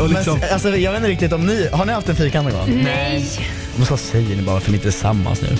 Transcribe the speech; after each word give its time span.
Och 0.00 0.08
liksom, 0.08 0.38
Men, 0.38 0.52
alltså, 0.52 0.76
jag 0.76 0.92
vet 0.92 0.98
inte 0.98 1.10
riktigt 1.10 1.32
om 1.32 1.46
ni, 1.46 1.68
har 1.72 1.84
ni 1.84 1.92
haft 1.92 2.08
en 2.08 2.16
fyrkant 2.16 2.48
någon 2.48 2.58
gång? 2.58 2.82
Nej. 2.84 3.24
Men 3.76 3.86
så 3.86 3.96
säger 3.96 4.36
ni 4.36 4.42
bara 4.42 4.60
för 4.60 4.70
ni 4.70 4.76
inte 4.76 4.88
är 4.88 4.90
tillsammans 4.90 5.42
nu. 5.42 5.56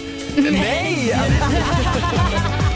nej! 0.50 1.14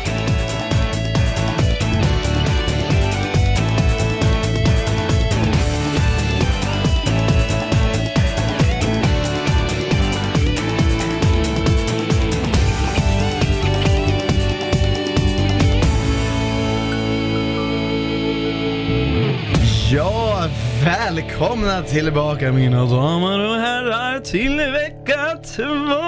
välkomna 21.14 21.82
tillbaka 21.82 22.52
mina 22.52 22.84
damer 22.86 23.38
och 23.38 23.54
herrar 23.54 24.20
till 24.20 24.56
vecka 24.56 25.36
två! 25.56 26.00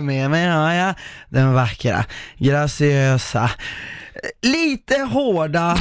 Med 0.00 0.30
mig 0.30 0.46
har 0.46 0.72
jag 0.72 0.94
den 1.28 1.52
vackra, 1.52 2.04
graciösa, 2.36 3.50
lite 4.42 5.00
hårda 5.00 5.78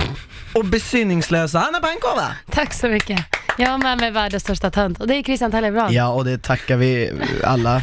och 0.54 0.66
besinningslösa 0.66 1.59
Anna 1.59 1.80
Pankova! 1.80 2.35
Tack 2.49 2.73
så 2.73 2.88
mycket. 2.88 3.20
Jag 3.57 3.70
har 3.70 3.77
med 3.77 3.98
mig 3.98 4.12
världens 4.12 4.43
största 4.43 4.71
tönt 4.71 4.99
och 4.99 5.07
det 5.07 5.16
är 5.16 5.23
Christian 5.23 5.52
Tallebrand. 5.52 5.93
Ja, 5.93 6.07
och 6.07 6.26
det 6.26 6.38
tackar 6.38 6.77
vi 6.77 7.12
alla, 7.43 7.82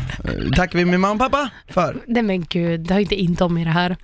tackar 0.56 0.78
vi 0.78 0.84
min 0.84 1.00
mamma 1.00 1.24
och 1.24 1.32
pappa 1.32 1.50
för. 1.68 1.96
Nej 2.06 2.22
men 2.22 2.44
gud, 2.44 2.80
det 2.80 2.94
har 2.94 3.00
inte 3.00 3.14
in 3.14 3.34
dem 3.34 3.58
i 3.58 3.64
det 3.64 3.70
här. 3.70 3.96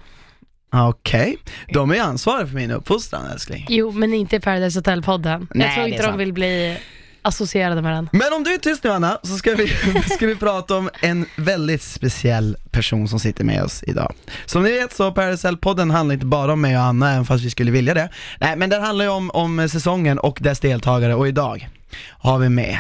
Okej, 0.75 1.37
de 1.73 1.91
är 1.91 2.01
ansvariga 2.01 2.47
för 2.47 2.55
min 2.55 2.71
uppfostran 2.71 3.27
älskling. 3.27 3.67
Jo, 3.69 3.93
men 3.93 4.15
inte 4.15 4.41
Paradise 4.41 4.79
Hotel-podden. 4.81 5.47
Nej, 5.55 5.67
Jag 5.67 5.75
tror 5.75 5.83
det 5.85 5.89
är 5.89 5.93
inte 5.93 6.03
sant. 6.03 6.13
de 6.13 6.19
vill 6.19 6.33
bli 6.33 6.79
associerade 7.23 7.83
med 7.83 7.93
den. 7.93 8.09
Men 8.13 8.33
om 8.33 8.45
du 8.45 8.55
är 8.55 8.59
tyst 8.59 8.85
nu 8.85 8.91
Anna, 8.91 9.19
så 9.23 9.37
ska 9.37 9.55
vi, 9.57 9.69
ska 10.15 10.27
vi 10.27 10.37
prata 10.37 10.77
om 10.77 10.91
en 11.01 11.27
väldigt 11.37 11.83
speciell 11.83 12.57
person 12.71 13.09
som 13.09 13.21
sitter 13.21 13.45
med 13.45 13.63
oss 13.63 13.83
idag. 13.87 14.15
Som 14.47 14.63
ni 14.63 14.71
vet 14.71 14.93
så 14.93 15.11
Paracel-podden 15.11 15.91
handlar 15.93 16.13
inte 16.15 16.27
bara 16.27 16.53
om 16.53 16.61
mig 16.61 16.77
och 16.77 16.83
Anna, 16.83 17.13
även 17.13 17.25
fast 17.25 17.45
vi 17.45 17.51
skulle 17.51 17.71
vilja 17.71 17.95
det. 17.95 18.09
Nej, 18.41 18.57
men 18.57 18.71
den 18.71 18.83
handlar 18.83 19.05
ju 19.05 19.11
om, 19.11 19.31
om 19.31 19.69
säsongen 19.69 20.19
och 20.19 20.39
dess 20.41 20.61
deltagare 20.61 21.15
och 21.15 21.29
idag 21.29 21.69
har 22.11 22.39
vi 22.39 22.49
med 22.49 22.79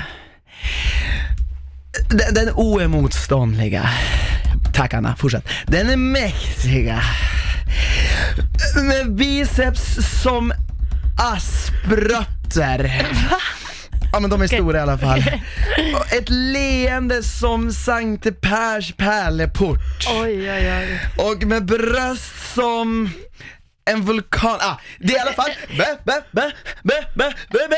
den, 2.11 2.34
den 2.34 2.51
oemotståndliga, 2.55 3.89
tack 4.75 4.95
Anna, 4.95 5.17
fortsätt. 5.17 5.48
Den 5.67 5.91
är 5.91 5.97
mäktiga, 5.97 7.01
med 8.83 9.15
biceps 9.15 9.97
som 10.23 10.53
asprötter. 11.19 13.07
Ja 14.12 14.20
men 14.20 14.31
de 14.31 14.43
är 14.43 14.47
stora 14.47 14.79
i 14.79 14.81
alla 14.81 14.98
fall. 14.98 15.19
Ett 16.11 16.29
leende 16.29 17.23
som 17.23 17.73
Sankte 17.73 18.33
Pers 18.33 18.92
pärleport. 18.97 20.07
Oj, 20.09 20.51
oj, 20.51 20.73
oj. 20.73 21.01
Och 21.17 21.42
med 21.45 21.65
bröst 21.65 22.55
som 22.55 23.11
en 23.85 24.03
vulkan, 24.03 24.57
ah, 24.61 24.77
det 24.98 25.12
är 25.12 25.17
i 25.17 25.19
alla 25.19 25.33
fall 25.33 25.51
Be, 25.77 25.98
be, 26.05 26.23
be, 26.33 26.53
be, 26.83 27.07
be, 27.15 27.35
be, 27.51 27.69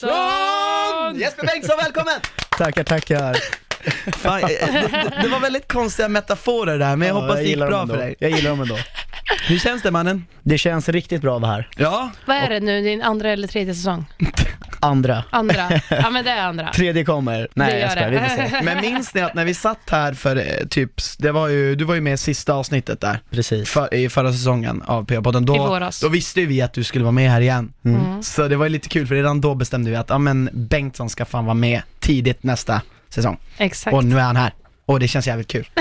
Bengtsson! 0.00 1.18
Jesper 1.18 1.46
Bengtsson, 1.46 1.76
välkommen! 1.76 2.20
Tackar, 2.58 2.84
tackar. 2.84 3.65
Fan, 4.16 4.40
eh, 4.42 4.48
det, 4.48 4.88
det- 4.92 5.18
det 5.22 5.28
var 5.28 5.40
väldigt 5.40 5.72
konstiga 5.72 6.08
metaforer 6.08 6.78
där, 6.78 6.96
men 6.96 7.08
jag 7.08 7.14
hoppas 7.14 7.34
det 7.36 7.40
gick 7.42 7.50
gillar 7.50 7.66
bra 7.66 7.78
dem 7.78 7.88
för 7.88 7.94
ändå. 7.94 8.06
dig. 8.06 8.16
Jag 8.18 8.30
gillar 8.30 8.50
dem 8.50 8.60
ändå. 8.60 8.76
Hur 9.48 9.58
känns 9.58 9.82
det 9.82 9.90
mannen? 9.90 10.26
Det 10.42 10.58
känns 10.58 10.88
riktigt 10.88 11.22
bra 11.22 11.36
att 11.36 11.42
vara 11.42 11.52
här. 11.52 11.68
Ja, 11.76 12.10
Vad 12.26 12.36
är 12.36 12.48
det 12.50 12.60
nu, 12.60 12.82
din 12.82 13.02
andra 13.02 13.30
eller 13.30 13.48
tredje 13.48 13.74
säsong? 13.74 14.04
Andra. 14.80 15.24
Andra? 15.30 15.68
Ja 15.90 16.10
men 16.10 16.24
det 16.24 16.30
är 16.30 16.42
andra. 16.46 16.72
Tredje 16.72 17.04
kommer. 17.04 17.48
Nej 17.54 17.72
gör 17.72 17.78
jag 17.80 17.90
skojar, 17.90 18.10
det. 18.10 18.36
vi 18.36 18.42
får 18.42 18.58
se. 18.58 18.62
men 18.64 18.80
minns 18.80 19.14
ni 19.14 19.20
att 19.20 19.34
när 19.34 19.44
vi 19.44 19.54
satt 19.54 19.78
här 19.90 20.12
för 20.14 20.36
eh, 20.36 20.66
typ, 20.70 20.90
det 21.18 21.32
var 21.32 21.48
ju, 21.48 21.74
du 21.76 21.84
var 21.84 21.94
ju 21.94 22.00
med 22.00 22.14
i 22.14 22.16
sista 22.16 22.52
avsnittet 22.54 23.00
där, 23.00 23.18
Precis. 23.30 23.70
för, 23.70 23.94
i 23.94 24.08
förra 24.08 24.32
säsongen 24.32 24.82
av 24.86 25.06
PA-podden, 25.06 25.42
I 25.42 25.46
då, 25.46 25.56
våras. 25.66 26.00
då 26.00 26.08
visste 26.08 26.40
ju 26.40 26.46
vi 26.46 26.62
att 26.62 26.72
du 26.72 26.84
skulle 26.84 27.04
vara 27.04 27.12
med 27.12 27.30
här 27.30 27.40
igen. 27.40 27.72
Mm. 27.84 28.22
Så 28.22 28.48
det 28.48 28.56
var 28.56 28.64
ju 28.66 28.68
lite 28.70 28.88
kul 28.88 29.06
för 29.06 29.14
redan 29.14 29.40
då 29.40 29.54
bestämde 29.54 29.90
vi 29.90 29.96
att, 29.96 30.10
ja 30.10 30.18
men 30.18 30.50
Bengtsson 30.52 31.10
ska 31.10 31.24
fan 31.24 31.44
vara 31.44 31.54
med 31.54 31.82
tidigt 32.00 32.42
nästa 32.42 32.82
säsong. 33.16 33.36
Exakt. 33.58 33.94
Och 33.94 34.04
nu 34.04 34.18
är 34.18 34.22
han 34.22 34.36
här. 34.36 34.54
Och 34.86 35.00
det 35.00 35.08
känns 35.08 35.26
jävligt 35.26 35.48
kul. 35.48 35.68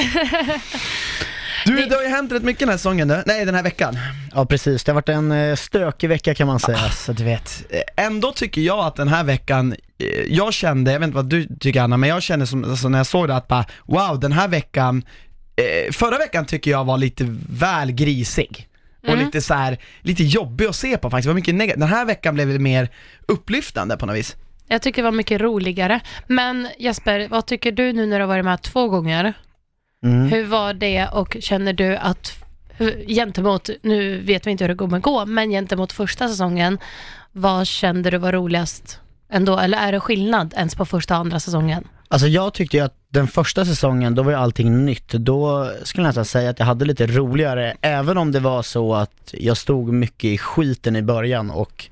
Du, 1.66 1.85
det 1.85 1.96
har 1.96 2.03
ju 2.03 2.09
hänt 2.09 2.31
rätt 2.31 2.44
mycket 2.44 2.59
den 2.59 2.69
här 2.69 2.78
säsongen 2.78 3.07
du. 3.07 3.23
nej 3.25 3.46
den 3.46 3.56
här 3.56 3.63
veckan. 3.63 3.97
Ja 4.34 4.46
precis, 4.46 4.84
det 4.84 4.91
har 4.91 4.94
varit 4.96 5.09
en 5.09 5.31
eh, 5.31 5.56
stökig 5.56 6.09
vecka 6.09 6.35
kan 6.35 6.47
man 6.47 6.59
säga. 6.59 6.78
Alltså 6.78 7.13
du 7.13 7.23
vet, 7.23 7.63
ändå 7.96 8.31
tycker 8.31 8.62
jag 8.62 8.79
att 8.85 8.96
den 8.96 9.07
här 9.07 9.23
veckan, 9.23 9.75
eh, 9.97 10.07
jag 10.28 10.53
kände, 10.53 10.91
jag 10.91 11.00
vet 11.00 11.07
inte 11.07 11.16
vad 11.16 11.25
du 11.29 11.47
tycker 11.59 11.81
Anna, 11.81 11.97
men 11.97 12.09
jag 12.09 12.23
kände 12.23 12.47
som, 12.47 12.63
alltså, 12.63 12.90
när 12.90 13.00
jag 13.00 13.07
såg 13.07 13.28
det 13.28 13.35
att 13.35 13.47
bara, 13.47 13.66
wow 13.85 14.19
den 14.19 14.31
här 14.31 14.47
veckan, 14.47 15.03
eh, 15.56 15.91
förra 15.91 16.17
veckan 16.17 16.46
tycker 16.46 16.72
jag 16.72 16.84
var 16.85 16.97
lite 16.97 17.25
väl 17.50 17.91
grisig. 17.91 18.67
Och 19.03 19.09
Mm. 19.13 19.25
lite 19.25 19.41
så 19.41 19.53
här, 19.53 19.78
lite 20.02 20.23
jobbig 20.23 20.66
att 20.66 20.75
se 20.75 20.97
på 20.97 21.09
faktiskt, 21.09 21.25
det 21.25 21.29
var 21.29 21.35
mycket 21.35 21.56
negativt. 21.56 21.79
Den 21.79 21.90
här 21.90 22.06
veckan 22.06 22.35
blev 22.35 22.47
det 22.47 22.59
mer 22.59 22.90
upplyftande 23.25 23.97
på 23.97 24.06
något 24.06 24.16
vis. 24.16 24.35
Jag 24.68 24.81
tycker 24.81 25.02
det 25.02 25.09
var 25.09 25.18
mycket 25.18 25.42
roligare. 25.42 26.00
Men 26.28 26.68
Jesper, 26.80 27.28
vad 27.30 27.46
tycker 27.46 27.72
du 27.72 27.94
nu 27.94 28.06
när 28.06 28.20
du 28.20 28.24
har 28.24 28.28
varit 28.28 28.46
med 28.46 28.62
två 28.62 28.88
gånger? 28.88 29.34
Mm. 30.03 30.28
Hur 30.28 30.46
var 30.46 30.74
det 30.74 31.08
och 31.08 31.38
känner 31.40 31.74
du 31.74 31.98
att 31.98 32.46
gentemot, 33.08 33.70
nu 33.81 34.20
vet 34.20 34.48
vi 34.48 34.52
inte 34.52 34.64
hur 34.64 34.70
det 34.70 34.76
kommer 34.76 35.00
gå, 35.00 35.26
men 35.26 35.50
gentemot 35.50 35.92
första 35.92 36.28
säsongen, 36.28 36.80
vad 37.31 37.68
kände 37.68 38.09
du 38.09 38.18
var 38.18 38.31
roligast 38.31 39.00
ändå? 39.30 39.58
Eller 39.58 39.78
är 39.78 39.92
det 39.92 40.00
skillnad 40.00 40.53
ens 40.58 40.76
på 40.76 40.86
första 40.86 41.14
och 41.14 41.20
andra 41.20 41.40
säsongen? 41.40 41.88
Alltså 42.08 42.28
jag 42.28 42.53
tyckte 42.53 42.78
ju 42.78 42.84
att 42.84 42.96
den 43.09 43.28
första 43.28 43.66
säsongen, 43.66 44.16
då 44.16 44.24
var 44.24 44.32
ju 44.32 44.38
allting 44.38 44.86
nytt. 44.86 45.12
Då 45.12 45.72
skulle 45.84 46.03
jag 46.03 46.09
nästan 46.09 46.26
säga 46.26 46.50
att 46.50 46.59
jag 46.59 46.66
hade 46.66 46.86
lite 46.86 47.08
roligare, 47.08 47.76
även 47.82 48.18
om 48.18 48.32
det 48.32 48.40
var 48.40 48.62
så 48.62 48.94
att 48.94 49.34
jag 49.34 49.58
stod 49.58 49.94
mycket 49.94 50.26
i 50.26 50.38
skiten 50.38 50.96
i 50.96 51.02
början 51.02 51.52
och 51.52 51.90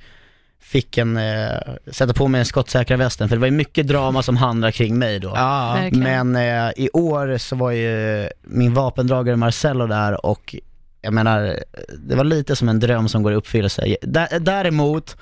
fick 0.74 0.98
en, 0.98 1.18
eh, 1.18 1.58
sätta 1.92 2.14
på 2.14 2.28
mig 2.28 2.40
den 2.40 2.46
skottsäkra 2.46 2.98
västen, 2.98 3.30
för 3.30 3.36
det 3.36 3.40
var 3.40 3.48
ju 3.48 3.52
mycket 3.52 3.88
drama 3.88 4.24
som 4.24 4.38
handlade 4.38 4.72
kring 4.72 5.00
mig 5.00 5.20
då. 5.20 5.32
Ja. 5.36 5.78
Men 5.92 6.36
eh, 6.36 6.72
i 6.76 6.90
år 6.94 7.38
så 7.38 7.56
var 7.56 7.72
ju 7.72 8.30
min 8.42 8.74
vapendragare 8.74 9.36
Marcello 9.36 9.88
där 9.88 10.26
och 10.26 10.56
jag 11.02 11.14
menar, 11.14 11.60
det 12.08 12.16
var 12.16 12.24
lite 12.24 12.56
som 12.56 12.70
en 12.70 12.80
dröm 12.80 13.10
som 13.10 13.24
går 13.24 13.34
i 13.34 13.36
uppfyllelse. 13.36 13.96
Dä- 14.02 14.40
Däremot, 14.40 15.18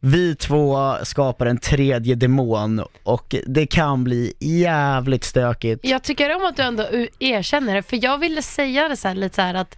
vi 0.00 0.34
två 0.34 0.94
skapar 1.02 1.46
en 1.46 1.58
tredje 1.58 2.14
demon 2.14 2.82
och 3.02 3.34
det 3.46 3.66
kan 3.66 4.04
bli 4.04 4.32
jävligt 4.40 5.24
stökigt. 5.24 5.80
Jag 5.84 6.02
tycker 6.02 6.36
om 6.36 6.44
att 6.44 6.56
du 6.56 6.62
ändå 6.62 6.86
erkänner 7.18 7.74
det, 7.74 7.82
för 7.82 8.04
jag 8.04 8.18
ville 8.18 8.42
säga 8.42 8.88
det 8.88 8.96
så 8.96 9.08
här, 9.08 9.14
lite 9.14 9.34
så 9.34 9.42
här 9.42 9.54
att 9.54 9.76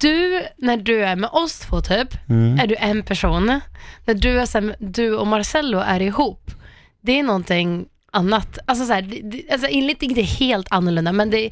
du, 0.00 0.42
när 0.56 0.76
du 0.76 1.04
är 1.04 1.16
med 1.16 1.30
oss 1.32 1.58
två 1.58 1.80
typ, 1.80 2.08
Mm. 2.28 2.58
är 2.60 2.66
du 2.66 2.76
en 2.76 3.02
person. 3.02 3.60
När 4.04 4.14
du, 4.14 4.40
är 4.40 4.46
här, 4.46 4.74
du 4.78 5.16
och 5.16 5.26
Marcello 5.26 5.78
är 5.78 6.02
ihop, 6.02 6.50
det 7.00 7.18
är 7.18 7.22
någonting 7.22 7.86
annat. 8.12 8.58
Alltså, 8.66 8.84
så 8.86 8.92
här, 8.92 9.02
det- 9.02 9.52
alltså 9.52 9.68
enligt 9.70 10.02
inte 10.02 10.22
helt 10.22 10.66
annorlunda, 10.70 11.12
men 11.12 11.30
det, 11.30 11.50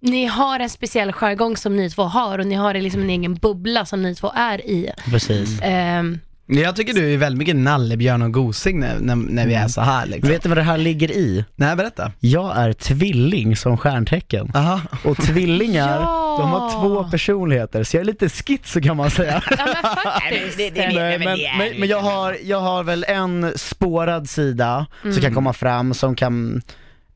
ni 0.00 0.24
har 0.26 0.60
en 0.60 0.70
speciell 0.70 1.12
jargong 1.12 1.56
som 1.56 1.76
ni 1.76 1.90
två 1.90 2.02
har 2.02 2.38
och 2.38 2.46
ni 2.46 2.54
har 2.54 2.74
liksom 2.74 3.02
en 3.02 3.10
egen 3.10 3.34
bubbla 3.34 3.84
som 3.86 4.02
ni 4.02 4.14
två 4.14 4.32
är 4.34 4.66
i. 4.66 4.90
Precis. 5.10 5.58
Ehm, 5.62 6.18
Jag 6.52 6.76
tycker 6.76 6.94
du 6.94 7.12
är 7.14 7.16
väldigt 7.16 7.38
mycket 7.38 7.56
nallebjörn 7.56 8.22
och 8.22 8.32
gosing 8.32 8.80
när, 8.80 8.98
när, 8.98 9.14
när 9.16 9.46
vi 9.46 9.54
är 9.54 9.68
så 9.68 9.80
här 9.80 10.06
liksom. 10.06 10.28
Vet 10.30 10.42
du 10.42 10.48
vad 10.48 10.58
det 10.58 10.62
här 10.62 10.78
ligger 10.78 11.10
i? 11.10 11.44
Nej, 11.56 11.76
berätta. 11.76 12.12
Jag 12.20 12.56
är 12.56 12.72
tvilling 12.72 13.56
som 13.56 13.76
stjärntecken. 13.76 14.50
Aha. 14.54 14.80
Och 15.04 15.16
tvillingar, 15.16 16.00
Ja. 16.00 16.36
de 16.40 16.50
har 16.50 16.80
två 16.82 17.10
personligheter, 17.10 17.84
så 17.84 17.96
jag 17.96 18.00
är 18.00 18.04
lite 18.04 18.28
schizo 18.28 18.80
kan 18.80 18.96
man 18.96 19.10
säga. 19.10 19.42
ja 19.58 19.66
men 19.66 19.76
faktiskt. 20.12 20.58
Nej, 20.76 21.18
men, 21.18 21.38
men, 21.58 21.80
men 21.80 21.88
jag, 21.88 22.00
har, 22.00 22.36
jag 22.44 22.60
har 22.60 22.82
väl 22.82 23.04
en 23.08 23.52
spårad 23.56 24.28
sida 24.28 24.86
som 25.02 25.14
kan 25.14 25.34
komma 25.34 25.52
fram, 25.52 25.94
som 25.94 26.14
kan 26.16 26.62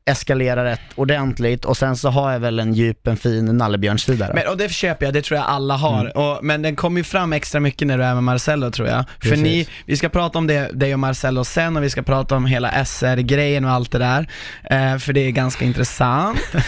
eskalera 0.05 0.65
rätt 0.65 0.81
ordentligt 0.95 1.65
och 1.65 1.77
sen 1.77 1.97
så 1.97 2.09
har 2.09 2.31
jag 2.31 2.39
väl 2.39 2.59
en 2.59 2.73
djup, 2.73 3.07
en 3.07 3.17
fin 3.17 3.57
nallebjörnssida. 3.57 4.31
Men, 4.33 4.47
och 4.47 4.57
det 4.57 4.71
köper 4.71 5.05
jag, 5.05 5.13
det 5.13 5.21
tror 5.21 5.37
jag 5.37 5.47
alla 5.47 5.75
har. 5.75 5.99
Mm. 5.99 6.11
Och, 6.11 6.43
men 6.43 6.61
den 6.61 6.75
kommer 6.75 6.99
ju 6.99 7.03
fram 7.03 7.33
extra 7.33 7.59
mycket 7.59 7.87
när 7.87 7.97
du 7.97 8.03
är 8.03 8.13
med 8.13 8.23
Marcello 8.23 8.71
tror 8.71 8.87
jag. 8.87 9.05
För 9.09 9.29
Precis. 9.29 9.43
ni, 9.43 9.67
vi 9.85 9.97
ska 9.97 10.09
prata 10.09 10.37
om 10.37 10.47
det, 10.47 10.69
dig 10.73 10.93
och 10.93 10.99
Marcello 10.99 11.43
sen 11.43 11.77
och 11.77 11.83
vi 11.83 11.89
ska 11.89 12.01
prata 12.01 12.35
om 12.35 12.45
hela 12.45 12.85
SR-grejen 12.85 13.65
och 13.65 13.71
allt 13.71 13.91
det 13.91 13.99
där. 13.99 14.29
Eh, 14.63 14.97
för 14.97 15.13
det 15.13 15.19
är 15.19 15.31
ganska 15.31 15.65
intressant. 15.65 16.39
eh, 16.53 16.61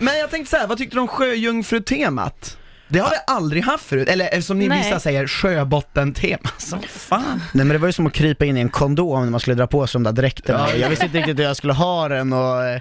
men 0.00 0.18
jag 0.18 0.30
tänkte 0.30 0.50
så 0.50 0.56
här, 0.56 0.66
vad 0.66 0.78
tyckte 0.78 0.96
du 0.96 1.00
om 1.00 1.08
sjöjungfru-temat? 1.08 2.56
Det 2.88 2.98
har 2.98 3.10
vi 3.10 3.16
aldrig 3.26 3.64
haft 3.64 3.84
förut, 3.84 4.08
eller 4.08 4.34
eh, 4.34 4.40
som 4.40 4.58
ni 4.58 4.68
Nej. 4.68 4.78
vissa 4.78 5.00
säger, 5.00 5.26
sjöbotten-tema. 5.26 6.50
Så 6.58 6.78
fan. 6.88 7.42
Nej 7.52 7.64
men 7.64 7.68
det 7.68 7.78
var 7.78 7.88
ju 7.88 7.92
som 7.92 8.06
att 8.06 8.12
krypa 8.12 8.44
in 8.44 8.56
i 8.56 8.60
en 8.60 8.68
kondom 8.68 9.24
när 9.24 9.30
man 9.30 9.40
skulle 9.40 9.54
dra 9.56 9.66
på 9.66 9.86
sig 9.86 9.98
de 9.98 10.02
där 10.02 10.12
dräkterna. 10.12 10.66
Ja. 10.70 10.76
Jag 10.76 10.88
visste 10.90 11.04
inte 11.04 11.18
riktigt 11.18 11.38
hur 11.38 11.44
jag 11.44 11.56
skulle 11.56 11.72
ha 11.72 12.08
den 12.08 12.32
och, 12.32 12.64
eh, 12.64 12.80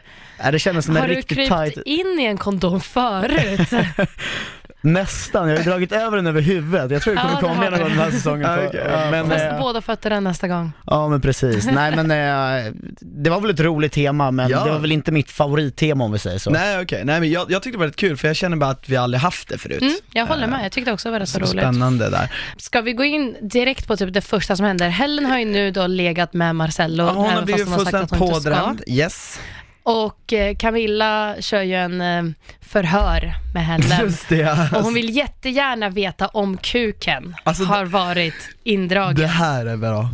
det 0.51 0.59
kändes 0.59 0.85
som 0.85 0.95
Har 0.95 1.03
en 1.03 1.09
du 1.09 1.15
riktigt 1.15 1.37
krypt 1.37 1.51
tight... 1.51 1.77
in 1.85 2.19
i 2.19 2.23
en 2.25 2.37
kondom 2.37 2.81
förut? 2.81 3.69
Nästan, 4.85 5.49
jag 5.49 5.55
har 5.57 5.63
ju 5.63 5.69
dragit 5.69 5.91
över 5.91 6.17
den 6.17 6.27
över 6.27 6.41
huvudet. 6.41 6.91
Jag 6.91 7.01
tror 7.01 7.15
det 7.15 7.21
kommer 7.21 7.33
Ja, 7.33 7.39
det 7.39 7.47
komma 7.47 7.53
har 7.63 7.71
någon 7.71 7.79
gång 7.79 7.89
du. 7.89 7.95
den 7.95 8.03
här 8.03 8.11
säsongen. 8.11 8.45
För- 8.45 8.67
okej. 8.67 8.87
ja, 8.91 9.11
men, 9.11 9.29
Fast 9.29 9.43
eh, 9.45 9.59
båda 9.59 9.81
fötterna 9.81 10.19
nästa 10.19 10.47
gång. 10.47 10.71
ja 10.85 11.07
men 11.09 11.21
precis. 11.21 11.65
Nej 11.65 11.95
men 11.95 12.11
eh, 12.11 12.71
det 13.01 13.29
var 13.29 13.41
väl 13.41 13.49
ett 13.51 13.59
roligt 13.59 13.91
tema 13.93 14.31
men 14.31 14.49
Ja. 14.49 14.63
det 14.63 14.71
var 14.71 14.79
väl 14.79 14.91
inte 14.91 15.11
mitt 15.11 15.31
favorittema 15.31 16.03
om 16.03 16.11
vi 16.11 16.19
säger 16.19 16.37
så. 16.39 16.49
Nej 16.49 16.81
okej, 16.81 17.01
nej 17.05 17.19
men 17.19 17.31
jag, 17.31 17.51
jag 17.51 17.61
tyckte 17.63 17.77
det 17.77 17.79
var 17.79 17.85
rätt 17.87 17.95
kul 17.95 18.17
för 18.17 18.27
jag 18.27 18.35
känner 18.35 18.57
bara 18.57 18.69
att 18.69 18.89
vi 18.89 18.95
aldrig 18.95 19.21
haft 19.21 19.49
det 19.49 19.57
förut. 19.57 19.81
Mm, 19.81 19.93
jag 20.13 20.25
håller 20.25 20.47
med, 20.47 20.65
jag 20.65 20.71
tyckte 20.71 20.91
också 20.91 21.07
det 21.09 21.11
var 21.11 21.19
rätt 21.19 21.29
så 21.29 21.33
Så 21.33 21.39
roligt. 21.39 21.49
spännande 21.63 22.09
där. 22.09 22.31
Ska 22.57 22.81
vi 22.81 22.93
gå 22.93 23.03
in 23.03 23.35
direkt 23.41 23.87
på 23.87 23.97
typ 23.97 24.13
det 24.13 24.21
första 24.21 24.55
som 24.55 24.65
händer? 24.65 24.89
Helen 24.89 25.25
har 25.25 25.39
ju 25.39 25.45
nu 25.45 25.71
då 25.71 25.87
legat 25.87 26.33
med 26.33 26.55
Marcello, 26.55 27.03
Ja, 27.03 27.11
hon 27.11 27.25
har 27.25 27.31
även 27.31 27.45
blivit 27.45 27.63
fast 27.65 27.75
hon 27.77 27.85
har 27.85 27.91
sagt 27.91 28.09
fullständigt 28.09 28.13
att 28.13 28.19
hon 28.19 28.27
inte 28.27 28.41
ska. 28.41 28.49
pådrämd, 28.59 28.83
yes. 28.87 29.39
Och 29.83 30.33
eh, 30.33 30.55
Camilla 30.55 31.35
kör 31.39 31.61
ju 31.61 31.75
en 31.75 32.01
eh, 32.01 32.23
förhör 32.61 33.33
med 33.53 33.65
henne. 33.65 33.99
Just 34.01 34.29
det, 34.29 34.43
alltså, 34.43 34.75
Och 34.75 34.83
hon 34.83 34.93
vill 34.93 35.15
jättegärna 35.17 35.89
veta 35.89 36.27
om 36.27 36.57
kuken 36.57 37.35
Alltså, 37.43 37.63
har 37.63 37.85
varit 37.85 38.49
indragen. 38.63 39.15
det 39.15 39.27
här 39.27 39.65
är 39.65 39.77
bra. 39.77 40.09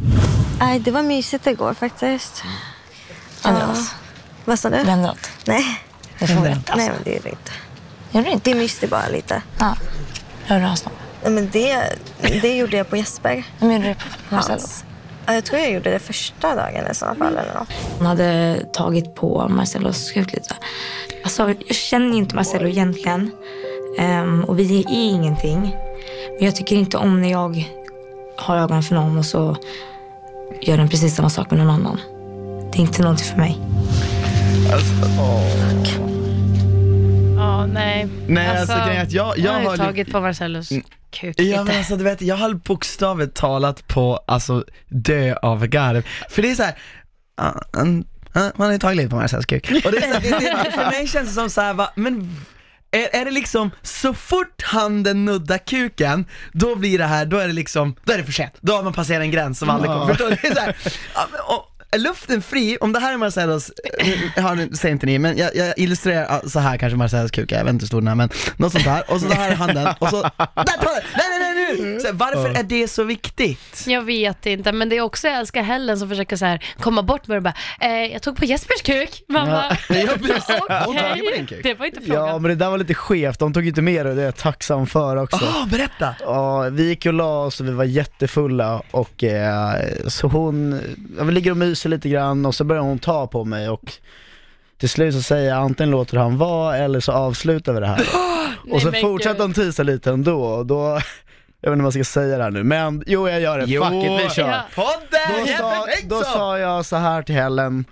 Nej, 0.60 0.80
det 0.80 0.92
var 0.92 1.04
mysigt 1.04 1.48
igår 1.48 1.74
faktiskt. 1.74 2.44
Andreas, 3.42 3.95
Vad 4.45 4.60
sa 4.60 4.69
du? 4.69 4.75
det 4.83 4.83
händer 4.92 5.07
något. 5.07 5.30
Nej, 5.45 5.66
Det 6.19 6.27
får 6.27 6.42
vi 6.42 6.50
inte. 6.50 6.75
nej 6.75 6.88
Alltså. 6.88 6.92
men 6.92 7.04
det 7.04 7.18
är 7.18 7.21
det 7.24 7.30
inte. 7.30 7.51
Gör 8.12 8.21
du 8.24 8.30
inte? 8.30 8.50
Det 8.51 8.56
myste 8.56 8.88
bara 8.88 9.07
lite. 9.07 9.42
Ja. 9.60 9.75
Rör 10.48 10.60
du 10.60 10.66
hans? 10.66 10.86
Nej, 11.24 11.31
men 11.31 11.50
det, 11.50 11.83
det 12.42 12.57
gjorde 12.57 12.77
jag 12.77 12.89
på 12.89 12.98
Jesper. 12.98 13.44
Vem 13.60 13.71
gjorde 13.71 13.88
det 13.88 13.95
på 13.95 14.36
Marcello? 14.36 14.54
Hans. 14.54 14.86
Ja, 15.30 15.36
jag 15.36 15.46
tror 15.46 15.60
jag 15.60 15.72
gjorde 15.72 15.92
det 15.92 16.00
första 16.00 16.56
dagen 16.56 16.92
i 16.92 16.96
sådana 16.96 17.16
fall 17.16 17.38
eller 17.38 17.54
något. 17.54 17.70
Hon 17.98 18.08
hade 18.08 18.60
tagit 18.74 19.16
på 19.16 19.48
Marcellos 19.50 20.12
kuk 20.12 20.34
lite. 20.34 20.56
Alltså, 21.24 21.50
jag 21.68 21.76
känner 21.76 22.08
ju 22.08 22.18
inte 22.18 22.36
Marcello 22.36 22.68
egentligen. 22.68 23.31
Ehm, 24.00 24.44
och 24.44 24.60
vi 24.60 24.80
är 24.80 24.86
ingenting. 24.90 25.76
Men 26.38 26.46
jag 26.46 26.56
tycker 26.56 26.76
inte 26.76 26.98
om 26.98 27.22
när 27.22 27.31
jag 27.31 27.70
har 28.38 28.58
ögonen 28.58 28.84
för 28.84 28.96
någon 28.96 29.18
och 29.18 29.26
så 29.26 29.58
gör 30.62 30.78
den 30.78 30.90
precis 30.90 31.16
samma 31.16 31.30
sak 31.30 31.52
med 31.52 31.60
någon 31.60 31.70
annan. 31.70 32.00
Det 32.72 32.78
är 32.78 32.81
inte 32.81 33.02
någonting 33.02 33.28
för 33.28 33.38
mig. 33.38 33.58
Ja, 37.60 37.66
nej. 37.66 38.08
Nej 38.28 38.48
alltså, 38.48 38.76
grejen 38.76 38.90
är 38.90 39.04
att 39.04 39.12
jag, 39.12 39.38
jag 39.38 39.54
har 39.54 39.62
har 39.62 39.72
ju 39.72 39.78
tagit 39.78 40.12
på 40.12 40.22
Marcellos 40.22 40.70
kuk 41.12 41.36
Ja 41.38 41.44
lite. 41.44 41.64
men 41.64 41.78
alltså 41.78 41.96
du 41.96 42.04
vet, 42.04 42.22
jag 42.22 42.36
höll 42.36 42.56
bokstavligt 42.56 43.36
talat 43.36 43.88
på, 43.88 44.24
alltså 44.28 44.64
dö 44.88 45.36
av 45.36 45.68
garv. 45.68 46.06
För 46.30 46.42
det 46.42 46.52
är 46.52 46.56
såhär, 46.56 46.76
man 48.34 48.68
har 48.68 48.72
ju 48.72 48.80
tagit 48.80 48.98
lite 48.98 49.10
på 49.10 49.16
Marcells 49.16 49.46
kuk. 49.46 49.72
Och 49.86 49.92
det 49.92 49.98
är 49.98 50.02
så 50.02 50.08
här, 50.08 50.22
det, 50.22 50.64
det, 50.64 50.72
för 50.72 50.92
mig 50.92 51.08
känns 51.08 51.30
det 51.30 51.36
som 51.36 51.50
såhär, 51.50 51.74
va, 51.74 51.92
men 51.96 52.36
är, 52.92 53.22
är 53.22 53.26
det 53.26 53.32
liksom, 53.32 53.72
så 53.82 54.14
fort 54.14 54.64
handen 54.64 55.26
nuddar 55.26 55.58
kuken, 55.58 56.26
då 56.52 56.76
blir 56.76 56.98
det 56.98 57.06
här, 57.06 57.26
då 57.26 57.38
är 57.38 57.48
det 57.48 57.54
liksom, 57.54 57.96
då 58.04 58.14
är 58.14 58.18
det 58.18 58.24
för 58.24 58.32
sent. 58.32 58.54
Då 58.62 58.74
har 58.74 58.84
man 58.84 58.94
passerat 58.94 59.22
en 59.22 59.32
gräns 59.32 59.60
som 59.60 59.70
aldrig 59.70 59.92
kommer, 59.92 60.08
förstår 60.08 60.30
du? 60.30 60.38
Det 60.42 60.48
är 60.48 60.56
så 60.56 60.62
här, 60.62 60.76
ja, 61.16 61.28
men, 61.32 61.40
och, 61.40 61.69
luften 61.98 62.42
fri, 62.42 62.78
om 62.82 62.94
det 62.94 63.00
här 63.00 63.14
är 63.14 63.18
Marcellos, 63.18 63.72
eh, 64.36 64.44
har 64.44 64.56
ni, 64.56 64.78
säger 64.78 64.94
inte 64.94 65.06
ni, 65.06 65.20
men 65.20 65.38
jag, 65.38 65.56
jag 65.56 65.74
illustrerar 65.78 66.48
så 66.48 66.60
här 66.60 66.78
kanske 66.78 66.98
Marcellos 66.98 67.32
kuk 67.32 67.52
är, 67.52 67.58
jag 67.58 67.64
vet 67.64 67.74
inte 67.74 67.84
hur 67.84 67.88
stor 67.88 68.02
den 68.02 68.08
är 68.08 68.16
men 68.16 68.30
något 68.58 68.72
sånt 68.72 68.86
här, 68.86 69.12
och 69.12 69.22
så 69.22 69.28
det 69.28 69.36
här 69.36 69.52
är 69.52 69.56
handen, 69.56 69.88
och 70.00 70.10
så, 70.10 70.22
där 70.22 70.78
tar 70.78 70.96
det, 70.96 71.04
nej 71.18 71.26
nej 71.30 71.39
nej 71.77 71.81
nu! 71.94 72.00
Så, 72.00 72.07
här, 72.07 72.13
varför 72.13 72.60
är 72.60 72.63
det 72.63 72.88
så 72.88 73.04
viktigt? 73.04 73.83
Jag 73.88 74.01
vet 74.01 74.45
inte, 74.45 74.71
men 74.71 74.89
det 74.89 74.98
är 74.98 75.01
också 75.01 75.27
jag 75.27 75.38
älskar 75.38 75.62
Helen 75.62 76.00
som 76.00 76.10
försöker 76.10 76.36
så 76.36 76.45
här 76.45 76.63
komma 76.80 77.04
bort 77.04 77.27
med 77.27 77.38
det 77.38 77.42
bara, 77.42 77.54
eh, 77.81 78.12
jag 78.13 78.21
tog 78.21 78.36
på 78.38 78.45
Jespers 78.45 78.81
kuk. 78.81 79.24
Mamma, 79.27 79.63
Ja, 79.89 80.06
precis. 80.18 80.45
okej, 80.62 80.81
Hon 80.86 80.95
tagit 80.95 81.25
på 81.25 81.31
din 81.36 81.45
kuk. 81.48 81.63
det 81.63 81.74
var 81.74 81.86
inte 81.86 82.01
frågan. 82.01 82.27
Ja 82.27 82.39
men 82.39 82.50
det 82.50 82.56
där 82.56 82.69
var 82.69 82.77
lite 82.77 82.94
skevt, 82.94 83.39
de 83.39 83.54
tog 83.54 83.68
inte 83.68 83.81
med 83.81 84.06
det 84.06 84.10
och 84.10 84.16
det 84.16 84.21
är 84.21 84.25
jag 84.25 84.36
tacksam 84.36 84.88
för 84.88 85.16
också. 85.16 85.39
Åh, 85.45 85.68
berätta! 85.69 86.16
Ja, 86.19 86.69
vi 86.69 86.88
gick 86.88 87.06
och 87.06 87.13
la 87.13 87.44
oss 87.45 87.60
och 87.60 87.68
vi 87.68 87.71
var 87.71 87.83
jättefulla 87.83 88.81
och 88.92 89.24
eh, 89.24 89.74
så 90.07 90.27
hon, 90.27 90.80
ja, 91.18 91.24
vi 91.24 91.31
ligger 91.31 91.51
och 91.51 91.57
myser 91.57 91.89
lite 91.89 92.10
grann 92.10 92.45
och 92.45 92.56
så 92.56 92.63
börjar 92.63 92.81
hon 92.83 93.00
ta 93.00 93.27
på 93.27 93.45
mig 93.45 93.69
och 93.69 93.92
till 94.77 94.89
slut 94.89 95.13
så 95.16 95.21
säger 95.21 95.50
jag 95.50 95.57
antingen 95.57 95.92
låter 95.92 96.18
han 96.18 96.38
vara 96.38 96.77
eller 96.77 97.00
så 97.00 97.12
avslutar 97.12 97.74
vi 97.74 97.80
det 97.80 97.88
här. 97.88 98.00
och 98.71 98.81
så 98.81 98.92
men 98.92 99.01
fortsätter 99.01 99.33
gud. 99.36 99.42
hon 99.42 99.54
tisa 99.54 99.83
lite 99.83 100.10
ändå 100.12 100.42
och 100.44 100.66
då, 100.66 101.00
jag 101.62 101.70
vet 101.72 101.76
inte 101.76 101.84
vad 101.84 101.96
jag 101.96 102.06
ska 102.06 102.14
säga 102.20 102.38
det 102.38 102.44
här 102.44 102.52
nu 102.52 102.64
men 102.64 103.04
jo 103.08 103.30
jag 103.30 103.42
gör 103.42 103.58
det, 103.60 103.66
Jo. 103.68 103.84
fuck 103.84 103.94
it 103.94 104.26
vi 104.26 104.30
kör. 104.36 104.50
Ja. 104.50 104.62
Podden! 104.76 105.46
Då, 105.48 105.58
sa, 105.58 105.86
då 106.04 106.24
sa 106.24 106.60
jag 106.60 106.86
så 106.86 106.96
här 106.96 107.22
till 107.24 107.36
Helen, 107.36 107.86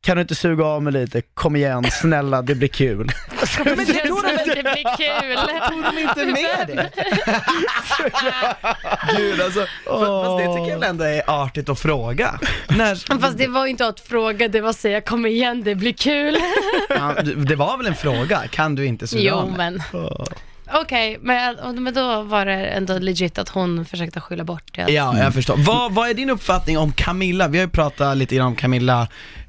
kan 0.00 0.16
du 0.16 0.20
inte 0.22 0.34
suga 0.34 0.64
av 0.64 0.82
mig 0.82 0.92
lite, 0.92 1.22
kom 1.34 1.56
igen 1.56 1.84
snälla 1.90 2.42
det 2.42 2.54
blir 2.54 2.68
kul. 2.68 3.08
Men 3.64 3.76
det 3.76 3.84
tror 3.84 4.22
de 4.22 4.50
inte 4.50 4.62
blir 4.62 4.96
kul. 4.96 5.36
Tog 5.70 5.82
de 5.94 5.98
inte 6.02 6.26
med 6.26 6.66
det? 6.66 6.90
Gud 9.16 9.40
alltså, 9.40 9.60
fast, 9.60 10.00
fast 10.24 10.38
det 10.38 10.46
tycker 10.54 10.70
jag 10.70 10.84
ändå 10.84 11.04
är 11.04 11.22
artigt 11.26 11.68
att 11.68 11.78
fråga. 11.80 12.38
När, 12.68 13.18
Fast 13.20 13.38
det 13.38 13.46
var 13.46 13.64
ju 13.64 13.70
inte 13.70 13.86
att 13.86 14.00
fråga, 14.00 14.48
det 14.48 14.60
var 14.60 14.70
att 14.70 14.76
säga 14.76 15.00
kom 15.00 15.26
igen, 15.26 15.62
det 15.64 15.74
blir 15.74 15.92
kul. 15.92 16.36
ja, 16.88 17.14
det 17.36 17.56
var 17.56 17.76
väl 17.76 17.86
en 17.86 17.94
fråga, 17.94 18.42
kan 18.50 18.74
du 18.74 18.86
inte 18.86 19.06
suga 19.06 19.22
Jo 19.22 19.34
av 19.34 19.52
mig? 19.52 19.56
men. 19.56 19.82
Okej, 20.72 21.18
men, 21.20 21.82
men 21.82 21.94
då 21.94 22.22
var 22.22 22.46
det 22.46 22.66
ändå 22.66 22.98
legit 22.98 23.38
att 23.38 23.48
hon 23.48 23.84
försökte 23.84 24.20
skylla 24.20 24.44
bort 24.44 24.74
det. 24.74 24.92
Ja, 24.92 25.18
jag 25.18 25.34
förstår. 25.34 25.56
Vad, 25.56 25.92
vad 25.92 26.08
är 26.10 26.14
din 26.14 26.30
uppfattning 26.30 26.78
om 26.78 26.92
Camilla? 26.92 27.48
Vi 27.48 27.58
har 27.58 27.64
ju 27.64 27.70
pratat 27.70 28.16
lite 28.16 28.36
grann 28.36 28.46
om 28.46 28.56
Camilla 28.56 29.08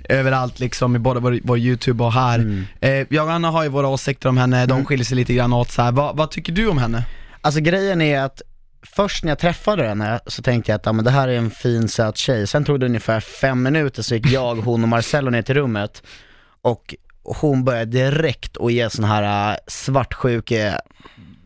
överallt 0.09 0.59
liksom, 0.59 0.95
i 0.95 0.99
både 0.99 1.19
vår, 1.19 1.39
vår 1.43 1.57
youtube 1.57 2.03
och 2.03 2.13
här. 2.13 2.65
Eh, 2.81 2.91
jag 3.09 3.25
och 3.25 3.31
Anna 3.31 3.51
har 3.51 3.63
ju 3.63 3.69
våra 3.69 3.87
åsikter 3.87 4.29
om 4.29 4.37
henne, 4.37 4.65
de 4.65 4.85
skiljer 4.85 5.05
sig 5.05 5.15
lite 5.15 5.33
grann 5.33 5.53
åt 5.53 5.71
så 5.71 5.81
här. 5.81 5.91
Vad, 5.91 6.17
vad 6.17 6.31
tycker 6.31 6.53
du 6.53 6.67
om 6.67 6.77
henne? 6.77 7.03
Alltså 7.41 7.61
grejen 7.61 8.01
är 8.01 8.21
att 8.21 8.41
först 8.95 9.23
när 9.23 9.31
jag 9.31 9.39
träffade 9.39 9.87
henne 9.87 10.19
så 10.25 10.41
tänkte 10.41 10.71
jag 10.71 10.75
att 10.77 10.85
ja, 10.85 10.93
men 10.93 11.05
det 11.05 11.11
här 11.11 11.27
är 11.27 11.37
en 11.37 11.51
fin 11.51 11.87
söt 11.87 12.17
tjej. 12.17 12.47
Sen 12.47 12.65
tog 12.65 12.79
det 12.79 12.85
ungefär 12.85 13.19
fem 13.19 13.63
minuter 13.63 14.01
så 14.01 14.15
gick 14.15 14.25
jag, 14.25 14.55
hon 14.55 14.83
och 14.83 14.89
Marcello 14.89 15.29
ner 15.29 15.41
till 15.41 15.55
rummet 15.55 16.03
och 16.61 16.95
hon 17.27 17.63
började 17.63 17.91
direkt 17.91 18.57
att 18.57 18.71
ge 18.71 18.89
sån 18.89 19.05
här 19.05 19.51
äh, 19.51 19.57
svartsjuke, 19.67 20.81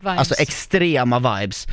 Vibes. 0.00 0.18
alltså 0.18 0.34
extrema 0.34 1.18
vibes. 1.18 1.66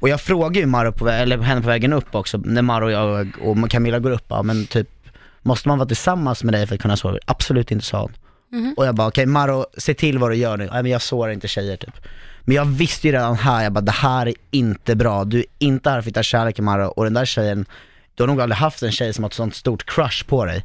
Och 0.00 0.08
jag 0.08 0.20
frågade 0.20 0.58
ju 0.58 0.66
Maro 0.66 0.92
på, 0.92 1.08
eller 1.08 1.38
henne 1.38 1.60
på 1.60 1.66
vägen 1.66 1.92
upp 1.92 2.14
också, 2.14 2.38
när 2.38 2.62
Maro 2.62 2.84
och 2.84 2.92
jag 2.92 3.32
och 3.40 3.70
Camilla 3.70 3.98
går 3.98 4.10
upp, 4.10 4.24
ja, 4.28 4.42
men 4.42 4.66
typ 4.66 4.88
Måste 5.46 5.68
man 5.68 5.78
vara 5.78 5.88
tillsammans 5.88 6.44
med 6.44 6.54
dig 6.54 6.66
för 6.66 6.74
att 6.74 6.80
kunna 6.80 6.96
sova? 6.96 7.18
Absolut 7.26 7.70
inte 7.70 7.84
sa 7.84 8.00
hon. 8.00 8.12
Och 8.76 8.86
jag 8.86 8.94
bara, 8.94 9.08
okej 9.08 9.26
Maro, 9.26 9.66
se 9.76 9.94
till 9.94 10.18
vad 10.18 10.30
du 10.30 10.36
gör 10.36 10.56
nu. 10.56 10.68
Nej 10.72 10.82
men 10.82 10.92
jag 10.92 11.02
sårar 11.02 11.32
inte 11.32 11.48
tjejer 11.48 11.76
typ. 11.76 11.94
Men 12.40 12.56
jag 12.56 12.64
visste 12.64 13.06
ju 13.08 13.12
redan 13.12 13.36
här, 13.36 13.62
jag 13.62 13.72
bara 13.72 13.80
det 13.80 13.92
här 13.92 14.28
är 14.28 14.34
inte 14.50 14.96
bra, 14.96 15.24
du 15.24 15.38
är 15.38 15.44
inte 15.58 15.90
här 15.90 15.96
för 15.96 16.00
att 16.00 16.06
hitta 16.06 16.22
kärleken 16.22 16.64
Maro 16.64 16.86
och 16.86 17.04
den 17.04 17.14
där 17.14 17.24
tjejen, 17.24 17.66
du 18.14 18.22
har 18.22 18.28
nog 18.28 18.40
aldrig 18.40 18.56
haft 18.56 18.82
en 18.82 18.92
tjej 18.92 19.12
som 19.12 19.24
har 19.24 19.28
ett 19.30 19.34
sånt 19.34 19.54
stort 19.54 19.86
crush 19.86 20.24
på 20.26 20.44
dig. 20.44 20.64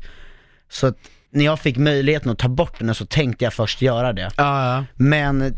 Så 0.70 0.88
att 0.88 0.98
när 1.32 1.46
jag 1.46 1.60
fick 1.60 1.78
möjligheten 1.78 2.32
att 2.32 2.38
ta 2.38 2.48
bort 2.48 2.80
den 2.80 2.96
så 2.96 3.06
tänkte 3.06 3.44
jag 3.44 3.54
först 3.54 3.82
göra 3.82 4.14
det. 4.14 4.32
Ja, 4.38 4.76
ja. 4.76 4.86
Men 4.96 5.56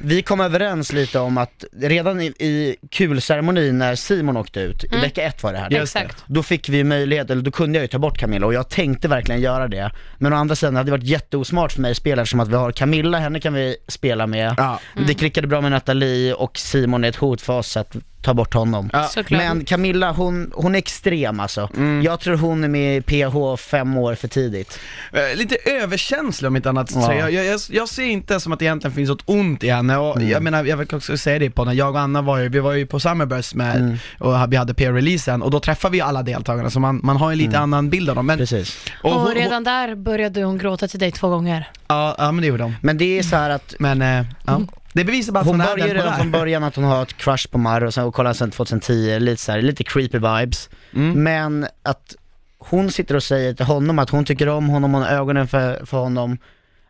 vi 0.00 0.22
kom 0.22 0.40
överens 0.40 0.92
lite 0.92 1.18
om 1.18 1.38
att 1.38 1.64
redan 1.80 2.20
i, 2.20 2.26
i 2.26 2.76
kulceremonin 2.90 3.78
när 3.78 3.94
Simon 3.94 4.36
åkte 4.36 4.60
ut, 4.60 4.84
i 4.84 4.96
vecka 5.00 5.22
ett 5.22 5.42
var 5.42 5.52
det 5.52 5.58
här. 5.58 5.70
Det. 5.70 5.76
Exakt. 5.76 6.24
Då 6.26 6.42
fick 6.42 6.68
vi 6.68 6.84
möjlighet, 6.84 7.30
eller 7.30 7.42
då 7.42 7.50
kunde 7.50 7.78
jag 7.78 7.82
ju 7.82 7.88
ta 7.88 7.98
bort 7.98 8.18
Camilla 8.18 8.46
och 8.46 8.54
jag 8.54 8.68
tänkte 8.68 9.08
verkligen 9.08 9.40
göra 9.40 9.68
det. 9.68 9.90
Men 10.18 10.32
å 10.32 10.36
andra 10.36 10.56
sidan 10.56 10.76
hade 10.76 10.86
det 10.86 10.90
varit 10.90 11.04
jätteosmart 11.04 11.72
för 11.72 11.80
mig 11.80 11.90
att 11.90 11.96
spela 11.96 12.22
eftersom 12.22 12.40
att 12.40 12.48
vi 12.48 12.56
har 12.56 12.72
Camilla, 12.72 13.18
henne 13.18 13.40
kan 13.40 13.54
vi 13.54 13.76
spela 13.88 14.26
med. 14.26 14.54
Ja. 14.56 14.80
Det 15.06 15.14
klickade 15.14 15.46
bra 15.46 15.60
med 15.60 15.70
Nathalie 15.70 16.34
och 16.34 16.58
Simon 16.58 17.04
är 17.04 17.08
ett 17.08 17.16
hot 17.16 17.40
för 17.40 17.58
oss 17.58 17.68
så 17.68 17.80
att 17.80 17.96
ta 18.24 18.34
bort 18.34 18.54
honom. 18.54 18.90
Ja. 18.92 19.08
Men 19.30 19.64
Camilla, 19.64 20.12
hon, 20.12 20.52
hon 20.54 20.74
är 20.74 20.78
extrem 20.78 21.40
alltså. 21.40 21.70
Jag 22.04 22.20
tror 22.20 22.36
hon 22.36 22.64
är 22.64 22.68
med 22.68 22.96
i 22.96 23.00
PH 23.00 23.56
fem 23.62 23.96
år 23.96 24.14
för 24.14 24.28
tidigt. 24.28 24.78
Eh, 25.12 25.36
Lite 25.36 25.56
överkänslig 25.70 26.48
om 26.48 26.56
inte 26.56 26.68
annat. 26.68 26.90
Ja. 26.94 27.06
Så 27.06 27.12
jag, 27.12 27.32
jag, 27.32 27.44
jag, 27.44 27.60
jag 27.70 27.88
ser 27.88 28.04
inte 28.04 28.40
som 28.40 28.52
att 28.52 28.58
det 28.58 28.64
egentligen 28.64 28.94
finns 28.94 29.08
något 29.08 29.22
ont 29.26 29.64
i 29.64 29.70
henne 29.70 29.83
och 29.90 30.22
jag 30.22 30.42
menar, 30.42 30.64
jag 30.64 30.76
vill 30.76 30.94
också 30.94 31.16
säga 31.16 31.38
det 31.38 31.50
på 31.50 31.64
när 31.64 31.72
jag 31.72 31.90
och 31.94 32.00
Anna 32.00 32.22
var 32.22 32.38
ju, 32.38 32.48
vi 32.48 32.60
var 32.60 32.72
ju 32.72 32.86
på 32.86 33.00
Summerburst 33.00 33.54
med, 33.54 33.98
och 34.18 34.52
vi 34.52 34.56
hade 34.56 34.74
PR-releasen 34.74 35.42
och 35.42 35.50
då 35.50 35.60
träffade 35.60 35.92
vi 35.92 36.00
alla 36.00 36.22
deltagarna 36.22 36.70
så 36.70 36.80
man, 36.80 37.00
man 37.02 37.16
har 37.16 37.32
en 37.32 37.38
lite 37.38 37.58
annan 37.58 37.90
bild 37.90 38.08
av 38.10 38.16
dem. 38.16 38.26
Men, 38.26 38.38
Precis. 38.38 38.78
Och, 39.02 39.10
hon- 39.10 39.22
hon- 39.22 39.34
redan 39.34 39.64
där 39.64 39.94
började 39.94 40.42
hon 40.44 40.58
gråta 40.58 40.88
till 40.88 41.00
dig 41.00 41.12
två 41.12 41.28
gånger. 41.28 41.68
ja, 41.88 42.14
ja 42.18 42.32
men 42.32 42.42
det 42.42 42.46
gjorde 42.48 42.62
de. 42.62 42.76
Men 42.82 42.98
det 42.98 43.18
är 43.18 43.22
så 43.22 43.36
här 43.36 43.50
att 43.50 43.74
Men, 43.78 44.02
eh, 44.02 44.24
ja. 44.46 44.60
Det 44.92 45.04
bevisar 45.04 45.32
bara 45.32 45.40
att 45.40 45.46
Hon 45.46 45.60
hon, 45.60 45.68
är 45.70 45.76
den 45.76 45.88
redan 45.88 46.06
hon 46.08 46.16
från 46.16 46.30
början 46.30 46.64
att 46.64 46.76
hon 46.76 46.84
har 46.84 47.02
ett 47.02 47.16
crush 47.16 47.48
på 47.50 47.58
Marr 47.58 47.84
och 47.84 47.94
sen 47.94 48.04
och 48.04 48.14
kollar 48.14 48.32
sen 48.32 48.50
2010, 48.50 49.18
lite 49.18 49.42
så 49.42 49.52
här, 49.52 49.62
lite 49.62 49.84
creepy 49.84 50.18
vibes. 50.18 50.70
Mm. 50.94 51.22
Men 51.22 51.66
att 51.82 52.14
hon 52.58 52.90
sitter 52.90 53.14
och 53.16 53.22
säger 53.22 53.54
till 53.54 53.64
honom 53.66 53.98
att 53.98 54.10
hon 54.10 54.24
tycker 54.24 54.48
om 54.48 54.68
honom, 54.68 54.94
hon 54.94 55.02
har 55.02 55.10
ögonen 55.10 55.48
för, 55.48 55.86
för 55.86 55.96
honom. 55.98 56.38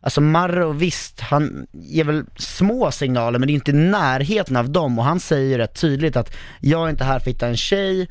Alltså 0.04 0.20
Marro, 0.20 0.73
visst, 0.73 1.20
han 1.20 1.66
ger 1.73 2.04
väl 2.04 2.25
små 2.37 2.90
signaler 2.90 3.38
men 3.38 3.46
det 3.46 3.52
är 3.52 3.54
inte 3.54 3.70
i 3.70 3.75
närheten 3.75 4.56
av 4.56 4.70
dem 4.70 4.99
och 4.99 5.04
han 5.04 5.20
säger 5.20 5.58
rätt 5.58 5.80
tydligt 5.80 6.16
att 6.16 6.37
jag 6.61 6.87
är 6.87 6.90
inte 6.90 7.04
här 7.04 7.18
för 7.18 7.30
att 7.30 7.34
hitta 7.37 7.46
en 7.46 7.56
tjej, 7.56 8.08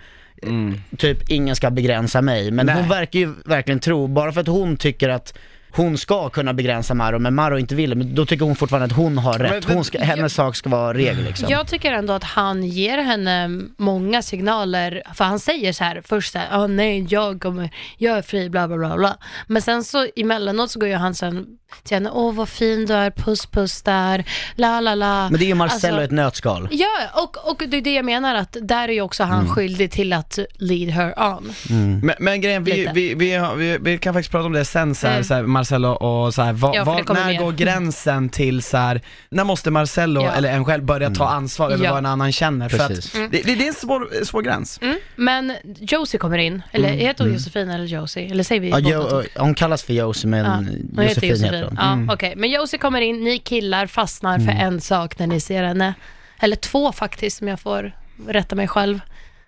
typ 0.98 1.30
ingen 1.30 1.56
ska 1.56 1.70
begränsa 1.70 2.22
mig. 2.22 2.52
Men 2.52 2.66
Nej. 2.66 2.76
hon 2.76 2.90
verkar 2.90 3.20
ju 3.20 3.34
verkligen 3.46 3.80
tro, 3.80 4.08
bara 4.08 4.32
för 4.32 4.42
att 4.42 4.48
hon 4.48 4.78
tycker 4.78 5.10
att 5.10 5.38
hon 5.76 5.98
ska 5.98 6.30
kunna 6.30 6.54
begränsa 6.54 6.94
Maro, 6.94 7.20
men 7.20 7.36
Maro 7.36 7.58
inte 7.58 7.76
vill 7.76 7.96
men 7.96 8.16
då 8.16 8.26
tycker 8.26 8.46
hon 8.46 8.56
fortfarande 8.56 8.86
att 8.86 8.92
hon 8.92 9.18
har 9.18 9.40
rätt. 9.40 9.66
Hon 9.66 9.84
ska, 9.84 10.00
hennes 10.00 10.34
sak 10.34 10.56
ska 10.56 10.70
vara 10.70 10.94
regel 10.94 11.24
liksom. 11.24 11.50
Jag 11.50 11.68
tycker 11.68 11.92
ändå 11.92 12.14
att 12.14 12.24
han 12.24 12.64
ger 12.64 12.98
henne 12.98 13.50
många 13.78 14.22
signaler, 14.22 15.02
för 15.16 15.26
han 15.26 15.40
säger 15.40 15.74
så 15.74 15.84
här 15.84 16.02
först 16.06 16.32
så 16.34 16.40
här, 16.40 16.48
"Ah, 16.52 16.68
nej 16.68 17.06
jag 17.10 17.42
kommer, 17.42 17.70
jag 17.98 18.18
är 18.18 18.22
fri, 18.22 18.50
bla 18.50 18.68
bla 18.68 18.78
bla 18.78 18.98
bla. 18.98 19.18
Men 19.48 19.62
sen 19.62 19.84
så 19.84 20.08
emellanåt 20.16 20.72
så 20.72 20.80
går 20.80 20.90
ju 20.90 20.96
han 20.96 21.16
sen 21.16 21.46
till 21.84 21.96
henne, 21.98 22.10
åh 22.14 22.34
vad 22.36 22.50
fin 22.50 22.86
du 22.86 22.94
är, 22.94 23.12
puss 23.12 23.46
puss 23.46 23.82
där, 23.82 24.24
la 24.56 24.80
la 24.82 24.96
la. 24.96 25.30
Men 25.30 25.40
det 25.40 25.46
är 25.46 25.48
ju 25.48 25.54
Marcello 25.56 25.94
Alltså- 25.94 26.04
ett 26.04 26.12
nötskal. 26.12 26.68
Ja, 26.72 26.88
och, 27.14 27.50
och 27.52 27.64
det 27.68 27.78
är 27.78 27.82
det 27.82 27.94
jag 27.94 28.06
menar 28.06 28.36
att 28.36 28.58
där 28.62 28.88
är 28.88 28.94
ju 28.94 29.02
också 29.02 29.24
han 29.24 29.40
Mm. 29.40 29.52
skyldig 29.56 29.92
till 29.92 30.14
att 30.14 30.40
lead 30.56 30.90
her 30.90 31.14
on. 31.20 31.54
Men, 32.04 32.16
men 32.20 32.42
grejen, 32.42 32.64
vi, 32.64 32.90
vi, 32.94 33.16
vi, 33.58 33.78
vi 33.82 33.98
kan 33.98 34.14
faktiskt 34.14 34.32
prata 34.32 34.46
om 34.46 34.54
det 34.54 34.66
sen 34.66 34.96
så 34.96 35.08
här, 35.08 35.14
Mm. 35.14 35.24
så 35.24 35.34
här, 35.34 35.44
Marcello 35.64 35.90
och 35.90 36.34
så 36.34 36.42
här, 36.42 36.54
vad, 36.54 36.76
Ja, 36.76 36.84
kommer 36.86 37.20
när 37.22 37.28
mer. 37.28 37.40
går 37.40 37.52
gränsen 37.52 38.30
till 38.30 38.64
så 38.64 38.78
här, 38.78 39.02
när 39.30 39.44
måste 39.44 39.72
Marcello 39.72 40.22
Ja. 40.24 40.32
eller 40.32 40.50
en 40.52 40.66
själv 40.66 40.84
börja 40.86 41.10
ta 41.10 41.28
ansvar 41.28 41.72
över 41.72 41.86
Ja. 41.86 41.90
vad 41.92 41.98
en 42.00 42.06
annan 42.06 42.32
känner? 42.32 42.70
För 42.70 42.80
att 42.80 42.90
det, 43.14 43.30
det, 43.32 43.42
det 43.56 43.64
är 43.64 43.68
en 43.68 43.74
svår, 43.74 44.24
svår 44.26 44.42
gräns. 44.42 44.80
Mm. 44.82 44.98
Men 45.16 45.54
Josie 45.80 46.18
kommer 46.20 46.38
in, 46.38 46.62
eller 46.72 46.90
heter 46.90 47.24
hon 47.24 47.34
Josefin 47.34 47.70
eller 47.70 47.86
Josie? 47.86 48.32
Eller 48.32 48.44
säger 48.44 48.62
vi 48.62 48.70
Ja, 48.70 48.80
jo, 48.80 49.04
två? 49.10 49.22
hon 49.36 49.54
kallas 49.56 49.84
för 49.84 49.94
Josie 49.94 50.30
men 50.30 50.46
Ja, 50.46 50.52
hon 50.52 50.66
heter 50.66 51.04
Josefin 51.04 51.30
Josefin. 51.30 51.54
heter 51.54 51.64
hon. 51.70 51.78
Mm. 51.78 52.06
Ja, 52.08 52.14
okej. 52.14 52.34
Men 52.38 52.52
Josie 52.52 52.80
kommer 52.80 53.02
in, 53.02 53.24
ni 53.24 53.38
killar 53.40 53.88
fastnar 53.88 54.40
för 54.40 54.52
en 54.52 54.82
sak 54.82 55.20
när 55.20 55.28
ni 55.28 55.40
ser 55.40 55.64
henne. 55.64 55.94
Eller 56.40 56.56
två 56.56 56.92
faktiskt, 56.92 57.42
om 57.42 57.48
jag 57.48 57.60
får 57.60 57.92
rätta 58.28 58.56
mig 58.56 58.68
själv. 58.68 59.00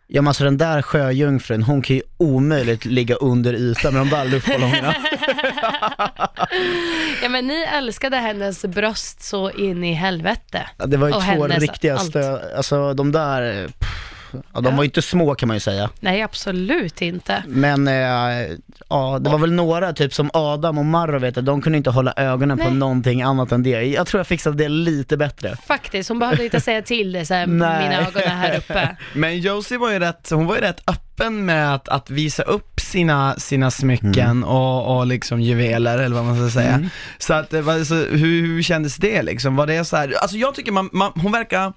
Ja 0.08 0.22
men 0.22 0.28
alltså 0.28 0.44
den 0.44 0.58
där 0.58 0.82
sjöjungfrun, 0.82 1.64
hon 1.64 1.82
kan 1.82 1.96
ju 1.96 2.02
omöjligt 2.18 2.86
ligga 2.86 3.16
under 3.16 3.54
ytan 3.54 3.94
med 3.94 4.02
de 4.02 4.10
där 4.10 4.26
luftballongerna. 4.26 4.96
Ja, 7.24 7.30
men 7.30 7.48
ni 7.48 7.62
älskade 7.74 8.18
hennes 8.18 8.66
bröst 8.66 9.22
så 9.24 9.52
in 9.52 9.84
i 9.84 9.94
helvete. 9.94 10.70
Ja, 10.78 10.86
Det 10.86 10.98
var 10.98 11.08
ju 11.08 11.14
Och 11.14 11.22
två 11.24 11.30
hennes 11.42 11.60
riktiga 11.60 11.98
allt. 11.98 12.10
stö, 12.10 12.56
alltså 12.58 12.94
de 12.94 13.12
där, 13.12 13.68
pff, 13.68 14.15
ja, 14.54 14.62
de 14.62 14.66
Ja. 14.66 14.72
var 14.76 14.84
ju 14.84 14.86
inte 14.88 15.02
små 15.02 15.36
kan 15.36 15.48
man 15.48 15.56
ju 15.56 15.60
säga. 15.60 15.90
Nej, 16.00 16.22
absolut 16.22 17.02
inte. 17.02 17.44
Men 17.48 17.88
eh, 17.88 17.94
ja, 18.90 19.20
det 19.22 19.30
var 19.30 19.38
väl 19.38 19.52
några, 19.54 19.94
typ 19.94 20.14
som 20.14 20.30
Adam 20.34 20.78
och 20.78 20.86
Marro 20.86 21.20
vet 21.20 21.36
jag, 21.36 21.46
de 21.46 21.62
kunde 21.62 21.78
inte 21.78 21.90
hålla 21.90 22.14
ögonen 22.18 22.58
på 22.58 22.64
Nej. 22.64 22.74
någonting 22.74 23.22
annat 23.22 23.52
än 23.52 23.64
det. 23.64 23.70
Jag 23.84 24.08
tror 24.08 24.20
jag 24.20 24.28
fixade 24.28 24.58
det 24.64 24.70
lite 24.70 25.18
bättre. 25.18 25.56
Faktiskt, 25.68 26.10
hon 26.10 26.20
behövde 26.20 26.44
inte 26.44 26.62
säga 26.62 26.82
till 26.82 27.12
det, 27.12 27.26
så 27.26 27.34
här, 27.34 27.48
Nej. 27.48 27.84
mina 27.84 28.02
ögon 28.08 28.22
är 28.22 28.28
här 28.28 28.58
uppe. 28.58 28.98
Men 29.14 29.40
Josie 29.40 29.78
var 29.78 29.92
ju 29.92 30.00
rätt, 30.00 30.30
hon 30.32 30.46
var 30.48 30.56
ju 30.56 30.62
rätt 30.62 30.82
öppen 30.88 31.05
med 31.20 31.74
att, 31.76 31.90
att 31.90 32.10
visa 32.10 32.44
upp 32.44 32.80
sina, 32.80 33.36
sina 33.40 33.72
smycken 33.72 34.18
Mm. 34.18 34.44
och, 34.44 34.98
och 34.98 35.08
liksom 35.08 35.42
juveler 35.42 35.98
eller 35.98 36.16
vad 36.16 36.26
man 36.26 36.50
ska 36.50 36.60
säga. 36.60 36.90
Så 37.18 37.34
att, 37.34 37.50
det 37.50 37.62
var- 37.62 37.84
så, 37.84 37.96
hur, 37.96 38.42
hur 38.42 38.62
kändes 38.64 38.96
det 38.96 39.24
liksom? 39.24 39.56
Var 39.56 39.68
det 39.68 39.86
så 39.86 39.98
här, 39.98 40.14
alltså 40.22 40.38
jag 40.38 40.56
tycker 40.56 40.72
man, 40.72 40.90
man 40.94 41.12
hon 41.16 41.32
verkar 41.32 41.74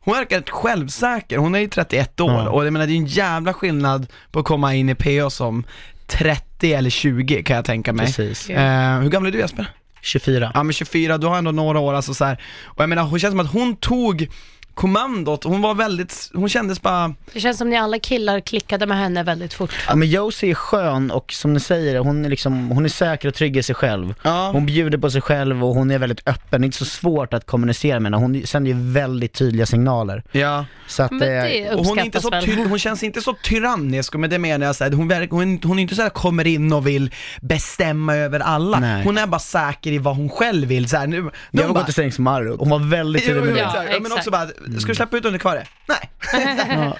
hon 0.00 0.14
verkar 0.14 0.36
rätt 0.36 0.50
självsäker, 0.50 1.38
hon 1.38 1.54
är 1.54 1.58
ju 1.58 1.68
31 1.68 2.20
år 2.20 2.30
Ja. 2.32 2.48
och 2.48 2.66
jag 2.66 2.72
menar 2.72 2.86
det 2.86 2.92
är 2.92 2.96
en 2.96 3.06
jävla 3.06 3.54
skillnad 3.54 4.06
på 4.30 4.38
att 4.38 4.44
komma 4.44 4.74
in 4.74 4.88
i 4.88 4.94
PO 4.94 5.30
som 5.30 5.64
30 6.06 6.72
eller 6.74 6.90
20 6.90 7.42
kan 7.42 7.56
jag 7.56 7.64
tänka 7.64 7.92
mig. 7.92 8.06
Precis. 8.06 8.50
Eh, 8.50 8.98
hur 9.00 9.08
gammal 9.10 9.28
är 9.28 9.32
du 9.32 9.38
Jesper? 9.38 9.66
24. 10.02 10.50
Ja 10.54 10.62
men 10.62 10.72
24, 10.72 11.18
du 11.18 11.26
har 11.26 11.38
ändå 11.38 11.50
några 11.50 11.78
år 11.78 11.94
alltså 11.94 12.14
så 12.14 12.24
här. 12.24 12.42
och 12.64 12.82
jag 12.82 12.88
menar 12.88 13.02
hon 13.02 13.18
känns 13.20 13.32
som 13.32 13.40
att 13.40 13.52
hon 13.52 13.76
tog 13.76 14.28
kommandot, 14.74 15.44
hon 15.44 15.62
var 15.62 15.74
väldigt, 15.74 16.30
hon 16.34 16.48
kändes 16.48 16.82
bara 16.82 17.14
Det 17.32 17.40
känns 17.40 17.58
som 17.58 17.70
ni 17.70 17.76
alla 17.76 17.98
killar 17.98 18.40
klickade 18.40 18.86
med 18.86 18.98
henne 18.98 19.22
väldigt 19.22 19.54
fort. 19.54 19.70
Ja 19.88 19.94
men 19.94 20.08
Josie 20.08 20.50
är 20.50 20.54
skön 20.54 21.10
och 21.10 21.32
som 21.32 21.52
ni 21.52 21.60
säger, 21.60 21.98
hon 21.98 22.24
är 22.24 22.28
liksom, 22.28 22.68
hon 22.70 22.84
är 22.84 22.88
säker 22.88 23.28
och 23.28 23.34
trygg 23.34 23.56
i 23.56 23.62
sig 23.62 23.74
själv. 23.74 24.14
Ja. 24.22 24.50
Hon 24.52 24.66
bjuder 24.66 24.98
på 24.98 25.10
sig 25.10 25.20
själv 25.20 25.64
och 25.64 25.74
hon 25.74 25.90
är 25.90 25.98
väldigt 25.98 26.28
öppen, 26.28 26.60
det 26.60 26.64
är 26.64 26.66
inte 26.66 26.78
så 26.78 26.84
svårt 26.84 27.34
att 27.34 27.46
kommunicera 27.46 28.00
med 28.00 28.12
henne, 28.12 28.24
hon 28.24 28.46
sänder 28.46 28.70
ju 28.70 28.92
väldigt 28.92 29.32
tydliga 29.32 29.66
signaler. 29.66 30.22
Ja, 30.32 30.64
Så 30.86 31.02
att, 31.02 31.10
Men 31.10 31.22
eh, 31.22 31.28
det 31.44 31.70
och 31.74 31.86
hon, 31.86 31.98
är 31.98 32.04
inte 32.04 32.20
så 32.20 32.30
ty- 32.44 32.64
hon 32.68 32.78
känns 32.78 33.02
inte 33.02 33.20
så 33.20 33.32
tyrannisk, 33.44 34.14
men 34.14 34.30
det 34.30 34.38
menar 34.38 34.66
jag 34.66 34.76
såhär, 34.76 34.90
hon, 34.92 35.08
verk- 35.12 35.30
hon, 35.30 35.60
hon 35.64 35.78
är 35.78 35.82
inte 35.82 35.94
såhär 35.94 36.10
kommer 36.10 36.46
in 36.46 36.72
och 36.72 36.86
vill 36.86 37.10
bestämma 37.40 38.16
över 38.16 38.40
alla. 38.40 38.78
Nej. 38.80 39.04
Hon 39.04 39.18
är 39.18 39.26
bara 39.26 39.38
säker 39.38 39.92
i 39.92 39.98
vad 39.98 40.16
hon 40.16 40.28
själv 40.28 40.68
vill 40.68 40.88
såhär, 40.88 41.06
nu, 41.06 41.22
nu 41.22 41.30
jag 41.50 41.60
hon 41.60 41.68
var 41.68 41.74
bara, 41.74 41.80
gått 41.80 41.84
till 41.86 41.94
sängs 41.94 42.18
med 42.18 42.24
Marro, 42.24 42.56
hon 42.58 42.70
var 42.70 42.78
väldigt 42.90 43.26
tydlig 43.26 43.44
med 43.44 43.54
det. 43.54 43.60
Ja, 43.92 43.98
men 44.00 44.12
också 44.12 44.30
bara, 44.30 44.48
ska 44.78 44.88
du 44.88 44.94
släppa 44.94 45.16
ut 45.16 45.24
undekvar 45.24 45.54
det? 45.54 45.66
Nej. 45.88 46.10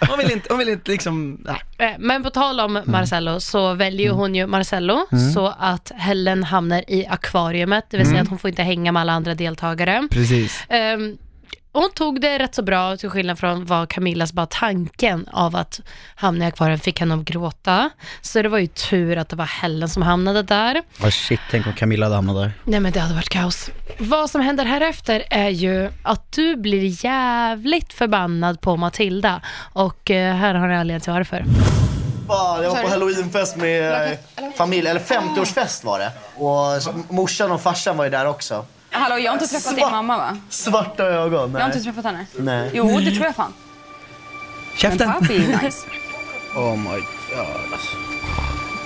hon 0.08 0.18
vill 0.18 0.32
inte, 0.32 0.46
hon 0.50 0.58
vill 0.58 0.68
inte 0.68 0.90
liksom, 0.90 1.40
nej. 1.44 1.62
Eh, 1.78 1.94
Men 1.98 2.22
på 2.22 2.30
tal 2.30 2.60
om 2.60 2.82
Marcello 2.84 3.40
så 3.40 3.74
väljer 3.74 4.06
ju 4.06 4.12
hon 4.12 4.34
ju 4.34 4.46
Marcello 4.46 5.06
så 5.34 5.54
att 5.58 5.92
Helen 5.96 6.44
hamnar 6.44 6.84
i 6.90 7.06
akvariumet, 7.06 7.84
det 7.90 7.96
vill 7.96 8.06
säga 8.06 8.20
att 8.22 8.28
hon 8.28 8.38
får 8.38 8.50
inte 8.50 8.62
hänga 8.62 8.92
med 8.92 9.00
alla 9.00 9.12
andra 9.12 9.34
deltagare. 9.34 10.08
Precis. 10.10 10.64
Ehm, 10.68 11.16
hon 11.74 11.90
tog 11.94 12.20
det 12.20 12.38
rätt 12.38 12.54
så 12.54 12.62
bra, 12.62 12.96
till 12.96 13.10
skillnad 13.10 13.38
från 13.38 13.66
vad 13.66 13.88
Camillas 13.88 14.32
bara 14.32 14.46
tanken 14.46 15.28
av 15.32 15.56
att 15.56 15.80
hamna 16.14 16.44
i 16.44 16.48
akvarium 16.48 16.78
fick 16.78 17.00
henne 17.00 17.14
att 17.14 17.24
gråta. 17.24 17.90
Så 18.20 18.42
det 18.42 18.48
var 18.48 18.58
ju 18.58 18.66
tur 18.66 19.16
att 19.16 19.28
det 19.28 19.36
var 19.36 19.44
Helen 19.44 19.88
som 19.88 20.02
hamnade 20.02 20.42
där. 20.42 20.82
Oh 21.02 21.10
shit, 21.10 21.40
tänk 21.50 21.66
om 21.66 21.72
Camilla 21.72 22.06
hade 22.06 22.16
hamnat 22.16 22.36
där. 22.36 22.52
Nej 22.64 22.80
men 22.80 22.92
det 22.92 23.00
hade 23.00 23.14
varit 23.14 23.28
kaos. 23.28 23.70
Vad 23.98 24.30
som 24.30 24.40
händer 24.40 24.64
härefter 24.64 25.24
är 25.30 25.48
ju 25.48 25.90
att 26.02 26.32
du 26.32 26.56
blir 26.56 27.04
jävligt 27.04 27.92
förbannad 27.92 28.60
på 28.60 28.76
Matilda 28.76 29.40
och 29.72 30.10
eh, 30.10 30.36
här 30.36 30.54
har 30.54 30.68
ni 30.68 30.74
anledningen 30.74 31.00
till 31.00 31.12
varför. 31.12 31.44
Jag 32.28 32.70
var 32.70 32.82
på 32.82 32.88
halloweenfest 32.88 33.56
med 33.56 34.18
familj, 34.56 34.88
eller 34.88 35.00
50-årsfest 35.00 35.84
var 35.84 35.98
det. 35.98 36.12
Och 36.36 36.94
morsan 37.14 37.50
och 37.50 37.60
farsan 37.60 37.96
var 37.96 38.04
ju 38.04 38.10
där 38.10 38.26
också. 38.26 38.66
Hallå, 38.96 39.18
jag 39.18 39.30
har 39.32 39.38
inte 39.38 39.46
träffat 39.46 39.76
din 39.76 39.90
mamma 39.90 40.16
va? 40.18 40.36
Svarta 40.48 41.04
ögon. 41.04 41.52
Jag 41.52 41.60
har 41.60 41.66
inte 41.66 41.80
träffat 41.80 42.04
henne. 42.04 42.26
Nej. 42.36 42.70
Jo, 42.74 43.00
det 43.00 43.10
tror 43.10 43.24
jag 43.26 43.34
fan. 43.36 43.52
Men 44.70 44.78
Käften! 44.78 45.12
pappi 45.12 45.36
är 45.52 45.62
nice. 45.62 45.86
Oh 46.56 46.76
my 46.76 46.84
god 46.84 47.72
alltså. 47.72 47.96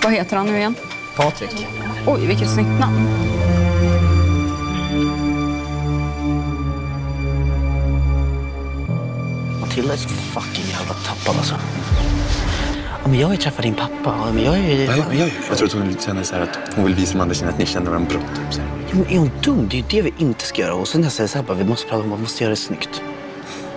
Vad 0.03 0.13
heter 0.13 0.37
han 0.37 0.45
nu 0.45 0.57
igen? 0.57 0.75
Patrik. 1.15 1.67
Oj, 2.07 2.25
vilket 2.25 2.49
snyggt 2.49 2.79
namn. 2.79 3.07
Matilda 9.61 9.93
är 9.93 9.97
så 9.97 10.09
fucking 10.09 10.65
jävla 10.65 10.93
tappad 10.93 11.37
alltså. 11.37 11.55
Ja, 13.03 13.07
men 13.09 13.19
jag 13.19 13.27
har 13.27 13.33
ju 13.33 13.39
träffat 13.41 13.63
din 13.63 13.73
pappa. 13.73 13.93
Ja, 14.05 14.31
men 14.33 14.43
jag 14.43 14.53
är 14.57 14.75
ju... 14.75 14.83
Ja, 14.83 14.95
ja, 14.97 15.03
ja, 15.11 15.25
jag 15.49 15.57
tror 15.57 15.67
att 15.67 15.73
hon 15.73 15.95
känner 16.05 16.23
så 16.23 16.35
här 16.35 16.41
att 16.41 16.59
hon 16.75 16.85
vill 16.85 16.95
visa 16.95 17.11
tjejerna 17.33 17.49
att 17.51 17.59
ni 17.59 17.65
känner 17.65 17.89
varandra 17.89 18.09
bra. 18.09 18.19
Typ, 18.35 18.53
så 18.53 18.61
här. 18.61 18.69
Ja, 18.89 18.95
men 18.95 19.07
är 19.07 19.17
hon 19.19 19.31
dum? 19.43 19.67
Det 19.69 19.77
är 19.77 19.81
ju 19.81 19.85
det 19.89 20.01
vi 20.01 20.13
inte 20.25 20.45
ska 20.45 20.61
göra. 20.61 20.73
Och 20.73 20.87
sen 20.87 21.01
när 21.01 21.05
jag 21.05 21.11
säger 21.13 21.27
så 21.27 21.37
här, 21.37 21.45
bara, 21.45 21.57
vi 21.57 21.63
måste 21.63 21.89
prata 21.89 22.03
om, 22.03 22.11
vi 22.15 22.21
måste 22.21 22.43
göra 22.43 22.49
det 22.51 22.55
snyggt. 22.55 23.01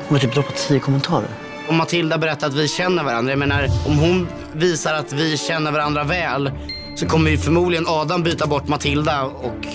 Hon 0.08 0.16
har 0.16 0.18
typ 0.22 0.34
droppat 0.34 0.56
tio 0.56 0.78
kommentarer. 0.80 1.28
Om 1.68 1.76
Matilda 1.76 2.18
berättar 2.18 2.46
att 2.46 2.54
vi 2.54 2.68
känner 2.68 3.04
varandra, 3.04 3.32
jag 3.32 3.38
menar 3.38 3.68
om 3.86 3.98
hon 3.98 4.28
visar 4.52 4.94
att 4.94 5.12
vi 5.12 5.36
känner 5.36 5.72
varandra 5.72 6.04
väl 6.04 6.50
så 6.96 7.06
kommer 7.06 7.30
ju 7.30 7.38
förmodligen 7.38 7.84
Adam 7.88 8.22
byta 8.22 8.46
bort 8.46 8.68
Matilda 8.68 9.22
och 9.22 9.66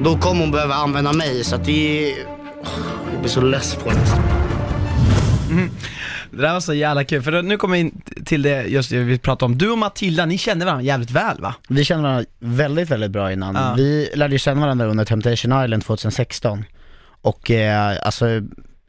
då 0.00 0.18
kommer 0.18 0.40
hon 0.40 0.50
behöva 0.52 0.74
använda 0.74 1.12
mig 1.12 1.44
så 1.44 1.54
att 1.54 1.64
det 1.64 2.10
är... 2.12 2.14
Jag 3.12 3.20
blir 3.20 3.30
så 3.30 3.40
less 3.40 3.74
på 3.74 3.90
det. 3.90 3.96
Det 6.30 6.42
där 6.42 6.52
var 6.52 6.60
så 6.60 6.74
jävla 6.74 7.04
kul, 7.04 7.22
för 7.22 7.32
då- 7.32 7.40
nu 7.42 7.56
kommer 7.56 7.76
in 7.76 8.00
till 8.30 8.42
det 8.42 8.62
just 8.62 8.90
det 8.90 8.98
vi 8.98 9.18
pratade 9.18 9.52
om. 9.52 9.58
Du 9.58 9.70
och 9.70 9.78
Matilda, 9.78 10.26
ni 10.26 10.38
känner 10.38 10.66
varandra 10.66 10.84
jävligt 10.84 11.10
väl 11.10 11.40
va? 11.40 11.54
Vi 11.68 11.84
kände 11.84 12.02
varandra 12.02 12.24
väldigt, 12.38 12.90
väldigt 12.90 13.10
bra 13.10 13.32
innan. 13.32 13.54
Ja. 13.54 13.74
Vi 13.76 14.10
lärde 14.14 14.34
ju 14.34 14.38
känna 14.38 14.60
varandra 14.60 14.86
under 14.86 15.04
Temptation 15.04 15.64
Island 15.64 15.84
2016. 15.84 16.64
Och 17.22 17.50
eh, 17.50 17.96
alltså 18.02 18.26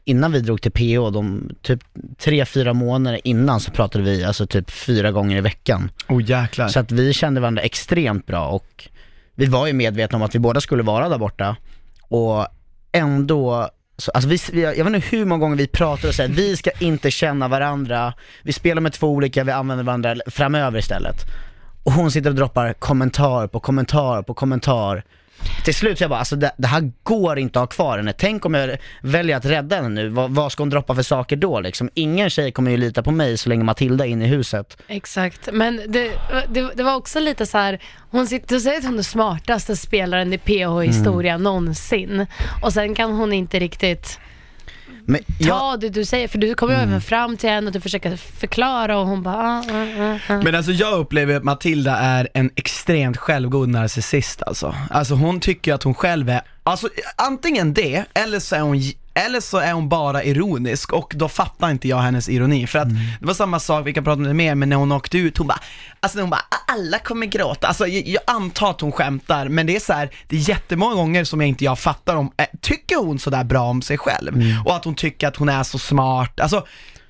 innan 0.04 0.32
vi 0.32 0.40
drog 0.40 0.62
till 0.62 0.72
PO, 0.72 1.10
de 1.10 1.50
typ 1.62 1.80
tre, 2.18 2.44
fyra 2.44 2.72
månader 2.72 3.20
innan 3.24 3.60
så 3.60 3.70
pratade 3.70 4.04
vi 4.04 4.24
alltså 4.24 4.46
typ 4.46 4.70
fyra 4.70 5.10
gånger 5.10 5.36
i 5.36 5.40
veckan. 5.40 5.90
Oh 6.08 6.22
jäklar. 6.22 6.68
Så 6.68 6.80
att 6.80 6.92
vi 6.92 7.12
kände 7.12 7.40
varandra 7.40 7.62
extremt 7.62 8.26
bra 8.26 8.48
och 8.48 8.88
vi 9.34 9.46
var 9.46 9.66
ju 9.66 9.72
medvetna 9.72 10.16
om 10.16 10.22
att 10.22 10.34
vi 10.34 10.38
båda 10.38 10.60
skulle 10.60 10.82
vara 10.82 11.08
där 11.08 11.18
borta. 11.18 11.56
Och 12.02 12.46
ändå, 12.92 13.68
så, 14.02 14.10
alltså 14.10 14.28
vi, 14.28 14.38
vi, 14.52 14.62
jag 14.62 14.84
vet 14.84 14.94
inte 14.94 15.16
hur 15.16 15.24
många 15.24 15.40
gånger 15.40 15.56
vi 15.56 15.66
pratar 15.66 16.08
och 16.08 16.14
säger 16.14 16.30
att 16.30 16.36
vi 16.36 16.56
ska 16.56 16.70
inte 16.78 17.10
känna 17.10 17.48
varandra, 17.48 18.14
vi 18.42 18.52
spelar 18.52 18.82
med 18.82 18.92
två 18.92 19.08
olika, 19.08 19.44
vi 19.44 19.52
använder 19.52 19.84
varandra 19.84 20.16
framöver 20.26 20.78
istället. 20.78 21.16
Och 21.82 21.92
hon 21.92 22.10
sitter 22.10 22.30
och 22.30 22.36
droppar 22.36 22.72
kommentar 22.72 23.46
på 23.46 23.60
kommentar 23.60 24.22
på 24.22 24.34
kommentar. 24.34 25.04
Till 25.64 25.74
slut 25.74 25.98
så 25.98 26.04
jag 26.04 26.10
bara, 26.10 26.18
alltså 26.18 26.36
det, 26.36 26.52
det 26.56 26.66
här 26.66 26.92
går 27.02 27.38
inte 27.38 27.58
att 27.58 27.62
ha 27.62 27.66
kvar 27.66 27.96
henne. 27.96 28.12
Tänk 28.12 28.46
om 28.46 28.54
jag 28.54 28.76
väljer 29.02 29.36
att 29.36 29.44
rädda 29.44 29.76
henne 29.76 29.88
nu, 29.88 30.08
vad, 30.08 30.30
vad 30.30 30.52
ska 30.52 30.62
hon 30.62 30.70
droppa 30.70 30.94
för 30.94 31.02
saker 31.02 31.36
då 31.36 31.60
liksom? 31.60 31.90
Ingen 31.94 32.30
tjej 32.30 32.52
kommer 32.52 32.70
ju 32.70 32.76
lita 32.76 33.02
på 33.02 33.10
mig 33.10 33.38
så 33.38 33.48
länge 33.48 33.64
Matilda 33.64 34.06
är 34.06 34.08
inne 34.08 34.24
i 34.24 34.28
huset. 34.28 34.76
Exakt, 34.88 35.48
men 35.52 35.80
det, 35.88 36.10
det, 36.48 36.70
det 36.74 36.82
var 36.82 36.94
också 36.94 37.20
lite 37.20 37.46
så 37.46 37.58
här, 37.58 37.82
hon 38.10 38.26
sitter 38.26 38.56
och 38.56 38.62
säger 38.62 38.78
att 38.78 38.84
hon 38.84 38.98
är 38.98 39.02
smartaste 39.02 39.76
spelaren 39.76 40.32
i 40.32 40.38
PH-historia 40.38 41.38
någonsin 41.38 42.26
och 42.62 42.72
sen 42.72 42.94
kan 42.94 43.12
hon 43.12 43.32
inte 43.32 43.58
riktigt 43.58 44.18
Men 45.06 45.20
jag, 45.38 45.58
ta 45.58 45.76
det 45.76 45.88
du 45.88 46.04
säger, 46.04 46.28
för 46.28 46.38
du 46.38 46.54
kommer 46.54 46.74
ju 46.74 46.80
även 46.80 47.00
fram 47.00 47.36
till 47.36 47.50
henne 47.50 47.66
och 47.66 47.72
du 47.72 47.80
försöker 47.80 48.16
förklara 48.16 48.98
och 48.98 49.06
hon 49.06 49.22
bara 49.22 49.36
ah, 49.36 49.64
ah, 49.70 50.02
ah, 50.04 50.18
ah. 50.28 50.42
Men 50.42 50.54
alltså 50.54 50.72
jag 50.72 50.98
upplever 50.98 51.36
att 51.36 51.44
Matilda 51.44 51.96
är 51.96 52.28
en 52.34 52.50
extremt 52.56 53.16
självgod 53.16 53.68
narcissist 53.68 54.42
alltså. 54.42 54.74
Alltså 54.90 55.14
hon 55.14 55.40
tycker 55.40 55.74
att 55.74 55.82
hon 55.82 55.94
själv 55.94 56.28
är, 56.28 56.40
alltså 56.62 56.88
antingen 57.16 57.74
det, 57.74 58.04
eller 58.14 58.38
så 58.38 58.56
är 58.56 58.60
hon 58.60 58.80
eller 59.14 59.40
så 59.40 59.58
är 59.58 59.72
hon 59.72 59.88
bara 59.88 60.24
ironisk 60.24 60.92
och 60.92 61.12
då 61.16 61.28
fattar 61.28 61.70
inte 61.70 61.88
jag 61.88 61.98
hennes 61.98 62.28
ironi. 62.28 62.66
För 62.66 62.78
att 62.78 62.88
det 63.20 63.26
var 63.26 63.34
samma 63.34 63.60
sak, 63.60 63.86
vi 63.86 63.92
kan 63.92 64.04
prata 64.04 64.16
om 64.16 64.24
det 64.24 64.34
mer, 64.34 64.54
men 64.54 64.68
när 64.68 64.76
hon 64.76 64.92
åkte 64.92 65.18
ut, 65.18 65.38
hon 65.38 65.46
bara, 65.46 65.60
alltså 66.00 66.20
hon 66.20 66.30
bara, 66.30 66.40
alla 66.68 66.98
kommer 66.98 67.26
gråta. 67.26 67.66
Alltså 67.66 67.86
jag, 67.86 68.06
jag 68.08 68.22
antar 68.26 68.70
att 68.70 68.80
hon 68.80 68.92
skämtar, 68.92 69.48
men 69.48 69.66
det 69.66 69.76
är 69.76 69.80
så 69.80 69.92
här, 69.92 70.10
det 70.28 70.36
är 70.36 70.48
jättemånga 70.48 70.94
gånger 70.94 71.24
som 71.24 71.40
jag 71.40 71.48
inte 71.48 71.64
jag 71.64 71.78
fattar 71.78 72.16
om, 72.16 72.32
äh, 72.36 72.44
tycker 72.60 72.96
hon 72.96 73.18
sådär 73.18 73.44
bra 73.44 73.60
om 73.62 73.82
sig 73.82 73.98
själv? 73.98 74.42
Och 74.64 74.76
att 74.76 74.84
hon 74.84 74.94
tycker 74.94 75.28
att 75.28 75.36
hon 75.36 75.48
är 75.48 75.62
så 75.62 75.78
smart, 75.78 76.40
alltså, 76.40 76.66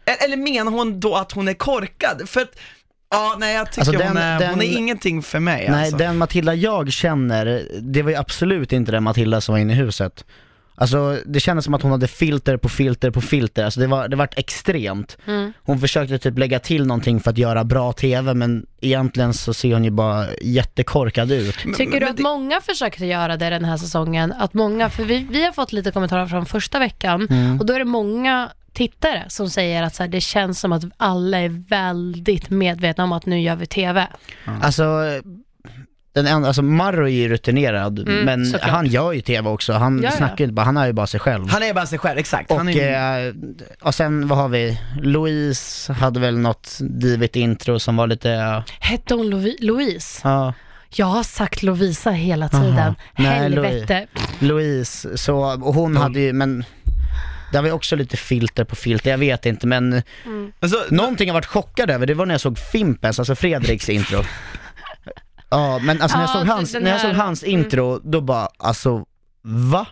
e- 0.06 0.24
eller 0.24 0.36
menar 0.36 0.72
hon 0.72 1.00
då 1.00 1.14
att 1.16 1.32
hon 1.32 1.48
är 1.48 1.54
korkad? 1.54 2.28
För 2.28 2.40
att, 2.40 2.50
ja 3.10 3.36
nej 3.38 3.54
jag 3.54 3.66
tycker 3.72 3.80
Alltså, 3.80 3.92
den- 3.98 4.08
hon, 4.08 4.16
är, 4.16 4.34
hon 4.50 4.62
är 4.62 4.66
den- 4.68 4.78
ingenting 4.78 5.22
för 5.22 5.40
mig 5.40 5.66
nej 5.70 5.80
alltså. 5.82 5.96
den 5.96 6.18
Matilda 6.18 6.54
jag 6.54 6.92
känner, 6.92 7.68
det 7.80 8.02
var 8.02 8.10
ju 8.10 8.16
absolut 8.16 8.72
inte 8.72 8.92
den 8.92 9.02
Matilda 9.02 9.40
som 9.40 9.52
var 9.52 9.60
inne 9.60 9.72
i 9.72 9.76
huset. 9.76 10.24
Alltså 10.82 11.18
det 11.26 11.40
kändes 11.40 11.64
som 11.64 11.74
att 11.74 11.82
hon 11.82 11.90
hade 11.90 12.08
filter 12.08 12.56
på 12.56 12.68
filter 12.68 13.10
på 13.10 13.20
filter, 13.20 13.64
alltså 13.64 13.80
det 13.80 13.86
var, 13.86 14.08
det 14.08 14.16
vart 14.16 14.38
extremt. 14.38 15.16
Mm. 15.26 15.52
Hon 15.62 15.78
försökte 15.78 16.18
typ 16.18 16.38
lägga 16.38 16.58
till 16.58 16.86
någonting 16.86 17.20
för 17.20 17.30
att 17.30 17.38
göra 17.38 17.64
bra 17.64 17.92
TV 17.92 18.34
men 18.34 18.66
egentligen 18.80 19.34
så 19.34 19.54
ser 19.54 19.72
hon 19.74 19.84
ju 19.84 19.90
bara 19.90 20.26
jättekorkad 20.42 21.32
ut. 21.32 21.56
Tycker 21.76 22.00
du 22.00 22.08
att 22.08 22.18
många 22.18 22.60
försökte 22.60 23.06
göra 23.06 23.36
det 23.36 23.50
den 23.50 23.64
här 23.64 23.76
säsongen? 23.76 24.32
Att 24.32 24.54
många, 24.54 24.90
för 24.90 25.04
vi, 25.04 25.26
vi 25.30 25.44
har 25.44 25.52
fått 25.52 25.72
lite 25.72 25.90
kommentarer 25.90 26.26
från 26.26 26.46
första 26.46 26.78
veckan 26.78 27.26
Mm. 27.30 27.60
och 27.60 27.66
då 27.66 27.72
är 27.72 27.78
det 27.78 27.84
många 27.84 28.50
tittare 28.72 29.24
som 29.28 29.50
säger 29.50 29.82
att 29.82 29.94
så 29.94 30.02
här, 30.02 30.10
det 30.10 30.20
känns 30.20 30.60
som 30.60 30.72
att 30.72 30.84
alla 30.96 31.38
är 31.38 31.68
väldigt 31.68 32.50
medvetna 32.50 33.04
om 33.04 33.12
att 33.12 33.26
nu 33.26 33.40
gör 33.40 33.56
vi 33.56 33.66
TV. 33.66 34.06
Alltså, 34.62 34.84
den 36.14 36.26
enda, 36.26 36.48
alltså 36.48 36.62
Marro 36.62 37.04
är 37.04 37.10
ju 37.12 37.28
rutinerad 37.28 37.98
Mm, 37.98 38.24
men 38.24 38.46
såklart. 38.46 38.70
han 38.70 38.86
gör 38.86 39.12
ju 39.12 39.20
TV 39.20 39.48
också, 39.48 39.72
han 39.72 40.00
Ja, 40.02 40.10
snackar 40.10 40.38
ju 40.38 40.44
inte 40.44 40.54
bara, 40.54 40.62
han 40.66 40.76
är 40.76 40.86
ju 40.86 40.92
bara 40.92 41.06
sig 41.06 41.20
själv. 41.20 41.48
Han 41.48 41.62
är 41.62 41.74
bara 41.74 41.86
sig 41.86 41.98
själv, 41.98 42.18
exakt. 42.18 42.50
och, 42.50 42.56
han 42.56 42.68
är, 42.68 43.26
eh, 43.28 43.34
och 43.82 43.94
sen 43.94 44.28
vad 44.28 44.38
har 44.38 44.48
vi? 44.48 44.78
Louise 45.02 45.92
hade 45.92 46.20
väl 46.20 46.38
något 46.38 46.78
divigt 46.80 47.36
intro 47.36 47.78
som 47.78 47.96
var 47.96 48.06
lite, 48.06 48.62
Hette 48.80 49.14
hon 49.14 49.34
Lovi- 49.34 49.56
Louise? 49.60 50.20
ja, 50.24 50.54
Jag 50.94 51.06
har 51.06 51.22
sagt 51.22 51.62
Lovisa 51.62 52.10
hela 52.10 52.48
tiden. 52.48 52.78
Aha. 52.78 52.94
Nej, 53.18 53.26
Helvete. 53.38 54.06
Louise, 54.38 55.18
så, 55.18 55.36
och 55.62 55.74
hon 55.74 55.96
hade 55.96 56.20
ju, 56.20 56.32
men 56.32 56.64
det 57.52 57.58
var 57.60 57.66
ju 57.66 57.72
också 57.72 57.96
lite 57.96 58.16
filter 58.16 58.64
på 58.64 58.76
filter, 58.76 59.10
jag 59.10 59.18
vet 59.18 59.46
inte 59.46 59.66
men 59.66 60.02
alltså, 60.60 60.78
någonting 60.90 61.26
jag 61.26 61.34
varit 61.34 61.46
chockad 61.46 61.90
över, 61.90 62.06
det 62.06 62.14
var 62.14 62.26
när 62.26 62.34
jag 62.34 62.40
såg 62.40 62.58
Fimpens, 62.58 63.18
alltså 63.18 63.34
Fredriks 63.34 63.88
intro. 63.88 64.22
Ja, 65.52 65.78
men 65.82 66.02
alltså 66.02 66.16
när 66.18 66.24
jag 66.24 66.30
Ja, 66.34 66.40
såg 66.40 66.46
hans, 66.46 66.72
den 66.72 66.82
när 66.82 66.90
jag 66.90 67.00
såg 67.00 67.10
hans 67.10 67.42
mm. 67.42 67.60
intro, 67.60 68.00
då 68.04 68.20
bara, 68.20 68.48
alltså, 68.58 69.04
va? 69.42 69.86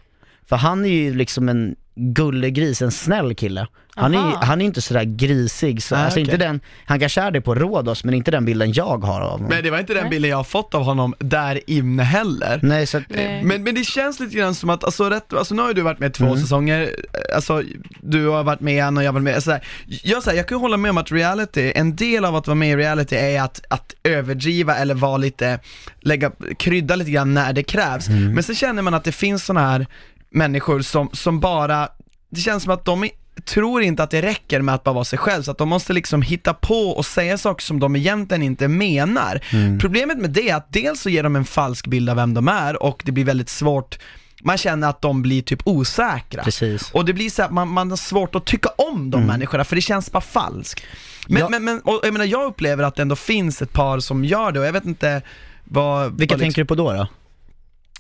För 0.50 0.56
han 0.56 0.84
är 0.84 0.88
ju 0.88 1.14
liksom 1.14 1.48
en 1.48 1.74
gullegris, 1.96 2.82
en 2.82 2.90
snäll 2.90 3.34
kille. 3.34 3.66
Han 3.94 4.14
är, 4.14 4.18
han 4.46 4.60
är 4.60 4.64
inte 4.64 4.82
sådär 4.82 5.04
grisig, 5.04 5.82
så, 5.82 5.94
Ah, 5.94 5.98
alltså 5.98 6.20
inte 6.20 6.30
okej. 6.36 6.46
den, 6.46 6.60
han 6.84 7.00
kanske 7.00 7.20
är 7.20 7.30
det 7.30 7.40
på 7.40 7.54
Rhodos, 7.54 8.04
men 8.04 8.14
inte 8.14 8.30
den 8.30 8.44
bilden 8.44 8.72
jag 8.72 9.04
har 9.04 9.20
av 9.20 9.30
honom. 9.30 9.46
men 9.50 9.62
det 9.64 9.70
var 9.70 9.78
inte 9.78 9.94
den 9.94 10.02
Nej. 10.02 10.10
bilden 10.10 10.30
jag 10.30 10.36
har 10.36 10.44
fått 10.44 10.74
av 10.74 10.82
honom 10.82 11.14
där 11.18 11.60
inne 11.70 12.02
heller. 12.02 12.60
Nej, 12.62 12.86
så 12.86 12.98
att, 12.98 13.02
Nej. 13.08 13.44
Men, 13.44 13.62
men 13.64 13.74
det 13.74 13.84
känns 13.84 14.20
lite 14.20 14.36
grann 14.36 14.54
som 14.54 14.70
att, 14.70 14.84
alltså, 14.84 15.10
rätt, 15.10 15.32
alltså 15.32 15.54
nu 15.54 15.62
har 15.62 15.74
du 15.74 15.82
varit 15.82 15.98
med 15.98 16.14
två 16.14 16.24
Mm. 16.26 16.38
säsonger, 16.40 16.90
alltså 17.34 17.62
du 18.00 18.26
har 18.28 18.42
varit 18.44 18.60
med 18.60 18.84
en 18.84 18.96
och 18.96 19.02
jag 19.02 19.08
har 19.08 19.12
varit 19.12 19.24
med, 19.24 19.42
så 19.42 19.50
här, 19.50 19.64
jag, 19.86 20.22
så 20.22 20.30
här, 20.30 20.36
jag 20.36 20.48
kan 20.48 20.58
ju 20.58 20.62
hålla 20.62 20.76
med 20.76 20.90
om 20.90 20.98
att 20.98 21.12
reality, 21.12 21.72
en 21.74 21.96
del 21.96 22.24
av 22.24 22.36
att 22.36 22.46
vara 22.46 22.54
med 22.54 22.70
i 22.70 22.76
reality 22.76 23.16
är 23.16 23.42
att, 23.42 23.60
att 23.68 23.94
överdriva 24.02 24.76
eller 24.76 24.94
vara 24.94 25.16
lite, 25.16 25.58
lägga, 26.00 26.30
krydda 26.58 26.96
lite 26.96 27.10
grann 27.10 27.34
när 27.34 27.52
det 27.52 27.62
krävs. 27.62 28.08
Mm. 28.08 28.32
Men 28.34 28.42
så 28.42 28.54
känner 28.54 28.82
man 28.82 28.94
att 28.94 29.04
det 29.04 29.12
finns 29.12 29.44
sådana 29.44 29.70
här 29.70 29.86
människor 30.30 30.80
som, 30.82 31.10
som 31.12 31.40
bara, 31.40 31.88
det 32.30 32.40
känns 32.40 32.62
som 32.62 32.72
att 32.72 32.84
de 32.84 33.08
tror 33.44 33.82
inte 33.82 34.02
att 34.02 34.10
det 34.10 34.22
räcker 34.22 34.60
med 34.60 34.74
att 34.74 34.84
bara 34.84 34.92
vara 34.92 35.04
sig 35.04 35.18
själv, 35.18 35.42
så 35.42 35.50
att 35.50 35.58
de 35.58 35.68
måste 35.68 35.92
liksom 35.92 36.22
hitta 36.22 36.54
på 36.54 36.88
och 36.90 37.06
säga 37.06 37.38
saker 37.38 37.62
som 37.64 37.80
de 37.80 37.96
egentligen 37.96 38.42
inte 38.42 38.68
menar. 38.68 39.40
Mm. 39.52 39.78
Problemet 39.78 40.18
med 40.18 40.30
det 40.30 40.50
är 40.50 40.56
att 40.56 40.72
dels 40.72 41.00
så 41.00 41.10
ger 41.10 41.22
de 41.22 41.36
en 41.36 41.44
falsk 41.44 41.86
bild 41.86 42.10
av 42.10 42.16
vem 42.16 42.34
de 42.34 42.48
är 42.48 42.82
och 42.82 43.02
det 43.04 43.12
blir 43.12 43.24
väldigt 43.24 43.48
svårt, 43.48 43.98
man 44.42 44.58
känner 44.58 44.88
att 44.88 45.02
de 45.02 45.22
blir 45.22 45.42
typ 45.42 45.62
osäkra. 45.64 46.42
precis. 46.42 46.90
Och 46.90 47.04
det 47.04 47.12
blir 47.12 47.30
så 47.30 47.42
att 47.42 47.50
man, 47.50 47.68
man 47.68 47.90
har 47.90 47.96
svårt 47.96 48.34
att 48.34 48.46
tycka 48.46 48.68
om 48.68 49.10
de 49.10 49.26
människorna 49.26 49.64
för 49.64 49.76
det 49.76 49.82
känns 49.82 50.12
bara 50.12 50.20
falskt. 50.20 50.82
Men, 51.28 51.36
Mm. 51.36 51.40
Ja. 51.40 51.48
men, 51.48 51.64
men 51.64 51.80
och 51.80 52.00
jag 52.02 52.12
menar 52.12 52.26
jag 52.26 52.46
upplever 52.46 52.84
att 52.84 52.96
det 52.96 53.02
ändå 53.02 53.16
finns 53.16 53.62
ett 53.62 53.72
par 53.72 54.00
som 54.00 54.24
gör 54.24 54.52
det 54.52 54.60
och 54.60 54.66
jag 54.66 54.72
vet 54.72 54.84
inte 54.84 55.22
vad... 55.64 56.18
Vilka 56.18 56.34
vad 56.34 56.40
tänker 56.40 56.62
du 56.62 56.66
på 56.66 56.74
då 56.74 56.92
då? 56.92 57.06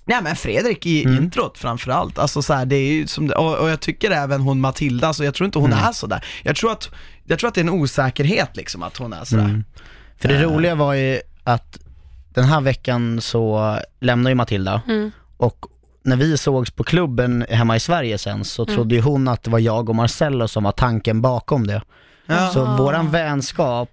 Nej 0.04 0.22
men 0.22 0.36
Fredrik 0.36 0.86
i 0.86 1.04
Mm. 1.04 1.22
introt 1.24 1.58
framförallt, 1.58 2.18
alltså 2.18 2.42
så 2.42 2.54
här, 2.54 2.66
det 2.66 2.76
är 2.76 2.92
ju 2.92 3.06
som 3.06 3.28
det, 3.28 3.34
och, 3.34 3.58
och 3.58 3.70
jag 3.70 3.80
tycker 3.80 4.10
även 4.10 4.40
hon 4.40 4.60
Matilda, 4.60 5.06
alltså 5.06 5.24
jag 5.24 5.34
tror 5.34 5.44
inte 5.44 5.58
hon 5.58 5.72
Mm. 5.72 5.84
är 5.84 5.92
sådär. 5.92 6.24
Jag 6.42 6.56
tror 6.56 6.72
att, 6.72 6.90
jag 7.24 7.38
tror 7.38 7.48
att 7.48 7.54
det 7.54 7.60
är 7.60 7.64
en 7.64 7.70
osäkerhet 7.70 8.56
liksom 8.56 8.82
att 8.82 8.96
hon 8.96 9.12
är 9.12 9.24
sådär. 9.24 9.44
Mm. 9.44 9.64
För 10.18 10.28
det 10.28 10.34
Eh. 10.36 10.40
roliga 10.42 10.74
var 10.74 10.94
ju 10.94 11.20
att 11.44 11.78
den 12.34 12.44
här 12.44 12.60
veckan 12.60 13.20
så 13.20 13.76
lämnar 14.00 14.30
ju 14.30 14.34
Matilda 14.34 14.82
Mm. 14.88 15.10
och 15.36 15.66
när 16.02 16.16
vi 16.16 16.38
sågs 16.38 16.70
på 16.70 16.84
klubben 16.84 17.46
hemma 17.50 17.76
i 17.76 17.80
Sverige 17.80 18.18
sen 18.18 18.44
så 18.44 18.64
trodde 18.66 18.94
ju 18.94 19.00
hon 19.00 19.28
att 19.28 19.42
det 19.42 19.50
var 19.50 19.58
jag 19.58 19.88
och 19.88 19.94
Marcello 19.96 20.48
som 20.48 20.64
var 20.64 20.72
tanken 20.72 21.20
bakom 21.20 21.66
det. 21.66 21.82
Ja. 22.26 22.50
Så 22.54 22.64
våran 22.64 23.10
vänskap 23.10 23.90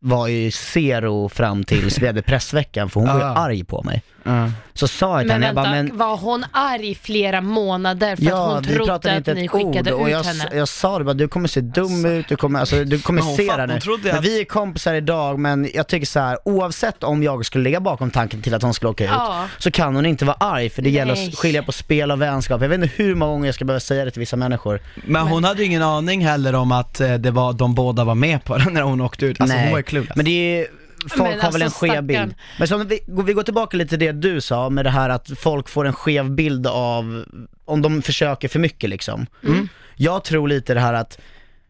var 0.00 0.26
ju 0.26 0.50
zero 0.50 1.28
fram 1.28 1.64
tills 1.64 1.98
vi 1.98 2.06
hade 2.06 2.22
pressveckan 2.22 2.90
för 2.90 3.00
hon 3.00 3.08
var 3.08 3.18
ju 3.18 3.24
arg 3.24 3.64
på 3.64 3.82
mig. 3.82 4.02
Ja. 4.26 4.50
Så 4.74 4.88
sa 4.88 5.10
jag 5.10 5.20
till 5.20 5.26
Men 5.28 5.32
henne, 5.42 5.46
jag 5.46 5.54
vänta, 5.54 5.70
bara, 5.70 5.82
men 5.82 5.96
var 5.98 6.16
hon 6.16 6.44
arg 6.52 6.90
i 6.90 6.94
flera 6.94 7.40
månader 7.40 8.16
för 8.16 8.26
att 8.26 8.52
hon 8.54 8.64
trodde 8.64 8.94
att 8.94 9.26
ni 9.26 9.48
skickade 9.48 9.94
ord 9.94 10.06
ut 10.08 10.12
jag, 10.12 10.22
henne? 10.24 10.48
jag 10.54 10.68
sa 10.68 10.98
det 10.98 11.04
bara, 11.04 11.14
du 11.14 11.28
kommer 11.28 11.48
se 11.48 11.60
dum 11.60 12.04
ut, 12.06 12.28
du 12.28 12.36
kommer, 12.36 12.60
alltså, 12.60 12.84
du 12.84 13.00
kommer 13.00 13.22
Men 13.22 13.36
se 13.36 13.56
nu. 13.66 13.72
hon 13.72 13.80
trodde 13.80 14.02
Men 14.08 14.18
att- 14.18 14.24
vi 14.24 14.40
är 14.40 14.44
kompisar 14.44 14.94
idag 14.94 15.38
men 15.38 15.68
jag 15.74 15.86
tycker 15.86 16.06
så 16.06 16.20
här, 16.20 16.38
oavsett 16.44 17.04
om 17.04 17.22
jag 17.22 17.46
skulle 17.46 17.64
ligga 17.64 17.80
bakom 17.80 18.10
tanken 18.10 18.42
till 18.42 18.54
att 18.54 18.62
hon 18.62 18.74
skulle 18.74 18.90
åka 18.90 19.04
ut, 19.04 19.10
Ja. 19.14 19.44
så 19.58 19.70
kan 19.70 19.94
hon 19.96 20.06
inte 20.06 20.24
vara 20.24 20.36
arg 20.40 20.70
för 20.70 20.82
det 20.82 20.90
gäller 20.90 21.14
Nej. 21.14 21.28
att 21.28 21.38
skilja 21.38 21.62
på 21.62 21.72
spel 21.72 22.10
och 22.10 22.22
vänskap. 22.22 22.62
Jag 22.62 22.68
vet 22.68 22.82
inte 22.82 22.90
hur 23.02 23.14
många 23.14 23.32
gånger 23.32 23.46
jag 23.46 23.54
ska 23.54 23.64
behöva 23.64 23.80
säga 23.80 24.04
det 24.04 24.10
till 24.10 24.20
vissa 24.20 24.36
människor. 24.36 24.80
Men 25.06 25.22
hon 25.26 25.44
hade 25.44 25.60
ju 25.60 25.66
ingen 25.66 25.82
aning 25.82 26.24
heller 26.26 26.54
om 26.54 26.72
att 26.72 27.00
eh, 27.00 27.14
det 27.14 27.30
var, 27.30 27.52
de 27.52 27.74
båda 27.74 28.04
var 28.04 28.14
med 28.14 28.44
på 28.44 28.56
det 28.58 28.64
när 28.70 28.82
hon 28.82 29.00
åkte 29.00 29.26
ut, 29.26 29.40
alltså 29.40 29.56
hon 29.56 29.70
var 29.70 29.78
ju 29.78 29.82
clueless. 29.82 30.16
men 30.16 30.24
det 30.24 30.30
är 30.60 30.66
folk 31.08 31.30
Men 31.30 31.40
har 31.40 31.52
väl 31.52 31.62
en 31.62 31.66
alltså, 31.66 31.80
skev 31.80 31.88
stackarn. 31.88 32.06
bild. 32.06 32.34
Men 32.58 32.68
så 32.68 32.76
om 32.76 32.88
vi, 32.88 33.00
vi 33.26 33.32
går 33.32 33.42
tillbaka 33.42 33.76
lite 33.76 33.88
till 33.88 33.98
det 33.98 34.12
du 34.12 34.40
sa 34.40 34.70
med 34.70 34.84
det 34.84 34.90
här 34.90 35.08
att 35.08 35.30
folk 35.38 35.68
får 35.68 35.86
en 35.86 35.92
skev 35.92 36.30
bild 36.30 36.66
av, 36.66 37.24
om 37.64 37.82
de 37.82 38.02
försöker 38.02 38.48
för 38.48 38.58
mycket 38.58 38.90
liksom. 38.90 39.26
Mm. 39.44 39.68
Jag 39.96 40.24
tror 40.24 40.48
lite 40.48 40.74
det 40.74 40.80
här 40.80 40.94
att 40.94 41.18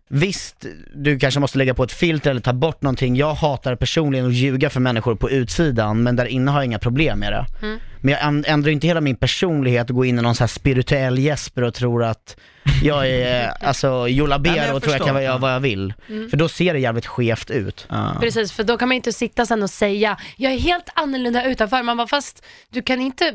Visst, 0.09 0.67
du 0.95 1.19
kanske 1.19 1.41
måste 1.41 1.59
lägga 1.59 1.75
på 1.75 1.85
ett 1.85 1.93
filter 1.93 2.31
eller 2.31 2.41
ta 2.41 2.53
bort 2.53 2.83
någonting. 2.83 3.17
Jag 3.17 3.35
hatar 3.35 3.75
personligen 3.77 4.27
att 4.27 4.33
ljuga 4.33 4.71
för 4.71 4.81
människor 4.81 5.15
på 5.15 5.31
utsidan, 5.31 6.03
men 6.03 6.17
där 6.17 6.25
inne 6.27 6.51
har 6.51 6.59
jag 6.59 6.65
inga 6.65 6.79
problem 6.79 7.19
med 7.19 7.33
det. 7.33 7.47
Mm. 7.67 7.79
Men 8.01 8.13
jag 8.13 8.21
änd- 8.23 8.45
ändrar 8.47 8.71
inte 8.73 8.87
hela 8.87 9.01
min 9.01 9.17
personlighet 9.17 9.91
och 9.91 9.97
går 9.97 10.07
in 10.07 10.19
i 10.19 10.23
någon 10.23 10.35
så 10.35 10.43
här 10.43 10.49
spirituell 10.49 11.19
Jesper 11.19 11.63
och 11.63 11.75
tror 11.75 12.05
att 12.05 12.37
jag 12.83 13.09
är, 13.11 13.53
alltså, 13.65 14.09
Jolabero 14.09 14.57
jag 14.57 14.77
och 14.77 14.83
tror 14.83 14.95
jag 14.97 15.07
kan 15.07 15.23
göra 15.23 15.39
vad 15.39 15.55
jag 15.55 15.61
vill. 15.61 15.95
Mm. 16.09 16.31
För 16.31 16.37
då 16.37 16.49
ser 16.49 16.73
det 16.75 16.81
jävligt 16.81 17.07
skevt 17.07 17.51
ut. 17.51 17.87
Ja. 17.89 18.17
Precis, 18.21 18.53
för 18.53 18.65
då 18.65 18.77
kan 18.79 18.89
man 18.89 18.97
inte 18.97 19.13
sitta 19.13 19.47
sen 19.47 19.63
och 19.63 19.71
säga 19.71 20.17
jag 20.37 20.53
är 20.53 20.59
helt 20.59 20.89
annorlunda 20.95 21.45
utanför. 21.45 21.83
Man 21.83 21.97
bara, 21.97 22.07
fast 22.07 22.45
du 22.71 22.83
kan 22.83 23.01
inte 23.01 23.35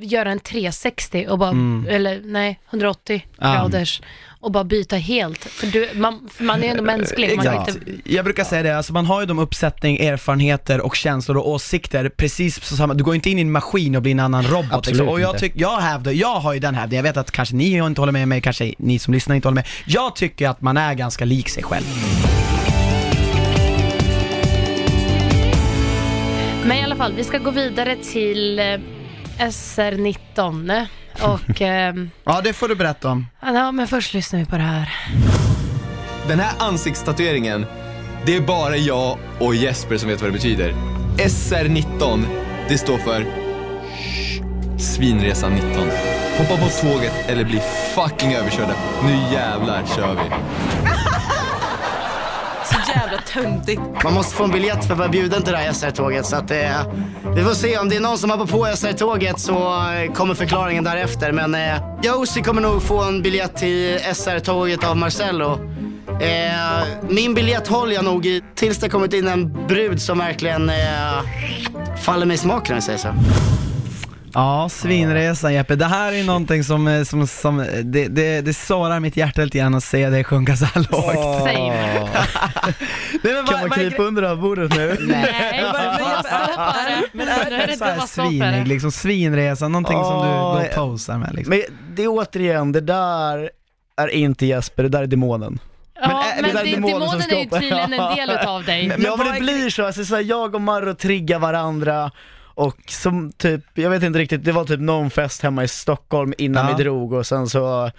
göra 0.00 0.30
en 0.30 0.40
360 0.40 1.26
och 1.30 1.38
bara, 1.38 1.50
Mm. 1.50 1.86
eller 1.90 2.20
nej, 2.24 2.60
180 2.70 3.26
Ja. 3.38 3.52
graders 3.54 4.00
och 4.40 4.52
bara 4.52 4.64
byta 4.64 4.96
helt. 4.96 5.44
För, 5.44 5.66
du, 5.66 5.90
man, 5.94 6.28
för 6.32 6.44
man 6.44 6.62
är 6.62 6.68
ändå 6.70 6.82
mänsklig. 6.82 7.36
Man 7.36 7.46
Exakt. 7.46 7.68
inte, 7.68 8.10
Jag 8.14 8.24
brukar 8.24 8.44
säga 8.44 8.62
det, 8.62 8.76
alltså 8.76 8.92
man 8.92 9.06
har 9.06 9.20
ju 9.20 9.26
de 9.26 9.38
uppsättning, 9.38 9.96
erfarenheter 9.96 10.80
och 10.80 10.96
känslor 10.96 11.36
och 11.36 11.48
åsikter 11.50 12.08
precis 12.08 12.58
på 12.58 12.64
samma, 12.66 12.94
du 12.94 13.04
går 13.04 13.14
inte 13.14 13.30
in 13.30 13.38
i 13.38 13.40
en 13.42 13.50
maskin 13.52 13.96
och 13.96 14.05
blir 14.06 14.12
en 14.12 14.20
annan 14.20 14.42
robot 14.42 14.72
Absolut 14.72 14.96
liksom. 14.96 15.08
Och 15.08 15.20
jag 15.20 15.38
tycker, 15.38 15.60
jag 15.60 15.76
hävdar, 15.76 16.12
jag 16.12 16.40
har 16.40 16.52
ju 16.52 16.60
den 16.60 16.74
hävdningen, 16.74 17.04
jag 17.04 17.12
vet 17.12 17.16
att 17.16 17.30
kanske 17.30 17.54
ni 17.54 17.76
inte 17.76 18.00
håller 18.00 18.12
med 18.12 18.28
mig, 18.28 18.40
kanske 18.40 18.74
ni 18.78 18.98
som 18.98 19.14
lyssnar 19.14 19.36
inte 19.36 19.48
håller 19.48 19.54
med. 19.54 19.66
Jag 19.86 20.16
tycker 20.16 20.48
att 20.48 20.60
man 20.60 20.76
är 20.76 20.94
ganska 20.94 21.24
lik 21.24 21.48
sig 21.48 21.62
själv. 21.62 21.84
men 26.66 26.76
i 26.76 26.82
alla 26.82 26.96
fall, 26.96 27.12
vi 27.16 27.24
ska 27.24 27.38
gå 27.38 27.50
vidare 27.50 27.96
till 27.96 28.58
eh, 28.58 28.64
SR19 29.38 30.86
och 31.22 31.60
ehm, 31.60 32.10
Ja 32.24 32.40
det 32.44 32.52
får 32.52 32.68
du 32.68 32.74
berätta 32.74 33.10
om. 33.10 33.26
ja, 33.42 33.72
men 33.72 33.86
först 33.86 34.14
lyssnar 34.14 34.40
vi 34.40 34.46
på 34.46 34.56
det 34.56 34.62
här. 34.62 34.94
Den 36.28 36.40
här 36.40 36.52
ansiktstatueringen, 36.58 37.66
det 38.26 38.36
är 38.36 38.40
bara 38.40 38.76
jag 38.76 39.18
och 39.40 39.54
Jesper 39.54 39.96
som 39.96 40.08
vet 40.08 40.20
vad 40.20 40.28
det 40.28 40.34
betyder. 40.34 40.74
SR19, 41.16 42.24
det 42.68 42.78
står 42.78 42.98
för 42.98 43.45
Svinresan 44.78 45.52
19. 45.52 45.70
hoppa 46.38 46.56
på 46.62 46.68
tåget 46.68 47.12
eller 47.28 47.44
bli 47.44 47.60
fucking 47.94 48.34
överkörda. 48.34 48.74
Nu 49.02 49.12
jävlar 49.32 49.82
kör 49.96 50.14
vi. 50.14 50.30
Så 52.64 52.92
jävla 52.92 53.18
töntigt. 53.18 53.80
Man 54.04 54.14
måste 54.14 54.34
få 54.36 54.44
en 54.44 54.50
biljett 54.50 54.84
för 54.84 54.92
att 54.92 54.98
vara 54.98 55.08
bjuden 55.08 55.42
till 55.42 55.52
det 55.52 55.58
här 55.58 55.72
SR-tåget. 55.72 56.26
Så 56.26 56.36
att, 56.36 56.50
eh, 56.50 56.92
vi 57.36 57.42
får 57.42 57.54
se 57.54 57.78
om 57.78 57.88
det 57.88 57.96
är 57.96 58.00
någon 58.00 58.18
som 58.18 58.30
hoppar 58.30 58.46
på 58.46 58.66
SR-tåget 58.66 59.40
så 59.40 59.52
eh, 59.92 60.12
kommer 60.12 60.34
förklaringen 60.34 60.84
därefter. 60.84 61.32
Men 61.32 61.54
eh, 61.54 62.20
Ossi 62.20 62.42
kommer 62.42 62.62
nog 62.62 62.82
få 62.82 63.02
en 63.02 63.22
biljett 63.22 63.56
till 63.56 63.98
SR-tåget 64.14 64.84
av 64.84 64.96
Marcello. 64.96 65.58
Eh, 66.20 66.86
min 67.08 67.34
biljett 67.34 67.68
håller 67.68 67.94
jag 67.94 68.04
nog 68.04 68.26
i 68.26 68.42
tills 68.54 68.78
det 68.78 68.88
kommit 68.88 69.12
in 69.12 69.28
en 69.28 69.66
brud 69.66 70.02
som 70.02 70.18
verkligen 70.18 70.70
eh, 70.70 70.74
faller 72.02 72.26
mig 72.26 72.34
i 72.34 72.38
smaken 72.38 72.72
om 72.72 72.76
jag 72.76 72.82
säger 72.82 72.98
så. 72.98 73.08
Ja, 74.38 74.68
svinresan 74.68 75.54
Jeppe. 75.54 75.76
Det 75.76 75.84
här 75.84 76.12
är 76.12 76.24
någonting 76.24 76.64
som, 76.64 76.88
eh, 76.88 77.02
som, 77.04 77.26
som 77.26 77.56
det, 77.82 78.08
det, 78.08 78.40
det 78.40 78.54
sårar 78.54 79.00
mitt 79.00 79.16
hjärta 79.16 79.42
lite 79.44 79.58
grann 79.58 79.74
att 79.74 79.84
se 79.84 80.10
dig 80.10 80.24
sjunka 80.24 80.56
så 80.56 80.64
här 80.64 80.86
lågt. 80.92 81.38
Same. 81.38 82.08
Nej, 83.22 83.34
men 83.34 83.34
Kan 83.34 83.44
vad- 83.44 83.52
man 83.52 83.68
vad- 83.68 83.72
krypa 83.74 84.02
under 84.02 84.22
det 84.22 84.28
här 84.28 84.36
bordet 84.36 84.76
nu? 84.76 84.96
Nej, 85.08 85.64
bara 85.72 85.92
det. 85.92 87.02
Men 87.12 87.28
är 87.28 87.66
det 87.66 87.76
så 87.76 87.84
här 87.84 88.00
svinig, 88.06 88.66
liksom 88.68 88.92
svinresa, 88.92 89.68
någonting 89.68 90.04
som 90.04 90.22
du 90.22 90.28
då 90.28 90.68
posar 90.74 91.18
med 91.18 91.34
liksom? 91.34 91.50
Men 91.50 91.62
det 91.96 92.02
är 92.04 92.08
återigen, 92.08 92.72
det 92.72 92.80
där 92.80 93.50
är 93.96 94.08
inte 94.08 94.46
Jesper, 94.46 94.82
det 94.82 94.88
där 94.88 95.02
är 95.02 95.06
demonen. 95.06 95.58
Ja, 96.00 96.24
Men, 96.34 96.42
men, 96.42 96.50
äh, 96.50 96.54
det 96.54 96.60
är 96.60 96.64
det- 96.64 96.70
demonen 96.74 97.08
som 97.08 97.18
demonen 97.18 97.30
är 97.30 97.40
ju 97.42 97.46
skapar- 97.46 97.60
tydligen 97.60 97.92
en 97.92 98.16
del 98.16 98.30
utav 98.30 98.64
dig. 98.64 98.88
Men 98.88 99.02
ja 99.02 99.16
men 99.16 99.32
det 99.34 99.40
blir 99.40 99.70
så, 99.70 99.86
alltså, 99.86 100.04
så 100.04 100.14
här, 100.14 100.22
jag 100.22 100.54
och 100.54 100.60
Marro 100.60 100.94
triggar 100.94 101.38
varandra 101.38 102.10
och 102.56 102.76
som 102.88 103.32
typ, 103.32 103.60
jag 103.74 103.90
vet 103.90 104.02
inte 104.02 104.18
riktigt, 104.18 104.44
det 104.44 104.52
var 104.52 104.64
typ 104.64 104.80
någon 104.80 105.10
fest 105.10 105.42
hemma 105.42 105.64
i 105.64 105.68
Stockholm 105.68 106.34
innan 106.38 106.68
Ja. 106.68 106.76
vi 106.76 106.82
drog 106.82 107.12
och 107.12 107.26
sen 107.26 107.48
så 107.48 107.90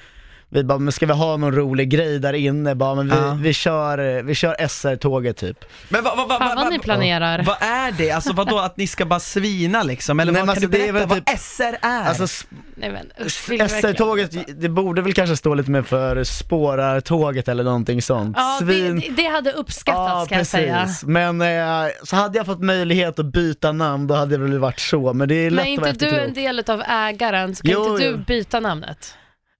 vi 0.49 0.63
bara, 0.63 0.77
men 0.79 0.91
ska 0.91 1.05
vi 1.05 1.13
ha 1.13 1.37
någon 1.37 1.55
rolig 1.55 1.89
grej 1.89 2.19
där 2.19 2.33
inne? 2.33 2.75
Bara, 2.75 2.95
men 2.95 3.09
vi, 3.09 3.15
Ja. 3.15 3.37
vi 3.41 3.53
kör, 3.53 4.23
vi 4.23 4.35
kör 4.35 4.67
SR-tåget 4.67 5.37
typ. 5.37 5.65
Men 5.89 6.03
vad, 6.03 6.17
vad, 6.17 6.27
vad, 6.29 6.39
Fan 6.39 6.55
vad 6.55 6.71
ni 6.71 6.79
planerar. 6.79 7.43
Vad 7.43 7.55
är 7.61 7.91
det? 7.91 8.11
Alltså 8.11 8.33
vadå, 8.33 8.59
att 8.59 8.77
ni 8.77 8.87
ska 8.87 9.05
bara 9.05 9.19
svina 9.19 9.83
liksom? 9.83 10.19
Eller 10.19 10.31
Nej, 10.31 10.41
vad, 10.41 10.47
men 10.47 10.55
kan 10.55 10.63
alltså, 10.63 10.71
du 10.71 10.77
det 10.83 10.87
är 10.89 10.93
berätta 10.93 11.07
väl 11.07 11.17
vad 11.25 11.25
typ- 11.25 11.39
SR 11.39 11.77
är? 11.81 12.03
Alltså 12.21 12.45
Nej 12.75 12.91
men? 12.91 13.29
SR-tåget, 13.69 14.61
det 14.61 14.69
borde 14.69 15.01
väl 15.01 15.13
kanske 15.13 15.37
stå 15.37 15.53
lite 15.53 15.71
mer 15.71 15.81
för 15.81 16.23
spårartåget 16.23 17.47
eller 17.47 17.63
någonting 17.63 18.01
sånt. 18.01 18.35
Ja, 18.39 18.57
Svin... 18.61 18.99
det, 18.99 19.09
det 19.23 19.27
hade 19.27 19.51
uppskattats 19.51 20.25
ska 20.25 20.35
jag 20.35 20.47
säga. 20.47 20.87
Men 21.03 21.41
eh, 21.41 21.89
så 22.03 22.15
hade 22.15 22.37
jag 22.37 22.45
fått 22.45 22.61
möjlighet 22.61 23.19
att 23.19 23.25
byta 23.25 23.71
namn, 23.71 24.07
då 24.07 24.15
hade 24.15 24.37
det 24.37 24.43
väl 24.43 24.59
varit 24.59 24.79
så. 24.79 25.13
Men 25.13 25.27
det 25.27 25.35
är 25.35 25.49
lätt 25.51 25.65
Men 25.79 25.87
inte 25.89 26.05
du 26.09 26.19
en 26.19 26.33
del 26.33 26.63
av 26.67 26.81
ägaren, 26.87 27.55
så 27.55 27.63
kan 27.63 27.71
Jo, 27.71 27.91
inte 27.93 28.07
du 28.11 28.17
byta 28.17 28.59
namnet? 28.59 29.15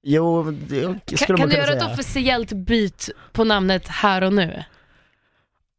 Jo, 0.10 0.52
det 0.52 0.78
skulle 0.78 1.18
Kan, 1.18 1.28
man 1.30 1.38
kan 1.40 1.50
du 1.50 1.56
göra 1.56 1.66
säga. 1.68 1.78
ett 1.78 1.92
officiellt 1.94 2.52
byt 2.54 3.10
på 3.32 3.44
namnet 3.44 3.88
här 3.88 4.24
och 4.24 4.34
nu? 4.34 4.64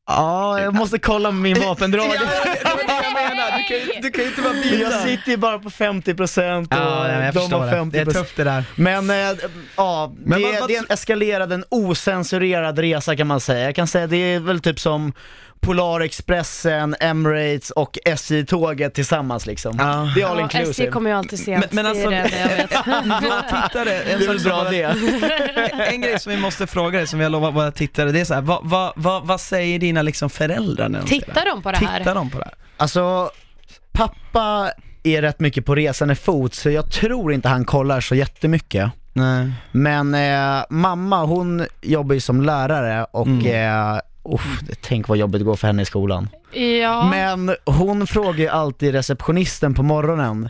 Ja, 0.07 0.61
jag 0.61 0.75
måste 0.75 0.99
kolla 0.99 1.31
min 1.31 1.61
vapendragare. 1.61 2.19
det 2.19 2.65
var 2.65 2.77
det 2.87 3.05
jag 3.05 3.13
menar, 3.13 3.59
du 3.59 3.65
kan 3.65 3.77
ju- 3.95 4.01
du 4.03 4.11
kan 4.11 4.25
ju 4.25 4.31
inte 4.31 4.43
bara 4.43 4.53
byta. 4.53 4.75
jag 4.77 4.93
sitter 5.03 5.31
ju 5.31 5.37
bara 5.37 5.59
på 5.59 5.71
50% 5.71 6.61
och 6.63 6.67
Ja, 6.71 7.03
nej, 7.03 7.25
jag 7.25 7.35
de 7.35 7.41
förstår 7.41 7.59
har 7.59 7.67
det. 7.67 7.73
50%. 7.77 7.91
Det 7.91 7.99
är 7.99 8.05
tufft 8.07 8.37
det 8.37 8.45
där. 8.45 8.65
Men, 8.77 9.11
eh, 9.11 9.17
ja, 9.77 10.13
Men 10.25 10.41
det, 10.41 10.47
vad- 10.47 10.61
vad- 10.61 10.69
det 10.69 10.75
är 10.77 10.79
en 10.79 10.87
eskalerad, 10.91 11.53
en 11.53 11.65
osensurerad 11.69 12.79
resa 12.79 13.17
kan 13.17 13.27
man 13.27 13.41
säga. 13.41 13.65
Jag 13.65 13.75
kan 13.75 13.87
säga 13.87 14.07
det 14.07 14.17
är 14.17 14.41
väl 14.41 14.61
typ 14.61 14.81
som 14.81 15.13
Polarexpressen, 15.61 16.97
Emirates 17.01 17.71
och 17.71 17.99
SJ-tåget 18.05 18.95
tillsammans 18.95 19.47
liksom. 19.47 19.77
Ja. 19.79 20.13
Det 20.15 20.23
är 20.23 20.27
all 20.27 20.39
Ja, 20.39 20.47
SJ 20.47 20.59
inclusive. 20.59 20.91
kommer 20.91 21.11
ju 21.11 21.17
alltid 21.17 21.39
sent, 21.39 21.61
Men- 21.73 21.85
men 21.85 21.87
alltså- 21.87 22.11
det 22.11 22.17
är 22.17 22.23
det 22.23 22.29
enda 22.29 22.51
jag 22.51 23.03
vet. 23.03 23.23
Våra 23.25 23.43
tittare, 23.43 24.01
en 24.03 24.19
Det 24.21 24.25
är 24.27 24.45
bra 24.45 24.65
det. 24.71 25.93
En 25.95 26.01
grej 26.01 26.21
som 26.21 26.33
vi 26.33 26.39
måste 26.39 26.67
fråga 26.67 26.99
dig, 26.99 27.07
som 27.07 27.19
vi 27.19 27.25
har 27.25 27.31
lovat 27.31 27.55
våra 27.55 27.71
tittare, 27.71 28.13
det 28.13 28.21
är 28.21 28.25
så 28.25 28.35
här, 28.35 28.41
vad, 28.41 28.61
vad, 28.63 28.93
vad, 28.97 29.27
vad 29.27 29.41
säger 29.41 29.79
dina 29.79 30.03
liksom 30.03 30.31
föräldrar 30.31 30.89
när 30.89 31.01
de 31.01 31.07
Tittar 31.09 31.45
de 31.45 31.63
på 31.63 31.71
det 31.73 31.77
här? 31.79 31.99
Tittar 31.99 32.15
de 32.15 32.31
på 32.31 32.39
det 32.39 32.45
här? 32.45 32.55
Alltså, 32.77 33.31
pappa 33.93 34.71
är 35.03 35.23
rätt 35.23 35.41
mycket 35.41 35.65
på 35.67 35.75
resande 35.75 36.15
fot 36.15 36.55
så 36.55 36.71
jag 36.71 36.91
tror 36.93 37.33
inte 37.33 37.49
han 37.49 37.65
kollar 37.65 38.01
så 38.01 38.15
jättemycket. 38.15 38.91
Nej. 39.13 39.53
Men 39.73 40.15
eh, 40.15 40.65
mamma 40.71 41.25
hon 41.25 41.67
jobbar 41.83 42.15
ju 42.15 42.21
som 42.21 42.43
lärare 42.43 43.05
och 43.11 43.27
Mm. 43.27 43.93
eh, 43.95 44.01
uff, 44.35 44.61
tänk 44.81 45.09
vad 45.09 45.19
jobbigt 45.19 45.41
det 45.41 45.45
går 45.45 45.57
för 45.57 45.67
henne 45.67 45.83
i 45.83 45.85
skolan. 45.85 46.29
Ja, 46.83 47.09
Men 47.11 47.57
hon 47.65 48.07
frågar 48.07 48.39
ju 48.39 48.49
alltid 48.49 48.93
receptionisten 48.93 49.75
på 49.75 49.83
morgonen 49.83 50.49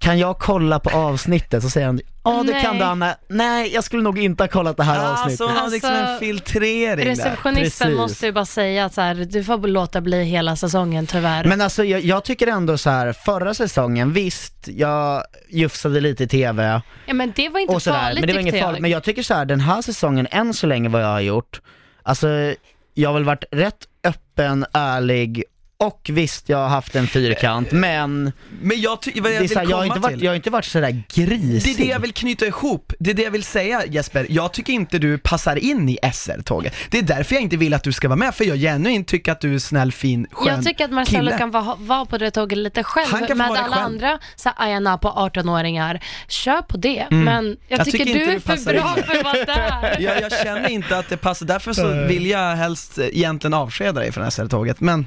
kan 0.00 0.18
jag 0.18 0.38
kolla 0.38 0.78
på 0.80 0.90
avsnittet? 0.90 1.62
Så 1.62 1.70
säger 1.70 1.86
han, 1.86 2.00
ja 2.24 2.44
det 2.46 2.52
kan 2.52 2.70
Nej. 2.70 2.78
du 2.78 2.84
Anna. 2.84 3.14
Nej, 3.28 3.74
jag 3.74 3.84
skulle 3.84 4.02
nog 4.02 4.18
inte 4.18 4.42
ha 4.42 4.48
kollat 4.48 4.76
det 4.76 4.82
här 4.82 5.12
avsnittet. 5.12 5.40
Alltså, 5.40 5.58
Alltså, 5.58 5.70
liksom 5.74 5.90
en 5.94 6.18
filtrering 6.18 6.96
där. 6.96 7.04
receptionisten 7.04 7.86
Precis. 7.86 7.98
måste 7.98 8.26
ju 8.26 8.32
bara 8.32 8.44
säga 8.46 8.84
att 8.84 8.94
så 8.94 9.00
här, 9.00 9.14
du 9.14 9.44
får 9.44 9.58
låta 9.68 10.00
bli 10.00 10.24
hela 10.24 10.56
säsongen 10.56 11.06
tyvärr. 11.06 11.44
Men 11.44 11.60
alltså 11.60 11.84
jag, 11.84 12.00
jag 12.00 12.24
tycker 12.24 12.46
ändå 12.46 12.78
så 12.78 12.90
här, 12.90 13.12
förra 13.12 13.54
säsongen, 13.54 14.12
visst, 14.12 14.68
jag 14.68 15.22
jufsade 15.48 16.00
lite 16.00 16.24
i 16.24 16.28
TV 16.28 16.80
ja, 17.06 17.14
men 17.14 17.32
det 17.36 17.48
var 17.48 17.60
inte 17.60 17.74
och 17.74 17.82
sådär, 17.82 17.98
farligt 17.98 18.20
men 18.20 18.26
det 18.28 18.32
var 18.34 18.38
tyckte 18.38 18.40
inget 18.42 18.54
jag. 18.54 18.64
farligt. 18.64 18.82
Men 18.82 18.90
jag 18.90 19.02
tycker 19.02 19.22
så 19.22 19.34
här, 19.34 19.44
den 19.44 19.60
här 19.60 19.82
säsongen, 19.82 20.26
än 20.30 20.54
så 20.54 20.66
länge 20.66 20.88
vad 20.88 21.02
jag 21.02 21.08
har 21.08 21.20
gjort, 21.20 21.60
alltså 22.08 22.54
jag 22.94 23.08
har 23.08 23.14
väl 23.14 23.24
varit 23.24 23.44
rätt 23.50 23.88
öppen, 24.04 24.66
ärlig 24.72 25.44
och 25.80 26.10
visst, 26.12 26.48
jag 26.48 26.58
har 26.58 26.68
haft 26.68 26.96
en 26.96 27.06
fyrkant, 27.06 27.72
men 27.72 28.32
Men 28.62 28.80
jag 28.80 28.98
vad 29.20 29.32
jag 29.32 29.42
det 29.42 29.54
är 29.54 29.60
vill 29.60 29.70
jag, 29.70 29.76
har 29.76 29.84
inte 29.84 30.00
varit, 30.00 30.14
till 30.14 30.24
jag 30.24 30.30
har 30.30 30.36
inte 30.36 30.50
varit 30.50 30.64
sådär 30.64 31.02
grisig. 31.14 31.76
Det 31.76 31.82
är 31.82 31.86
det 31.86 31.90
jag 31.92 32.00
vill 32.00 32.12
knyta 32.12 32.46
ihop, 32.46 32.92
det 32.98 33.10
är 33.10 33.14
det 33.14 33.22
jag 33.22 33.30
vill 33.30 33.44
säga 33.44 33.82
Jesper, 33.86 34.26
jag 34.30 34.52
tycker 34.52 34.72
inte 34.72 34.98
du 34.98 35.18
passar 35.18 35.56
in 35.56 35.88
i 35.88 35.98
SR-tåget. 36.12 36.74
Det 36.90 36.98
är 36.98 37.02
därför 37.02 37.34
jag 37.34 37.42
inte 37.42 37.56
vill 37.56 37.74
att 37.74 37.82
du 37.82 37.92
ska 37.92 38.08
vara 38.08 38.16
med, 38.16 38.34
för 38.34 38.44
jag 38.44 38.56
genuint 38.58 39.08
tycker 39.08 39.32
att 39.32 39.40
du 39.40 39.54
är 39.54 39.58
snäll, 39.58 39.92
fin, 39.92 40.26
skön 40.32 40.54
Jag 40.54 40.64
tycker 40.64 40.84
att 40.84 40.90
Marcello 40.90 41.18
kille. 41.26 41.38
kan 41.38 41.50
vara, 41.50 41.74
vara 41.78 42.04
på 42.04 42.18
det 42.18 42.30
tåget 42.30 42.58
lite 42.58 42.82
själv 42.82 43.08
Han 43.10 43.26
kan 43.26 43.38
med 43.38 43.46
alla 43.46 43.58
själv. 43.62 43.72
andra 43.84 44.18
så 44.36 44.48
här, 44.56 44.66
Ayana 44.68 44.98
på 44.98 45.08
18-åringar. 45.08 46.00
Kör 46.28 46.62
på 46.62 46.76
det, 46.76 47.06
Mm. 47.10 47.24
men 47.24 47.56
jag, 47.68 47.78
Jag 47.78 47.84
tycker, 47.86 47.98
tycker 48.04 48.14
du 48.18 48.24
är 48.24 48.34
du 48.34 48.40
för 48.40 48.72
bra 48.72 48.94
in. 48.96 49.02
för 49.04 49.16
att 49.18 49.24
vara 49.24 49.44
där. 49.44 49.96
jag, 50.00 50.20
jag 50.22 50.32
känner 50.42 50.68
inte 50.68 50.98
att 50.98 51.08
det 51.08 51.16
passar, 51.16 51.46
därför 51.46 51.72
så 51.72 51.88
vill 52.06 52.26
jag 52.26 52.56
helst 52.56 52.98
eh, 52.98 53.06
egentligen 53.06 53.54
avskeda 53.54 53.92
dig 54.00 54.12
från 54.12 54.30
SR-tåget, 54.30 54.80
men 54.80 55.06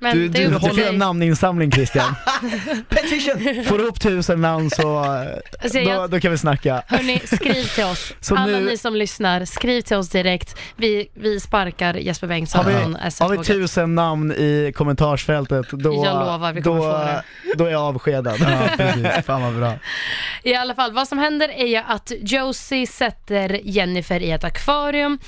Men 0.00 0.16
Du- 0.16 0.28
du 0.28 0.38
Du 0.38 0.46
upp 0.46 0.52
måste 0.52 0.70
till 0.70 0.82
få 0.82 0.88
en 0.88 0.98
namninsamling 0.98 1.72
Christian. 1.72 2.14
petition! 2.88 3.64
Får 3.64 3.78
du 3.78 3.84
upp 3.84 4.00
tusen 4.00 4.40
namn 4.40 4.70
så, 4.70 4.98
Alltså, 4.98 5.78
då, 5.78 5.90
jag- 5.90 6.10
då 6.10 6.20
kan 6.20 6.30
vi 6.30 6.38
snacka. 6.38 6.82
Hörni, 6.86 7.20
skriv 7.24 7.64
till 7.64 7.84
oss. 7.84 8.12
Så 8.20 8.36
Alla 8.36 8.58
nu- 8.58 8.64
ni 8.64 8.76
som 8.78 8.94
lyssnar, 8.96 9.44
skriv 9.44 9.80
till 9.82 9.96
oss 9.96 10.08
direkt. 10.08 10.56
Vi, 10.76 11.08
vi 11.14 11.40
sparkar 11.40 11.94
Jesper 11.94 12.26
Bengtsson 12.26 12.64
Har 12.64 12.72
vi, 12.72 12.78
från 12.82 12.94
har 13.20 13.28
vi 13.38 13.44
tusen 13.44 13.94
namn 13.94 14.32
i 14.32 14.72
kommentarsfältet, 14.76 15.66
då, 15.70 16.04
Jag 16.04 16.26
lovar, 16.26 16.52
vi 16.52 16.62
kommer 16.62 16.80
då, 16.80 16.82
få 16.92 16.98
det. 16.98 17.22
då 17.54 17.64
är 17.66 17.70
jag 17.70 17.82
avskedad. 17.82 18.36
Ja 18.40 18.58
precis, 18.76 19.26
fan 19.26 19.42
vad 19.42 19.54
bra. 19.56 19.72
I 20.42 20.54
alla 20.54 20.74
fall, 20.74 20.92
vad 20.92 21.08
som 21.08 21.18
händer 21.18 21.48
är 21.48 21.66
ju 21.66 21.76
att 21.76 22.12
Josie 22.20 22.86
sätter 22.86 23.60
Jennifer 23.64 24.20
i 24.22 24.30
ett 24.30 24.44
akvarium 24.44 25.18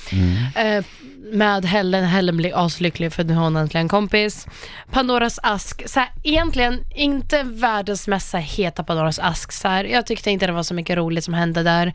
eh, 0.55 0.85
med 1.21 1.65
Helen. 1.65 2.03
Helen 2.03 2.37
blir 2.37 2.65
aslycklig 2.65 3.13
för 3.13 3.23
nu 3.23 3.33
har 3.33 3.43
hon 3.43 3.55
äntligen 3.55 3.85
en 3.85 3.89
kompis. 3.89 4.47
Pandoras 4.91 5.39
ask, 5.43 5.89
så 5.89 5.99
här, 5.99 6.09
egentligen 6.23 6.83
inte 6.95 7.43
världens 7.43 8.07
mest 8.07 8.35
heta 8.35 8.83
Pandoras 8.83 9.19
ask. 9.19 9.51
Så 9.51 9.67
här, 9.67 9.83
jag 9.83 10.05
tyckte 10.05 10.31
inte 10.31 10.47
det 10.47 10.53
var 10.53 10.63
så 10.63 10.73
mycket 10.73 10.97
roligt 10.97 11.23
som 11.23 11.33
hände 11.33 11.63
där. 11.63 11.93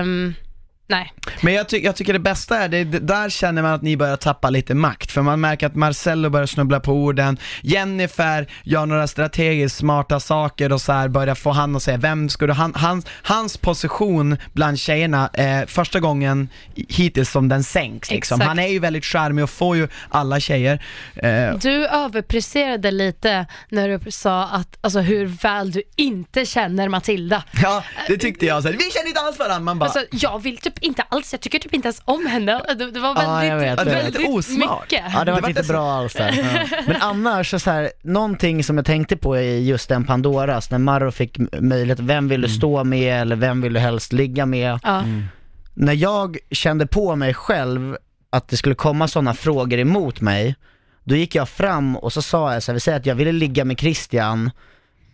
Um, 0.00 0.34
nej. 0.86 1.12
Men 1.40 1.54
jag, 1.54 1.68
ty- 1.68 1.80
jag 1.84 1.96
tycker 1.96 2.12
det 2.12 2.18
bästa 2.18 2.58
är, 2.58 2.68
det, 2.68 2.84
det, 2.84 2.98
där 2.98 3.28
känner 3.30 3.62
man 3.62 3.72
att 3.72 3.82
ni 3.82 3.96
börjar 3.96 4.16
tappa 4.16 4.50
lite 4.50 4.74
makt, 4.74 5.10
för 5.12 5.22
man 5.22 5.40
märker 5.40 5.66
att 5.66 5.74
Marcello 5.74 6.30
börjar 6.30 6.46
snubbla 6.46 6.80
på 6.80 6.92
orden, 6.92 7.38
Jennifer 7.62 8.46
gör 8.62 8.86
några 8.86 9.06
strategiskt 9.06 9.76
smarta 9.76 10.20
saker 10.20 10.72
och 10.72 10.80
så 10.80 10.92
här 10.92 11.08
börjar 11.08 11.34
få 11.34 11.50
han 11.50 11.76
att 11.76 11.82
säga, 11.82 11.96
vem 11.96 12.28
du, 12.38 12.52
han, 12.52 12.74
hans, 12.74 13.06
hans 13.22 13.56
position 13.56 14.36
bland 14.52 14.78
tjejerna, 14.78 15.30
eh, 15.32 15.66
första 15.66 16.00
gången 16.00 16.48
hittills 16.74 17.30
som 17.30 17.48
den 17.48 17.64
sänks 17.64 18.10
liksom. 18.10 18.40
Han 18.40 18.58
är 18.58 18.66
ju 18.68 18.78
väldigt 18.78 19.04
charmig 19.04 19.42
och 19.44 19.50
får 19.50 19.76
ju 19.76 19.88
alla 20.10 20.40
tjejer. 20.40 20.84
Eh, 21.16 21.54
Du 21.54 21.86
överpresterade 21.86 22.90
lite 22.90 23.46
när 23.68 23.88
du 23.88 24.10
sa 24.10 24.44
att, 24.48 24.78
alltså 24.80 25.00
hur 25.00 25.26
väl 25.26 25.72
du 25.72 25.82
inte 25.96 26.46
känner 26.46 26.88
Matilda. 26.88 27.42
ja, 27.62 27.84
det 28.08 28.16
tyckte 28.16 28.46
jag, 28.46 28.62
så 28.62 28.68
här, 28.68 28.76
vi 28.76 28.90
känner 28.90 29.08
inte 29.08 29.20
alls 29.20 29.38
varandra, 29.38 29.60
man 29.60 29.78
bara, 29.78 29.84
Alltså, 29.90 30.04
jag 30.10 30.42
vill 30.42 30.56
typ 30.58 30.75
inte 30.80 31.02
alls, 31.02 31.32
jag 31.32 31.40
tycker 31.40 31.58
typ 31.58 31.74
inte 31.74 31.86
ens 31.86 32.02
om 32.04 32.26
henne. 32.26 32.62
Det, 32.68 32.90
det 32.90 33.00
var 33.00 33.14
väldigt, 33.14 33.50
jag 33.50 33.56
vet, 33.56 33.78
jag 33.78 33.84
vet. 33.84 34.04
väldigt 34.04 34.28
Osmart. 34.28 34.82
mycket. 34.82 35.04
Ja 35.14 35.24
det 35.24 35.32
var 35.32 35.48
inte 35.48 35.62
bra 35.62 35.92
alls 35.92 36.12
där. 36.12 36.62
Men 36.86 36.96
annars, 37.02 37.50
så, 37.50 37.58
så 37.58 37.70
här, 37.70 37.90
någonting 38.02 38.64
som 38.64 38.76
jag 38.76 38.86
tänkte 38.86 39.16
på 39.16 39.38
i 39.38 39.68
just 39.68 39.88
den 39.88 40.04
Pandoras, 40.04 40.70
när 40.70 40.78
Marro 40.78 41.10
fick 41.10 41.38
möjlighet, 41.60 42.00
vem 42.00 42.28
vill 42.28 42.40
du 42.40 42.48
stå 42.48 42.84
med 42.84 43.20
eller 43.20 43.36
vem 43.36 43.60
vill 43.60 43.72
du 43.72 43.80
helst 43.80 44.12
ligga 44.12 44.46
med? 44.46 44.78
Ja. 44.82 45.02
När 45.74 45.92
jag 45.92 46.36
kände 46.50 46.86
på 46.86 47.16
mig 47.16 47.34
själv 47.34 47.96
att 48.30 48.48
det 48.48 48.56
skulle 48.56 48.74
komma 48.74 49.08
sådana 49.08 49.34
frågor 49.34 49.78
emot 49.78 50.20
mig, 50.20 50.54
då 51.04 51.16
gick 51.16 51.34
jag 51.34 51.48
fram 51.48 51.96
och 51.96 52.12
så 52.12 52.22
sa 52.22 52.52
jag 52.52 52.62
så 52.62 52.72
här, 52.72 52.74
vi 52.74 52.80
säger 52.80 52.98
att 52.98 53.06
jag 53.06 53.14
ville 53.14 53.32
ligga 53.32 53.64
med 53.64 53.78
Christian, 53.80 54.50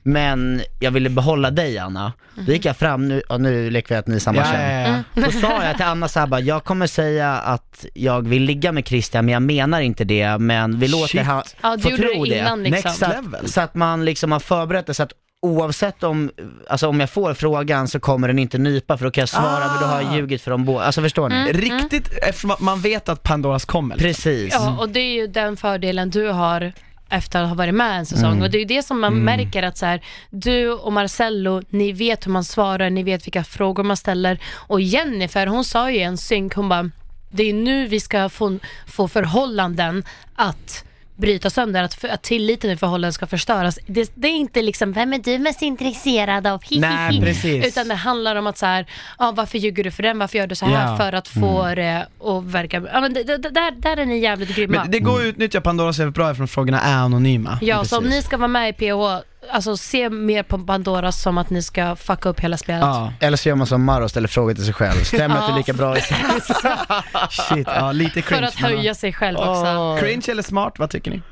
Men 0.02 0.62
jag 0.80 0.90
ville 0.90 1.10
behålla 1.10 1.50
dig 1.50 1.78
Anna. 1.78 2.12
Då 2.46 2.52
gick 2.52 2.64
jag 2.64 2.76
fram, 2.76 3.08
nu, 3.08 3.20
och 3.28 3.40
nu 3.40 3.70
leker 3.70 3.94
vi 3.94 3.98
att 3.98 4.06
ni 4.06 4.14
är 4.14 4.18
samma 4.18 4.38
Ja, 4.38 4.44
kön. 4.44 4.60
ja, 4.70 5.02
ja. 5.14 5.22
Då 5.22 5.30
sa 5.32 5.64
jag 5.64 5.76
till 5.76 5.84
Anna 5.86 6.08
såhär 6.08 6.26
bara, 6.26 6.40
jag 6.40 6.64
kommer 6.64 6.86
säga 6.86 7.32
att 7.32 7.86
jag 7.94 8.28
vill 8.28 8.42
ligga 8.42 8.72
med 8.72 8.86
Christian 8.88 9.24
men 9.24 9.32
jag 9.32 9.42
menar 9.42 9.80
inte 9.80 10.04
det, 10.04 10.38
men 10.38 10.78
vi 10.78 10.88
låter 10.88 11.22
han 11.22 11.42
Ja, 11.62 11.76
få 11.82 11.88
tro 11.96 12.24
det 12.24 12.38
innan, 12.38 12.62
liksom. 12.62 12.88
Next 12.88 12.98
så, 12.98 13.08
level. 13.08 13.40
att, 13.44 13.50
så 13.50 13.60
att 13.60 13.74
man 13.74 14.04
liksom 14.04 14.32
har 14.32 14.40
förberett 14.40 14.86
det 14.86 14.94
så 14.94 15.02
att 15.02 15.12
oavsett 15.46 16.02
om, 16.02 16.30
alltså 16.70 16.88
om 16.88 17.00
jag 17.00 17.10
får 17.10 17.34
frågan 17.34 17.88
så 17.88 18.00
kommer 18.00 18.28
den 18.28 18.38
inte 18.38 18.58
nypa 18.58 18.98
för 18.98 19.04
då 19.04 19.10
kan 19.10 19.22
jag 19.22 19.28
svara 19.28 19.66
men 19.72 19.80
då 19.80 19.86
har 19.86 20.02
jag 20.02 20.14
ljugit 20.16 20.42
för 20.42 20.50
dem 20.50 20.64
båda, 20.64 20.84
alltså 20.84 21.02
förstår 21.02 21.28
ni? 21.28 21.34
Mm. 21.36 21.52
Riktigt, 21.52 22.12
eftersom 22.22 22.50
att 22.50 22.60
man 22.60 22.80
vet 22.80 23.08
att 23.08 23.22
Pandoras 23.22 23.64
kommer. 23.64 23.94
liksom. 23.96 24.08
Precis. 24.08 24.52
Ja, 24.54 24.76
och 24.80 24.88
det 24.88 25.00
är 25.00 25.14
ju 25.14 25.26
den 25.26 25.56
fördelen 25.56 26.10
du 26.10 26.28
har 26.28 26.72
efter 27.12 27.42
att 27.42 27.48
ha 27.48 27.54
varit 27.54 27.74
med 27.74 27.98
en 27.98 28.06
säsong. 28.06 28.42
Och 28.42 28.50
det 28.50 28.58
är 28.58 28.60
ju 28.60 28.64
det 28.64 28.82
som 28.82 29.00
man 29.00 29.14
märker 29.24 29.62
att 29.62 29.78
så 29.78 29.86
här, 29.86 30.00
du 30.30 30.72
och 30.72 30.92
Marcello, 30.92 31.62
ni 31.68 31.92
vet 31.92 32.26
hur 32.26 32.32
man 32.32 32.44
svarar, 32.44 32.90
ni 32.90 33.02
vet 33.02 33.26
vilka 33.26 33.44
frågor 33.44 33.82
man 33.82 33.96
ställer. 33.96 34.38
Och 34.54 34.80
Jennifer, 34.80 35.46
hon 35.46 35.64
sa 35.64 35.90
ju 35.90 35.96
i 35.96 36.02
en 36.02 36.18
synk, 36.18 36.54
hon 36.54 36.68
bara, 36.68 36.90
det 37.30 37.42
är 37.42 37.54
nu 37.54 37.86
vi 37.86 38.00
ska 38.00 38.28
få, 38.28 38.58
få 38.86 39.08
förhållanden 39.08 40.04
att 40.34 40.84
bryta 41.22 41.50
sönder, 41.50 41.82
att, 41.82 41.94
för, 41.94 42.08
att 42.08 42.22
tilliten 42.22 42.70
i 42.70 42.76
förhållanden 42.76 43.12
ska 43.12 43.26
förstöras. 43.26 43.78
Det, 43.86 44.12
det 44.14 44.28
är 44.28 44.32
inte 44.32 44.62
liksom, 44.62 44.92
vem 44.92 45.12
är 45.12 45.18
du 45.18 45.38
mest 45.38 45.62
intresserad 45.62 46.46
av? 46.46 46.62
Hi, 46.64 46.80
Nej, 46.80 47.20
precis. 47.20 47.66
Utan 47.66 47.88
det 47.88 47.94
handlar 47.94 48.36
om 48.36 48.46
att 48.46 48.58
så 48.58 48.66
här, 48.66 48.86
ja, 49.18 49.32
varför 49.36 49.58
ljuger 49.58 49.84
du 49.84 49.90
för 49.90 50.02
den? 50.02 50.18
Varför 50.18 50.38
gör 50.38 50.46
du 50.46 50.54
så 50.54 50.66
här 50.66 50.90
Ja. 50.90 50.96
för 50.96 51.12
att 51.12 51.28
få 51.28 51.74
det 51.74 52.06
att 52.24 52.44
verka... 52.44 52.82
Ja, 52.92 53.00
men 53.00 53.14
det, 53.14 53.22
det, 53.22 53.36
där, 53.38 53.70
där 53.70 53.96
är 53.96 54.06
ni 54.06 54.18
jävligt 54.18 54.56
grymma. 54.56 54.82
Men 54.82 54.90
det 54.90 54.98
går 54.98 55.20
att 55.20 55.26
utnyttja 55.26 55.60
Pandora 55.60 55.92
så 55.92 56.00
jävligt 56.02 56.14
bra 56.14 56.30
eftersom 56.30 56.48
frågorna 56.48 56.80
är 56.80 56.94
anonyma. 56.94 57.58
Ja, 57.62 57.84
så 57.84 57.98
om 57.98 58.04
ni 58.04 58.22
ska 58.22 58.36
vara 58.36 58.48
med 58.48 58.68
i 58.68 58.72
PH, 58.72 59.24
alltså 59.50 59.76
se 59.76 60.10
mer 60.10 60.42
på 60.42 60.58
Pandora 60.58 61.12
som 61.12 61.38
att 61.38 61.50
ni 61.50 61.62
ska 61.62 61.96
fucka 61.96 62.28
upp 62.28 62.40
hela 62.40 62.56
spelet. 62.56 62.82
Ja, 62.82 63.12
Eller 63.20 63.36
så 63.36 63.48
gör 63.48 63.56
man 63.56 63.66
som 63.66 63.84
Maro 63.84 64.04
och 64.04 64.10
ställer 64.10 64.28
frågor 64.28 64.54
till 64.54 64.64
sig 64.64 64.74
själv, 64.74 65.04
stämmer 65.04 65.36
Ja. 65.36 65.44
inte 65.46 65.56
lika 65.58 65.72
bra 65.72 65.98
i 65.98 66.00
shit, 67.30 67.66
ja 67.76 67.92
lite 67.92 68.22
För 68.22 68.28
cringe. 68.30 68.46
att 68.48 68.54
höja 68.54 68.94
sig 68.94 69.12
själv 69.12 69.38
också. 69.38 69.50
Åh. 69.76 69.98
Cringe 70.00 70.24
eller 70.28 70.42
smart, 70.42 70.78
vad 70.78 70.90
tycker 70.90 71.10
ni? 71.10 71.22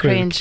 Cringe. 0.00 0.38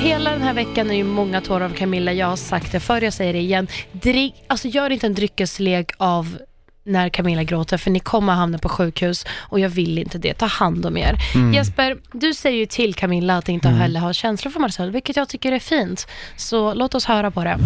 Hela 0.00 0.30
den 0.30 0.42
här 0.42 0.54
veckan 0.54 0.90
är 0.90 0.94
ju 0.94 1.04
många 1.04 1.40
tårar 1.40 1.64
av 1.64 1.70
Camilla. 1.74 2.12
Jag 2.12 2.26
har 2.26 2.36
sagt 2.36 2.72
det 2.72 2.80
förr, 2.80 3.00
jag 3.02 3.12
säger 3.12 3.32
det 3.32 3.38
igen. 3.38 3.66
Drick, 3.92 4.34
alltså 4.46 4.68
gör 4.68 4.90
inte 4.90 5.06
en 5.06 5.14
dryckeslek 5.14 5.92
av 5.98 6.38
när 6.86 7.08
Camilla 7.08 7.42
gråter, 7.42 7.78
för 7.78 7.90
ni 7.90 8.00
kommer 8.00 8.32
hamna 8.32 8.58
på 8.58 8.68
sjukhus 8.68 9.26
och 9.38 9.60
jag 9.60 9.68
vill 9.68 9.98
inte 9.98 10.18
det. 10.18 10.34
Ta 10.34 10.46
hand 10.46 10.86
om 10.86 10.96
er. 10.96 11.18
Jesper, 11.54 11.96
du 12.12 12.34
säger 12.34 12.58
ju 12.58 12.66
till 12.66 12.94
Camilla 12.94 13.36
att 13.36 13.48
inte 13.48 13.68
heller 13.68 14.00
ha 14.00 14.12
känslor 14.12 14.52
för 14.52 14.60
Marcel, 14.60 14.90
vilket 14.90 15.16
jag 15.16 15.28
tycker 15.28 15.52
är 15.52 15.58
fint. 15.58 16.06
Så 16.36 16.74
låt 16.74 16.94
oss 16.94 17.04
höra 17.04 17.30
på 17.30 17.44
det. 17.44 17.58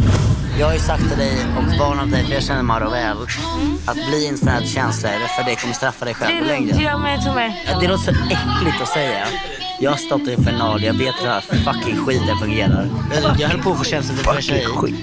Jag 0.58 0.66
har 0.66 0.74
ju 0.74 0.80
sagt 0.80 1.08
till 1.08 1.18
dig 1.18 1.32
och 1.58 1.78
varnat 1.78 2.10
dig, 2.10 2.24
för 2.24 2.34
jag 2.34 2.42
känner 2.42 2.62
Maro 2.62 2.90
väl, 2.90 3.16
att 3.86 4.08
bli 4.08 4.26
inte 4.26 4.38
sådana 4.38 4.58
här 4.58 4.66
känslor, 4.66 5.10
för 5.10 5.50
det 5.50 5.56
kommer 5.56 5.74
straffa 5.74 6.04
dig 6.04 6.14
själv 6.14 6.44
i 6.44 6.48
längden. 6.48 6.78
Det 7.80 7.88
låter 7.88 8.04
så 8.04 8.10
äckligt 8.10 8.82
att 8.82 8.88
säga. 8.88 9.26
Jag 9.82 9.90
har 9.90 9.98
stått 9.98 10.28
i 10.28 10.34
en 10.34 10.44
final, 10.44 10.82
jag 10.82 10.92
vet 10.92 11.14
hur 11.18 11.24
den 11.24 11.32
här 11.32 11.40
fucking 11.40 11.96
skiten 11.96 12.38
fungerar. 12.38 12.88
Jag 13.38 13.48
höll 13.48 13.62
på 13.62 13.70
att 13.70 13.78
få 13.78 13.84
tjej, 13.84 14.02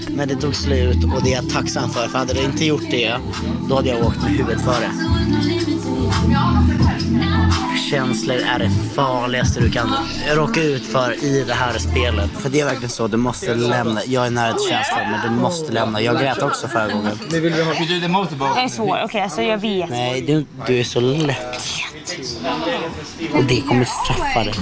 men 0.08 0.28
det 0.28 0.36
tog 0.36 0.54
slut 0.54 1.04
och 1.04 1.22
det 1.24 1.32
är 1.32 1.42
jag 1.42 1.50
tacksam 1.50 1.90
för. 1.90 2.08
För 2.08 2.18
hade 2.18 2.34
det 2.34 2.44
inte 2.44 2.64
gjort 2.64 2.90
det, 2.90 3.16
då 3.68 3.76
hade 3.76 3.88
jag 3.88 4.06
åkt 4.06 4.22
med 4.22 4.30
huvudet 4.30 4.64
före. 4.64 4.90
Känslor 7.90 8.36
är 8.36 8.58
det 8.58 8.70
farligaste 8.94 9.60
du 9.60 9.70
kan 9.70 9.88
råka 10.34 10.62
ut 10.62 10.86
för 10.86 11.24
i 11.24 11.44
det 11.44 11.54
här 11.54 11.78
spelet. 11.78 12.30
För 12.30 12.50
det 12.50 12.60
är 12.60 12.64
verkligen 12.64 12.90
så, 12.90 13.06
du 13.08 13.16
måste 13.16 13.54
lämna. 13.54 14.00
Jag 14.06 14.26
är 14.26 14.30
nära 14.30 14.52
till 14.52 14.68
känslor, 14.68 15.10
men 15.10 15.34
du 15.34 15.40
måste 15.40 15.72
lämna. 15.72 16.00
Jag 16.00 16.18
grät 16.18 16.42
också 16.42 16.68
förra 16.68 16.88
gången. 16.92 17.18
Jag 17.30 17.44
är 18.64 18.68
svår, 18.68 19.00
okej 19.04 19.20
alltså 19.20 19.42
jag 19.42 19.58
vet. 19.58 19.90
Nej, 19.90 20.20
du, 20.22 20.46
du 20.66 20.80
är 20.80 20.84
så 20.84 21.00
lätt. 21.00 21.77
Och 23.32 23.44
det 23.44 23.60
kommer 23.60 23.84
straffa 23.84 24.44
dig. 24.44 24.54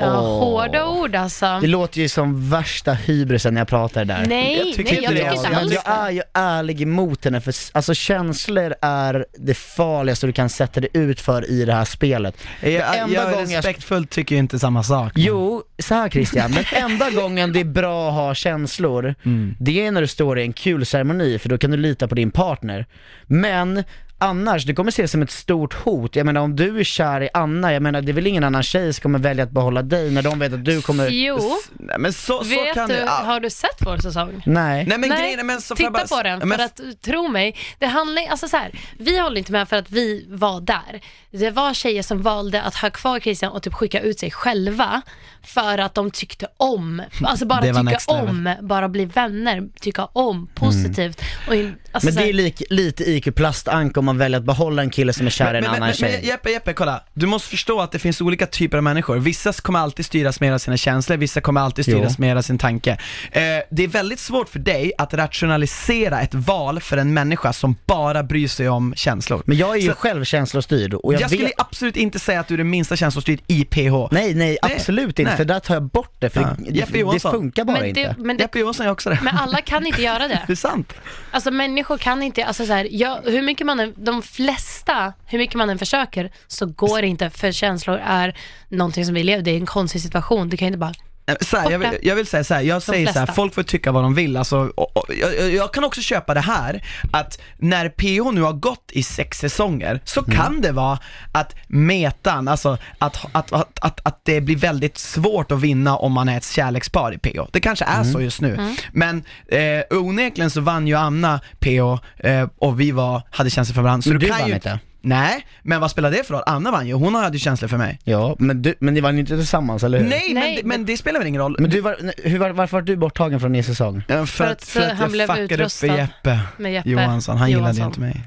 Ja, 0.00 0.16
hårda 0.20 0.86
ord 0.86 1.14
alltså. 1.14 1.58
Det 1.60 1.66
låter 1.66 2.00
ju 2.00 2.08
som 2.08 2.50
värsta 2.50 2.92
hybrisen 2.92 3.54
när 3.54 3.60
jag 3.60 3.68
pratar 3.68 4.04
där. 4.04 4.26
Nej, 4.28 4.56
Jag 4.56 4.64
nej, 4.64 4.74
tycker 4.74 4.94
jag 4.94 5.02
inte 5.02 5.14
det 5.14 5.18
tycker 5.20 5.36
inte 5.36 5.48
Men 5.50 5.58
alls 5.58 5.72
jag 5.74 5.98
är 6.06 6.10
ju 6.10 6.22
ärlig 6.34 6.80
emot 6.82 7.24
henne 7.24 7.40
för 7.40 7.54
alltså 7.72 7.94
känslor 7.94 8.74
är 8.82 9.26
det 9.38 9.54
farligaste 9.54 10.26
du 10.26 10.32
kan 10.32 10.48
sätta 10.48 10.80
dig 10.80 10.90
ut 10.92 11.20
för 11.20 11.50
i 11.50 11.64
det 11.64 11.72
här 11.74 11.84
spelet. 11.84 12.36
Jag, 12.60 12.72
jag 12.72 13.08
gången 13.08 13.50
jag- 13.50 13.56
respektfullt 13.58 14.10
tycker 14.10 14.34
ju 14.34 14.38
inte 14.38 14.58
samma 14.58 14.82
sak. 14.82 15.12
Jo, 15.16 15.62
så 15.78 15.94
här 15.94 16.08
Christian, 16.08 16.50
den 16.52 16.64
enda 16.84 17.10
gången 17.10 17.52
det 17.52 17.60
är 17.60 17.64
bra 17.64 18.08
att 18.08 18.14
ha 18.14 18.34
känslor, 18.34 19.14
det 19.60 19.86
är 19.86 19.90
när 19.92 20.00
du 20.00 20.06
står 20.06 20.38
i 20.38 20.42
en 20.42 20.52
kul 20.52 20.86
ceremoni 20.86 21.38
för 21.38 21.48
då 21.48 21.58
kan 21.58 21.70
du 21.70 21.76
lita 21.76 22.08
på 22.08 22.14
din 22.14 22.30
partner. 22.30 22.86
Men 23.26 23.84
annars, 24.18 24.64
det 24.64 24.74
kommer 24.74 24.90
ses 24.90 25.10
som 25.10 25.22
ett 25.22 25.30
stort 25.30 25.74
hot. 25.74 26.16
Jag 26.16 26.26
menar 26.26 26.40
om 26.40 26.56
du 26.56 26.80
är 26.80 26.84
kär 26.84 27.20
i 27.22 27.28
Anna, 27.34 27.72
jag 27.72 27.82
menar 27.82 28.02
det 28.02 28.12
är 28.12 28.14
väl 28.14 28.26
ingen 28.26 28.44
annan 28.44 28.62
tjej 28.62 28.92
som 28.92 29.02
kommer 29.02 29.18
välja 29.18 29.44
att 29.44 29.50
behålla 29.50 29.82
dig 29.82 30.10
när 30.10 30.22
de 30.22 30.38
vet 30.38 30.52
att 30.52 30.64
du 30.64 30.82
kommer... 30.82 31.08
Jo, 31.08 31.38
Nej, 31.72 31.96
men 31.98 32.12
så, 32.12 32.44
så 32.44 32.48
vet 32.48 32.74
kan 32.74 32.88
du, 32.88 32.94
det... 32.94 33.00
ja. 33.00 33.10
har 33.10 33.40
du 33.40 33.50
sett 33.50 33.76
vår 33.86 33.96
säsong? 33.96 34.42
Nej. 34.46 34.86
Nej 34.86 34.98
men 34.98 35.08
Nej, 35.08 35.18
grejen 35.22 35.38
är, 35.40 35.44
men 35.44 35.60
så 35.60 35.74
Titta 35.74 35.90
bara- 35.90 36.06
på 36.06 36.22
den, 36.22 36.38
Ja, 36.40 36.46
men 36.46 36.58
för 36.58 36.64
att 36.64 37.02
tro 37.02 37.28
mig, 37.28 37.56
det 37.78 37.86
handlar 37.86 38.26
alltså 38.26 38.48
så 38.48 38.56
här, 38.56 38.70
vi 38.98 39.18
håller 39.18 39.38
inte 39.38 39.52
med 39.52 39.68
för 39.68 39.76
att 39.76 39.90
vi 39.90 40.26
var 40.28 40.60
där. 40.60 41.00
Det 41.30 41.50
var 41.50 41.74
tjejer 41.74 42.02
som 42.02 42.22
valde 42.22 42.62
att 42.62 42.74
ha 42.74 42.90
kvar 42.90 43.20
Christian 43.20 43.52
och 43.52 43.62
typ 43.62 43.74
skicka 43.74 44.00
ut 44.00 44.18
sig 44.18 44.30
själva 44.30 45.02
för 45.48 45.78
att 45.78 45.94
de 45.94 46.10
tyckte 46.10 46.46
om, 46.56 47.02
alltså 47.22 47.46
bara 47.46 47.62
tycka 47.62 47.82
next 47.82 48.10
om, 48.10 48.54
bara 48.62 48.88
bli 48.88 49.04
vänner, 49.04 49.62
tycka 49.80 50.04
om, 50.04 50.48
positivt. 50.54 51.22
Och 51.48 51.54
in, 51.54 51.74
alltså 51.92 52.06
Men 52.06 52.14
det 52.14 52.28
är 52.28 52.32
lik, 52.32 52.62
lite 52.70 53.04
IQ 53.10 53.34
plastank 53.34 53.96
om 53.96 54.04
man 54.04 54.18
väljer 54.18 54.38
att 54.38 54.44
behålla 54.44 54.82
en 54.82 54.90
kille 54.90 55.12
som 55.12 55.26
är 55.26 55.30
kär 55.30 55.54
i 55.54 55.56
en 55.56 55.62
men, 55.64 55.70
annan 55.70 55.80
men, 55.80 55.92
tjej. 55.92 56.12
men 56.20 56.28
Jeppe, 56.28 56.50
Jeppe, 56.50 56.72
kolla. 56.72 57.02
Du 57.14 57.26
måste 57.26 57.48
förstå 57.48 57.80
att 57.80 57.92
det 57.92 57.98
finns 57.98 58.20
olika 58.20 58.46
typer 58.46 58.76
av 58.76 58.82
människor. 58.84 59.16
Vissa 59.18 59.52
kommer 59.52 59.78
alltid 59.78 60.06
styras 60.06 60.40
mer 60.40 60.52
av 60.52 60.58
sina 60.58 60.76
känslor, 60.76 61.16
vissa 61.16 61.40
kommer 61.40 61.60
alltid 61.60 61.84
styras 61.84 62.14
Jo. 62.18 62.20
mer 62.24 62.36
av 62.36 62.42
sin 62.42 62.58
tanke. 62.58 62.90
Eh, 63.32 63.40
det 63.70 63.84
är 63.84 63.88
väldigt 63.88 64.18
svårt 64.20 64.48
för 64.48 64.58
dig 64.58 64.92
att 64.98 65.14
rationalisera 65.14 66.20
ett 66.20 66.34
val 66.34 66.80
för 66.80 66.96
en 66.96 67.14
människa 67.14 67.52
som 67.52 67.76
bara 67.86 68.22
bryr 68.22 68.48
sig 68.48 68.68
om 68.68 68.94
känslor. 68.96 69.42
Men 69.46 69.56
jag 69.56 69.76
är 69.76 69.80
ju 69.80 69.88
Så- 69.88 69.94
själv 69.94 70.24
känslostyrd 70.24 70.94
och 70.94 71.14
jag, 71.14 71.20
Jag, 71.22 71.30
skulle 71.30 71.44
vet... 71.44 71.52
absolut 71.60 71.96
inte 71.96 72.18
säga 72.18 72.40
att 72.40 72.48
du 72.48 72.54
är 72.54 72.58
det 72.58 72.64
minsta 72.64 72.96
känslostyrd 72.96 73.40
i 73.46 73.64
PH. 73.64 74.08
Nej, 74.10 74.34
nej, 74.34 74.58
absolut 74.62 75.18
inte, 75.18 75.34
nej. 75.36 75.37
För 75.38 75.44
där 75.44 75.60
tar 75.60 75.74
jag 75.74 75.82
bort 75.82 76.14
det, 76.18 76.30
för 76.30 76.40
Ja. 76.40 76.56
det, 76.58 76.70
det, 76.92 77.12
det 77.12 77.20
funkar 77.20 77.64
bara 77.64 77.78
men 77.78 77.86
inte. 77.88 78.00
det, 78.00 78.14
men, 78.18 78.36
det, 78.36 78.42
Jeppe 78.42 78.58
Johansson 78.58 78.86
är 78.86 78.90
också 78.90 79.10
det. 79.10 79.18
men 79.22 79.36
alla 79.36 79.60
kan 79.60 79.86
inte 79.86 80.02
göra 80.02 80.28
det. 80.28 80.42
Det 80.46 80.52
är 80.52 80.56
sant. 80.56 80.92
Alltså 81.30 81.50
människor 81.50 81.98
kan 81.98 82.22
inte, 82.22 82.44
alltså 82.44 82.66
så 82.66 82.72
här, 82.72 82.88
ja, 82.90 83.20
hur 83.24 83.42
mycket 83.42 83.66
man 83.66 83.80
än, 83.80 83.94
de 83.96 84.22
flesta, 84.22 85.12
hur 85.26 85.38
mycket 85.38 85.54
man 85.56 85.70
än 85.70 85.78
försöker 85.78 86.30
så 86.46 86.66
går 86.66 87.00
det 87.02 87.06
inte 87.08 87.30
för 87.30 87.52
känslor 87.52 88.00
är 88.04 88.36
någonting 88.68 89.04
som 89.04 89.14
vi 89.14 89.24
lever, 89.24 89.42
det 89.42 89.50
är 89.50 89.56
en 89.56 89.66
konstig 89.66 90.02
situation. 90.02 90.48
Du 90.48 90.56
kan 90.56 90.66
inte 90.66 90.78
bara, 90.78 90.92
Så 91.40 91.56
här, 91.56 91.70
jag, 91.70 91.78
vill, 91.78 91.98
jag 92.02 92.16
vill 92.16 92.26
säga 92.26 92.44
så 92.44 92.54
här, 92.54 92.60
jag 92.62 92.82
säger 92.82 93.06
så 93.06 93.18
här, 93.18 93.26
flesta. 93.26 93.34
folk 93.34 93.54
får 93.54 93.62
tycka 93.62 93.92
vad 93.92 94.02
de 94.02 94.14
vill 94.14 94.36
alltså, 94.36 94.58
och, 94.58 94.96
och, 94.96 95.14
jag, 95.14 95.54
jag 95.54 95.72
kan 95.72 95.84
också 95.84 96.00
köpa 96.00 96.34
det 96.34 96.40
här, 96.40 96.82
att 97.12 97.38
när 97.58 97.88
PH 97.88 98.32
nu 98.32 98.42
har 98.42 98.52
gått 98.52 98.90
i 98.92 99.02
sex 99.02 99.38
säsonger, 99.38 100.00
så 100.04 100.22
kan 100.22 100.60
det 100.60 100.72
vara 100.72 100.98
att 101.32 101.54
metan, 101.66 102.48
alltså 102.48 102.78
att, 102.98 103.26
att, 103.32 103.52
att, 103.52 103.78
att, 103.80 104.00
att 104.02 104.20
det 104.24 104.40
blir 104.40 104.56
väldigt 104.56 104.98
svårt 104.98 105.52
att 105.52 105.60
vinna 105.60 105.96
om 105.96 106.12
man 106.12 106.28
är 106.28 106.36
ett 106.36 106.46
kärlekspar 106.46 107.14
i 107.14 107.18
PH. 107.18 107.40
Det 107.52 107.60
kanske 107.60 107.84
är 107.84 108.04
så 108.04 108.20
just 108.20 108.40
nu. 108.40 108.74
Men 108.92 109.24
eh, 109.48 109.98
onekligen 109.98 110.50
så 110.50 110.60
vann 110.60 110.86
ju 110.86 110.94
Anna 110.94 111.40
PH 111.60 112.26
eh, 112.26 112.48
och 112.58 112.80
vi 112.80 112.90
var, 112.90 113.22
hade 113.30 113.50
känslor 113.50 113.74
för 113.74 113.82
varandra. 113.82 114.02
Så 114.02 114.08
Men 114.08 114.18
du 114.18 114.26
du 114.26 114.30
kan 114.30 114.40
vann 114.40 114.48
ju, 114.48 114.54
inte. 114.54 114.78
Nej, 115.08 115.46
men 115.62 115.80
vad 115.80 115.90
spelar 115.90 116.10
det 116.10 116.26
för 116.26 116.34
roll? 116.34 116.42
Anna 116.46 116.70
vann 116.70 116.86
ju, 116.86 116.92
hon 116.94 117.14
hade 117.14 117.32
ju 117.36 117.38
känslor 117.38 117.68
för 117.68 117.76
mig. 117.76 117.98
Ja, 118.04 118.36
men, 118.38 118.62
du, 118.62 118.74
men 118.80 118.94
ni 118.94 119.00
var 119.00 119.12
ju 119.12 119.18
inte 119.20 119.36
tillsammans, 119.36 119.84
eller 119.84 119.98
hur? 119.98 120.08
Nej, 120.08 120.34
Nej, 120.34 120.56
men, 120.56 120.68
men 120.68 120.86
det 120.86 120.96
spelar 120.96 121.20
väl 121.20 121.26
ingen 121.28 121.40
roll. 121.42 121.56
Men 121.58 121.70
du 121.70 121.80
var, 121.80 121.96
hur 122.24 122.38
var, 122.38 122.50
varför 122.50 122.76
var 122.76 122.82
du 122.82 122.96
borttagen 122.96 123.40
från 123.40 123.54
en 123.54 123.64
säsong? 123.64 124.02
Ja, 124.08 124.16
för, 124.16 124.26
För 124.26 124.44
att, 124.52 124.64
för 124.64 124.80
att 124.80 124.88
han 124.88 124.98
jag 125.00 125.10
blev 125.10 125.26
fuckade 125.26 125.42
upp 125.44 125.48
för 125.50 125.54
utrustad 125.54 125.86
Jeppe, 125.96 126.40
med 126.56 126.72
Jeppe 126.72 126.90
Johansson, 126.90 127.36
han 127.36 127.50
gillade 127.50 127.78
Johansson. 127.78 127.86
inte 127.86 128.00
mig. 128.00 128.22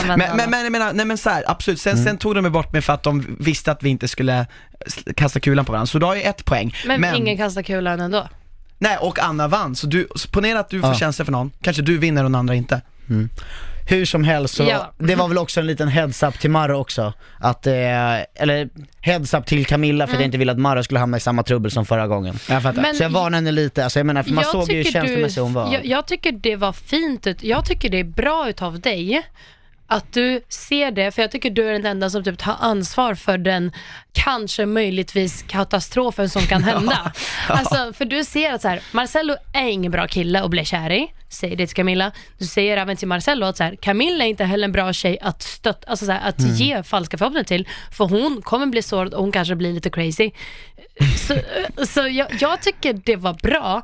använder 0.00 0.16
Men, 0.28 0.36
men, 0.36 0.50
men 0.50 0.62
jag 0.62 0.72
menar, 0.72 0.92
nej 0.92 1.06
men 1.06 1.18
så 1.18 1.30
här, 1.30 1.44
absolut, 1.46 1.80
sen, 1.80 1.92
Mm. 1.92 2.04
sen 2.04 2.18
tog 2.18 2.34
de 2.34 2.42
mig 2.42 2.50
bort 2.50 2.72
mig 2.72 2.82
för 2.82 2.92
att 2.92 3.02
de 3.02 3.36
visste 3.40 3.72
att 3.72 3.82
vi 3.82 3.88
inte 3.88 4.08
skulle 4.08 4.46
kasta 5.16 5.40
kulan 5.40 5.64
på 5.64 5.72
varandra, 5.72 5.86
så 5.86 5.98
då 5.98 6.06
har 6.06 6.14
jag 6.14 6.24
ett 6.24 6.44
poäng. 6.44 6.74
men, 6.86 7.14
ingen 7.14 7.36
kastar 7.36 7.62
kulan 7.62 8.00
ändå. 8.00 8.28
Nej, 8.78 8.96
och 9.00 9.18
Anna 9.18 9.48
vann, 9.48 9.76
så 9.76 9.86
du, 9.86 10.08
så 10.16 10.28
ponera 10.28 10.60
att 10.60 10.68
du 10.70 10.80
får 10.80 10.90
Ja. 10.90 10.94
känslor 10.94 11.24
för 11.24 11.32
någon, 11.32 11.50
kanske 11.62 11.82
du 11.82 11.98
vinner 11.98 12.24
och 12.24 12.30
den 12.30 12.34
andra 12.34 12.54
inte. 12.54 12.80
Hur 13.88 14.04
som 14.04 14.24
helst 14.24 14.54
så, 14.54 14.62
Ja. 14.64 14.92
det 14.98 15.14
var 15.14 15.28
väl 15.28 15.38
också 15.38 15.60
en 15.60 15.66
liten 15.66 15.88
heads-up 15.88 16.38
till 16.38 16.50
Marro 16.50 16.76
också, 16.80 17.12
att, 17.40 17.66
eh, 17.66 17.72
eller 18.34 18.68
heads-up 19.00 19.46
till 19.46 19.66
Camilla 19.66 20.06
för 20.06 20.14
att 20.14 20.20
jag 20.20 20.26
inte 20.28 20.38
ville 20.38 20.52
att 20.52 20.58
Marro 20.58 20.82
skulle 20.82 21.00
hamna 21.00 21.16
i 21.16 21.20
samma 21.20 21.42
trubbel 21.42 21.70
som 21.70 21.86
förra 21.86 22.06
gången. 22.06 22.38
Jag 22.48 22.62
fattar. 22.62 22.82
Men- 22.82 22.94
så 22.94 23.02
jag 23.02 23.10
varnade 23.10 23.36
henne 23.36 23.50
lite, 23.52 23.84
alltså 23.84 23.98
jag 23.98 24.06
menar, 24.06 24.22
för 24.22 24.30
man 24.30 24.44
såg 24.44 24.70
ju 24.70 24.76
hur 24.76 24.84
känslomässig 24.84 25.40
hon 25.40 25.52
var. 25.54 25.72
Jag, 25.72 25.86
jag 25.86 26.06
tycker 26.06 26.32
det 26.32 26.56
var 26.56 26.72
fint 26.72 27.26
ut, 27.26 27.42
jag 27.42 27.64
tycker 27.66 27.88
det 27.90 28.00
är 28.00 28.04
bra 28.04 28.48
utav 28.48 28.80
dig 28.80 29.22
att 29.86 30.12
du 30.12 30.40
ser 30.48 30.90
det, 30.90 31.10
för 31.10 31.22
jag 31.22 31.30
tycker 31.30 31.50
du 31.50 31.68
är 31.68 31.72
den 31.72 31.86
enda 31.86 32.10
som 32.10 32.24
typ 32.24 32.38
tar 32.38 32.56
ansvar 32.60 33.14
för 33.14 33.38
den 33.38 33.72
kanske 34.12 34.66
möjligtvis 34.66 35.42
katastrofen 35.48 36.28
som 36.30 36.42
kan 36.42 36.62
hända. 36.72 37.12
Alltså, 37.48 37.92
för 37.92 38.04
du 38.04 38.24
ser 38.24 38.52
att 38.52 38.62
så 38.62 38.68
här, 38.68 38.80
Marcello 38.92 39.36
är 39.54 39.68
ingen 39.68 39.92
bra 39.92 40.06
kille 40.06 40.42
att 40.42 40.50
bli 40.50 40.64
kär 40.64 40.92
i, 40.92 41.12
säger 41.32 41.56
det 41.56 41.66
till 41.66 41.76
Camilla. 41.76 42.12
Du 42.38 42.44
säger 42.44 42.76
även 42.76 42.96
till 42.96 43.08
Marcello 43.08 43.46
att 43.46 43.56
så 43.56 43.64
här, 43.64 43.76
Camilla 43.76 44.24
är 44.24 44.28
inte 44.28 44.44
heller 44.44 44.64
en 44.64 44.72
bra 44.72 44.92
tjej 44.92 45.18
att 45.22 45.42
stötta, 45.42 45.90
alltså 45.90 46.06
så 46.06 46.12
här, 46.12 46.28
att 46.28 46.38
Mm. 46.38 46.54
ge 46.54 46.82
falska 46.82 47.18
förhoppningar 47.18 47.44
till, 47.44 47.68
för 47.92 48.04
hon 48.04 48.42
kommer 48.42 48.66
bli 48.66 48.82
sårad 48.82 49.14
och 49.14 49.22
hon 49.22 49.32
kanske 49.32 49.54
blir 49.54 49.72
lite 49.72 49.90
crazy. 49.90 50.30
Så, 51.16 51.34
så 51.86 52.00
jag, 52.08 52.28
jag 52.40 52.62
tycker 52.62 52.92
det 52.92 53.16
var 53.16 53.34
bra, 53.34 53.82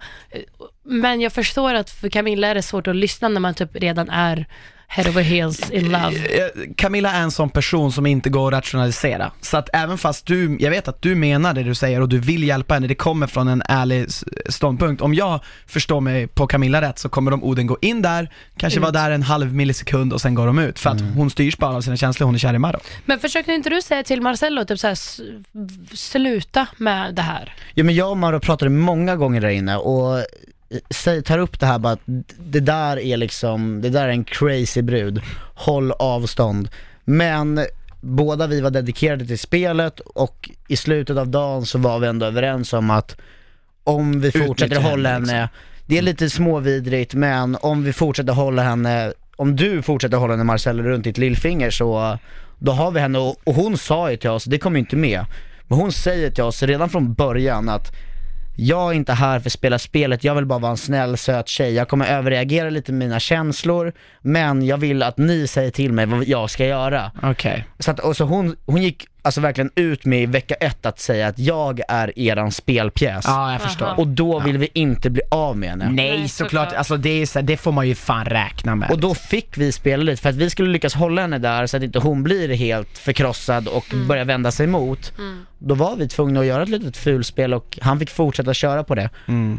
men 0.85 1.21
jag 1.21 1.33
förstår 1.33 1.75
att 1.75 1.91
för 1.91 2.09
Camilla 2.09 2.49
är 2.49 2.55
det 2.55 2.63
svårt 2.63 2.87
att 2.87 2.97
lyssna 2.97 3.29
när 3.29 3.41
man 3.41 3.55
typ 3.55 3.77
redan 3.77 4.11
är 4.11 4.47
head 4.91 5.09
over 5.09 5.23
heels 5.23 5.71
in 5.71 5.93
love. 5.93 6.17
Eh, 6.17 6.49
Camilla 6.77 7.13
är 7.13 7.23
en 7.23 7.31
sån 7.31 7.51
person 7.51 7.93
som 7.93 8.07
inte 8.07 8.31
går 8.31 8.55
att 8.55 8.59
rationalisera. 8.59 9.33
Så 9.41 9.57
att 9.57 9.69
även 9.73 9.99
fast 9.99 10.27
du, 10.27 10.57
jag 10.61 10.71
vet 10.71 10.89
att 10.89 11.03
du 11.03 11.15
menar 11.15 11.55
det 11.55 11.63
du 11.63 11.75
säger 11.75 12.01
och 12.01 12.09
du 12.09 12.19
vill 12.19 12.45
hjälpa 12.45 12.75
henne, 12.75 12.87
det 12.87 12.95
kommer 12.95 13.27
från 13.27 13.49
en 13.49 13.63
ärlig 13.69 14.07
ståndpunkt. 14.49 15.03
Om 15.03 15.15
jag 15.15 15.41
förstår 15.67 16.01
mig 16.01 16.27
på 16.27 16.47
Camilla 16.47 16.81
rätt 16.81 16.99
så 16.99 17.09
kommer 17.09 17.31
de 17.31 17.45
orden 17.45 17.67
gå 17.67 17.79
in 17.81 18.03
där, 18.03 18.31
kanske 18.57 18.79
Ut. 18.79 18.83
vara 18.83 18.93
där 18.93 19.11
en 19.11 19.23
halv 19.23 19.55
millisekund 19.55 20.13
och 20.13 20.21
sen 20.21 20.35
går 20.35 20.47
de 20.47 20.59
ut. 20.59 20.79
För 20.79 20.91
att 20.91 21.01
hon 21.17 21.31
styrs 21.31 21.57
bara 21.57 21.77
av 21.77 21.81
sina 21.81 21.97
känslor, 21.97 22.27
hon 22.27 22.35
är 22.35 22.39
kär 22.39 22.55
i 22.55 22.59
Maro. 22.59 22.81
Men 23.05 23.19
försökte 23.19 23.53
inte 23.53 23.71
du 23.71 23.83
säga 23.83 24.03
till 24.03 24.23
Marcello, 24.23 24.65
typ 24.65 24.79
såhär, 24.79 24.99
sluta 25.97 26.67
med 26.77 27.15
det 27.15 27.23
här? 27.23 27.55
Ja 27.75 27.85
men 27.85 27.95
jag 27.95 28.11
och 28.11 28.17
Maro 28.17 28.41
pratade 28.41 28.71
många 28.71 29.17
gånger 29.17 29.41
där 29.41 29.49
inne 29.49 29.77
och 29.77 30.19
eh, 30.19 30.25
tar 31.25 31.39
upp 31.39 31.61
det 31.61 31.67
här 31.67 31.79
bara 31.79 31.93
att 31.93 32.01
det 32.39 32.61
där 32.61 32.99
är 32.99 33.17
liksom, 33.17 33.81
det 33.83 33.91
där 33.91 34.05
är 34.05 34.09
en 34.09 34.25
crazy 34.25 34.83
brud, 34.83 35.21
håll 35.55 35.93
avstånd. 35.93 36.69
Men 37.05 37.61
båda 38.01 38.47
vi 38.47 38.61
var 38.61 38.71
dedikerade 38.71 39.27
till 39.27 39.39
spelet 39.39 40.01
och 40.01 40.51
i 40.69 40.77
slutet 40.77 41.17
av 41.17 41.29
dagen 41.29 41.67
så 41.67 41.79
var 41.79 41.99
vi 41.99 42.07
ändå 42.07 42.27
överens 42.27 42.73
om 42.73 42.91
att 42.91 43.17
om 43.85 44.21
vi 44.21 44.33
fortsätter 44.33 44.77
Utnyttja 44.77 44.91
hålla 44.91 45.09
henne, 45.09 45.33
henne, 45.33 45.49
det 45.87 45.99
är 45.99 46.03
lite 46.03 46.31
småvidrigt 46.31 47.15
men 47.15 47.57
om 47.61 47.85
vi 47.85 47.93
fortsätter 47.93 48.33
hålla 48.33 48.63
henne, 48.63 49.13
om 49.37 49.57
du 49.57 49.83
fortsätter 49.83 50.17
hålla 50.17 50.33
henne 50.33 50.45
Marcel 50.45 50.83
runt 50.83 51.05
ditt 51.05 51.19
lillfinger 51.19 51.71
så 51.71 52.19
då 52.59 52.73
har 52.73 52.91
vi 52.91 53.01
henne. 53.01 53.19
Och, 53.19 53.37
och 53.45 53.55
hon 53.55 53.79
sa 53.79 54.11
ju 54.11 54.17
till 54.17 54.31
oss, 54.31 54.45
det 54.45 54.59
kommer 54.59 54.77
ju 54.77 54.81
inte 54.81 54.97
med, 54.97 55.25
men 55.63 55.79
hon 55.79 55.93
säger 55.93 56.31
till 56.31 56.45
oss 56.45 56.63
redan 56.63 56.91
från 56.91 57.15
början 57.15 57.69
att 57.69 57.93
jag 58.61 58.91
är 58.91 58.95
inte 58.95 59.13
här 59.13 59.41
för 59.41 59.49
att 59.49 59.53
spela 59.53 59.79
spelet, 59.79 60.25
jag 60.25 60.35
vill 60.35 60.47
bara 60.47 60.59
vara 60.59 60.71
en 60.71 60.77
snäll, 60.77 61.17
söt 61.17 61.49
tjej. 61.49 61.75
Jag 61.75 61.89
kommer 61.89 62.07
överreagera 62.07 62.71
lite 62.71 62.93
med 62.93 63.09
mina 63.09 63.21
känslor, 63.21 63.93
men 64.21 64.67
jag 64.67 64.77
vill 64.77 65.03
att 65.03 65.19
ni 65.19 65.47
säger 65.47 65.71
till 65.71 65.93
mig 65.93 66.07
vad 66.07 66.25
jag 66.25 66.51
ska 66.51 66.67
göra. 66.67 67.11
Okej. 67.23 67.65
Så, 67.79 67.91
att, 67.91 68.01
och 68.01 68.17
så 68.17 68.25
hon, 68.25 68.57
hon 68.67 68.83
gick 68.83 69.07
alltså 69.23 69.41
verkligen 69.41 69.71
ut 69.75 70.05
med 70.05 70.23
i 70.23 70.27
vecka 70.27 70.55
ett 70.55 70.87
att 70.87 71.01
säga 71.01 71.27
att 71.27 71.39
jag 71.39 71.81
är 71.89 72.19
eran 72.19 72.53
spelpjäs. 72.53 73.25
Ja, 73.27 73.53
jag 73.53 73.61
förstår. 73.61 73.99
Och 73.99 74.07
då 74.07 74.41
vill 74.41 74.59
vi 74.59 74.69
inte 74.75 75.11
bli 75.11 75.23
av 75.31 75.57
med 75.57 75.71
henne. 75.71 75.89
Nej, 75.91 76.29
såklart, 76.29 76.73
alltså 76.73 76.97
det, 76.97 77.23
är 77.23 77.27
så, 77.27 77.41
det 77.41 77.57
får 77.57 77.73
man 77.73 77.89
ju 77.89 77.95
fan 77.95 78.25
räkna 78.25 78.75
med. 78.75 78.91
Och 78.91 79.01
då 79.01 79.15
fick 79.15 79.59
vi 79.59 79.73
spela 79.73 80.03
lite 80.03 80.23
för 80.23 80.29
att 80.29 80.37
vi 80.37 80.51
skulle 80.51 80.71
lyckas 80.71 80.95
hålla 80.95 81.23
henne 81.23 81.39
där 81.39 81.67
så 81.67 81.77
att 81.77 81.83
inte 81.83 81.99
hon 81.99 82.23
blir 82.23 82.49
helt 82.49 82.99
förkrossad 82.99 83.69
och 83.69 83.85
börjar 84.09 84.25
vända 84.25 84.51
sig 84.51 84.65
emot. 84.65 85.13
Då 85.59 85.75
var 85.75 85.97
vi 85.97 86.09
tvungna 86.09 86.41
att 86.41 86.47
göra 86.47 86.63
ett 86.63 86.69
litet 86.69 86.97
fulspel 86.97 87.55
och 87.55 87.79
han 87.83 87.99
fick 87.99 88.11
fortsätta 88.11 88.55
köra 88.55 88.85
på 88.85 88.95
det. 88.95 89.11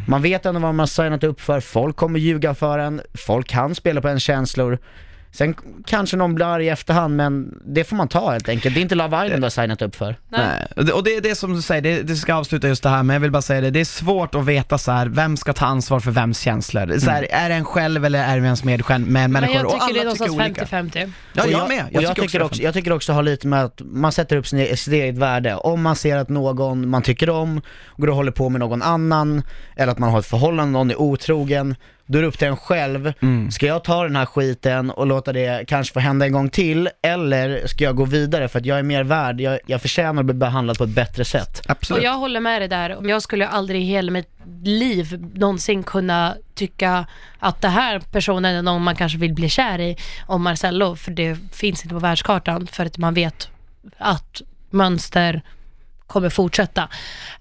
Man 0.08 0.22
vet 0.22 0.46
ändå 0.46 0.60
vad 0.60 0.76
man 0.76 0.88
signat 0.88 1.24
upp 1.24 1.42
för, 1.42 1.60
folk 1.60 1.96
kommer 1.96 2.20
ljuga 2.20 2.56
för 2.56 2.80
en, 2.80 3.02
folk 3.14 3.48
kan 3.48 3.76
spela 3.76 4.02
på 4.02 4.08
ens 4.08 4.24
känslor. 4.24 4.80
Sen 5.32 5.56
kanske 5.86 6.18
någon 6.18 6.36
blir 6.36 6.46
arg 6.46 6.66
i 6.66 6.70
efterhand 6.70 7.16
men 7.16 7.60
det 7.66 7.84
får 7.84 7.96
man 7.96 8.08
ta 8.08 8.32
helt 8.32 8.50
enkelt. 8.50 8.76
Det 8.76 8.80
är 8.80 8.82
inte 8.82 8.96
Love 8.96 9.26
Island 9.26 9.42
du 9.42 9.46
har 9.46 9.50
signat 9.50 9.82
upp 9.82 9.96
för. 9.96 10.16
Nej. 10.30 10.68
Och 10.76 10.86
det- 10.86 10.94
Och 10.94 11.04
det 11.04 11.16
är 11.16 11.22
det 11.22 11.36
som 11.36 11.54
du 11.54 11.62
säger, 11.62 11.82
det, 11.82 12.02
det 12.02 12.16
ska 12.16 12.34
avsluta 12.36 12.68
just 12.68 12.84
det 12.84 12.90
här, 12.90 13.04
men 13.04 13.14
jag 13.14 13.22
vill 13.22 13.32
bara 13.32 13.42
säga 13.42 13.62
det, 13.62 13.70
det 13.72 13.80
är 13.80 13.86
svårt 13.86 14.36
att 14.36 14.46
veta 14.46 14.78
så 14.78 14.92
här, 14.92 15.06
vem 15.06 15.38
ska 15.38 15.54
ta 15.54 15.66
ansvar 15.66 16.00
för 16.00 16.12
vems 16.12 16.40
känslor? 16.40 17.00
Så 17.00 17.10
här, 17.10 17.28
Är 17.30 17.50
det 17.50 17.56
en 17.56 17.66
själv 17.66 18.06
eller 18.06 18.24
är 18.24 18.40
det 18.40 18.46
ens 18.46 18.64
medmän- 18.64 19.06
Men 19.08 19.32
människor? 19.32 19.56
jag 19.56 19.66
och 19.66 19.72
tycker 19.72 19.94
det 19.94 20.00
är 20.00 20.04
någonstans 20.04 20.32
olika. 20.32 20.66
50-50. 20.66 21.12
Ja, 21.34 21.44
Och 21.44 21.50
jag, 21.52 21.68
med. 21.70 21.86
och 21.96 22.02
jag, 22.04 22.16
tycker 22.16 22.40
är 22.40 22.44
också, 22.44 22.62
jag 22.62 22.74
tycker 22.74 22.92
också 22.94 23.14
ha 23.14 23.22
lite 23.22 23.48
med 23.48 23.64
att 23.64 23.82
man 23.86 24.12
sätter 24.12 24.38
upp 24.38 24.46
e- 24.54 24.78
sitt 24.78 24.94
eget 24.94 25.18
värde. 25.18 25.56
Om 25.56 25.82
man 25.82 25.96
ser 25.96 26.18
att 26.18 26.30
någon 26.30 26.90
man 26.90 27.02
tycker 27.02 27.30
om 27.30 27.62
går 27.98 28.08
och 28.10 28.16
håller 28.16 28.32
på 28.32 28.50
med 28.50 28.60
någon 28.60 28.82
annan, 28.82 29.42
eller 29.76 29.92
att 29.92 30.00
man 30.00 30.12
har 30.12 30.20
ett 30.20 30.26
förhållande, 30.26 30.72
någon 30.74 30.92
är 30.92 31.02
otrogen, 31.02 31.76
då 32.10 32.18
är 32.18 32.22
det 32.22 32.28
upp 32.28 32.38
till 32.38 32.48
en 32.48 32.58
själv. 32.58 33.14
Mm. 33.22 33.52
Ska 33.52 33.66
jag 33.66 33.84
ta 33.84 34.04
den 34.04 34.16
här 34.16 34.26
skiten 34.26 34.90
och 34.92 35.08
låta 35.08 35.34
det 35.34 35.68
kanske 35.68 35.94
få 35.94 36.00
hända 36.00 36.26
en 36.26 36.32
gång 36.32 36.50
till, 36.50 36.90
eller 37.04 37.68
ska 37.68 37.84
jag 37.84 37.96
gå 37.96 38.06
vidare 38.06 38.48
för 38.48 38.60
att 38.60 38.66
jag 38.66 38.80
är 38.80 38.84
mer 38.84 39.04
värd, 39.04 39.42
jag, 39.42 39.60
jag 39.66 39.82
förtjänar 39.82 40.22
att 40.22 40.26
bli 40.26 40.34
behandlad 40.34 40.78
på 40.78 40.84
ett 40.84 40.90
bättre 40.90 41.26
sätt. 41.26 41.62
Absolut. 41.68 42.00
Och 42.00 42.06
jag 42.06 42.14
håller 42.14 42.40
med 42.40 42.62
dig 42.62 42.68
där. 42.68 42.98
Om 42.98 43.10
jag 43.10 43.22
skulle 43.22 43.48
aldrig 43.48 43.82
i 43.82 43.86
hela 43.86 44.12
mitt 44.12 44.30
liv 44.64 45.30
någonsin 45.34 45.84
kunna 45.84 46.36
tycka 46.54 47.06
att 47.40 47.62
det 47.62 47.68
här 47.68 48.00
personen 48.00 48.56
är 48.56 48.62
någon 48.62 48.82
man 48.82 48.96
kanske 48.96 49.18
vill 49.18 49.34
bli 49.34 49.50
kär 49.50 49.80
i, 49.80 49.98
om 50.28 50.44
Marcello, 50.44 50.96
för 50.96 51.12
det 51.12 51.38
finns 51.52 51.84
inte 51.84 51.94
på 51.94 52.00
världskartan, 52.00 52.68
för 52.68 52.86
att 52.86 52.98
man 52.98 53.14
vet 53.14 53.50
att 53.98 54.42
mönster 54.70 55.42
kommer 56.10 56.30
fortsätta. 56.30 56.90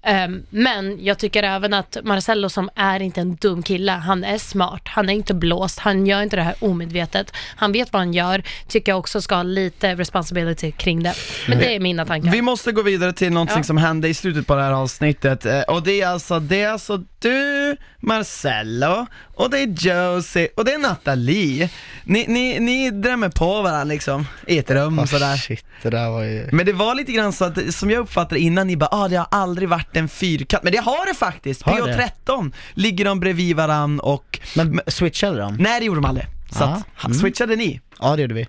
Ehm, 0.03 0.43
men 0.49 1.05
jag 1.05 1.17
tycker 1.19 1.43
även 1.43 1.73
att 1.73 1.97
Marcello 2.03 2.49
som 2.49 2.69
är 2.75 2.99
inte 2.99 3.21
en 3.21 3.35
dum 3.35 3.63
kille, 3.63 3.91
han 3.91 4.23
är 4.23 4.37
smart, 4.37 4.81
han 4.85 5.09
är 5.09 5.13
inte 5.13 5.33
blåst, 5.33 5.79
han 5.79 6.07
gör 6.07 6.21
inte 6.21 6.35
det 6.35 6.41
här 6.41 6.55
omedvetet, 6.59 7.33
han 7.55 7.71
vet 7.71 7.93
vad 7.93 7.99
han 8.01 8.13
gör, 8.13 8.43
tycker 8.67 8.91
jag 8.91 8.99
också 8.99 9.21
ska 9.21 9.35
ha 9.35 9.43
lite 9.43 9.95
responsibility 9.95 10.71
kring 10.71 11.03
det. 11.03 11.13
Men 11.47 11.57
det 11.57 11.75
är 11.75 11.79
mina 11.79 12.05
tankar. 12.05 12.31
Vi 12.31 12.41
måste 12.41 12.71
gå 12.71 12.81
vidare 12.81 13.13
till 13.13 13.31
någonting 13.31 13.57
Ja. 13.57 13.63
som 13.63 13.77
hände 13.77 14.07
i 14.07 14.13
slutet 14.13 14.47
på 14.47 14.55
det 14.55 14.61
här 14.63 14.71
avsnittet 14.71 15.45
eh, 15.45 15.61
och 15.61 15.83
det 15.83 16.01
är 16.01 16.07
alltså, 16.07 16.39
det 16.39 16.61
är 16.61 16.69
alltså 16.69 17.03
du, 17.19 17.77
Marcello 17.99 19.05
och 19.35 19.49
det 19.49 19.59
är 19.59 19.67
Josie 19.67 20.47
och 20.57 20.65
det 20.65 20.71
är 20.73 20.77
Nathalie. 20.77 21.69
Ni, 22.03 22.25
ni, 22.27 22.59
ni 22.59 22.91
drämmer 22.91 23.29
på 23.29 23.61
varandra 23.61 23.83
liksom 23.83 24.27
i 24.47 24.57
ett 24.57 24.71
rum 24.71 25.07
sådär. 25.07 25.37
Shit, 25.37 25.65
det 25.81 25.89
där 25.89 26.09
var 26.09 26.23
ju... 26.23 26.49
Men 26.51 26.65
det 26.65 26.73
var 26.73 26.95
lite 26.95 27.11
grann 27.11 27.33
så 27.33 27.45
att, 27.45 27.73
som 27.73 27.91
jag 27.91 27.99
uppfattade 27.99 28.39
innan, 28.41 28.58
ni 28.63 28.77
bara 28.77 28.89
ah 28.91 29.07
det 29.07 29.15
har 29.15 29.27
aldrig 29.31 29.69
varit 29.69 29.95
en 29.97 30.09
fyrkant, 30.09 30.63
men 30.63 30.71
det 30.73 30.77
har 30.79 31.05
det 31.05 31.13
faktiskt! 31.13 31.61
Har 31.61 31.87
det? 31.87 32.11
PO13 32.27 32.53
ligger 32.73 33.05
de 33.05 33.19
bredvid 33.19 33.55
varann 33.55 33.99
och, 33.99 34.39
Men 34.55 34.81
switchade 34.87 35.37
de? 35.39 35.55
nej 35.59 35.79
det 35.79 35.85
gjorde 35.85 35.97
de 36.01 36.05
aldrig. 36.05 36.27
Så 36.51 36.63
Ah, 36.63 36.81
att, 36.97 37.05
mm. 37.05 37.17
switchade 37.17 37.55
ni? 37.55 37.81
Ja 37.99 38.15
det 38.15 38.21
gjorde 38.21 38.33
vi. 38.33 38.47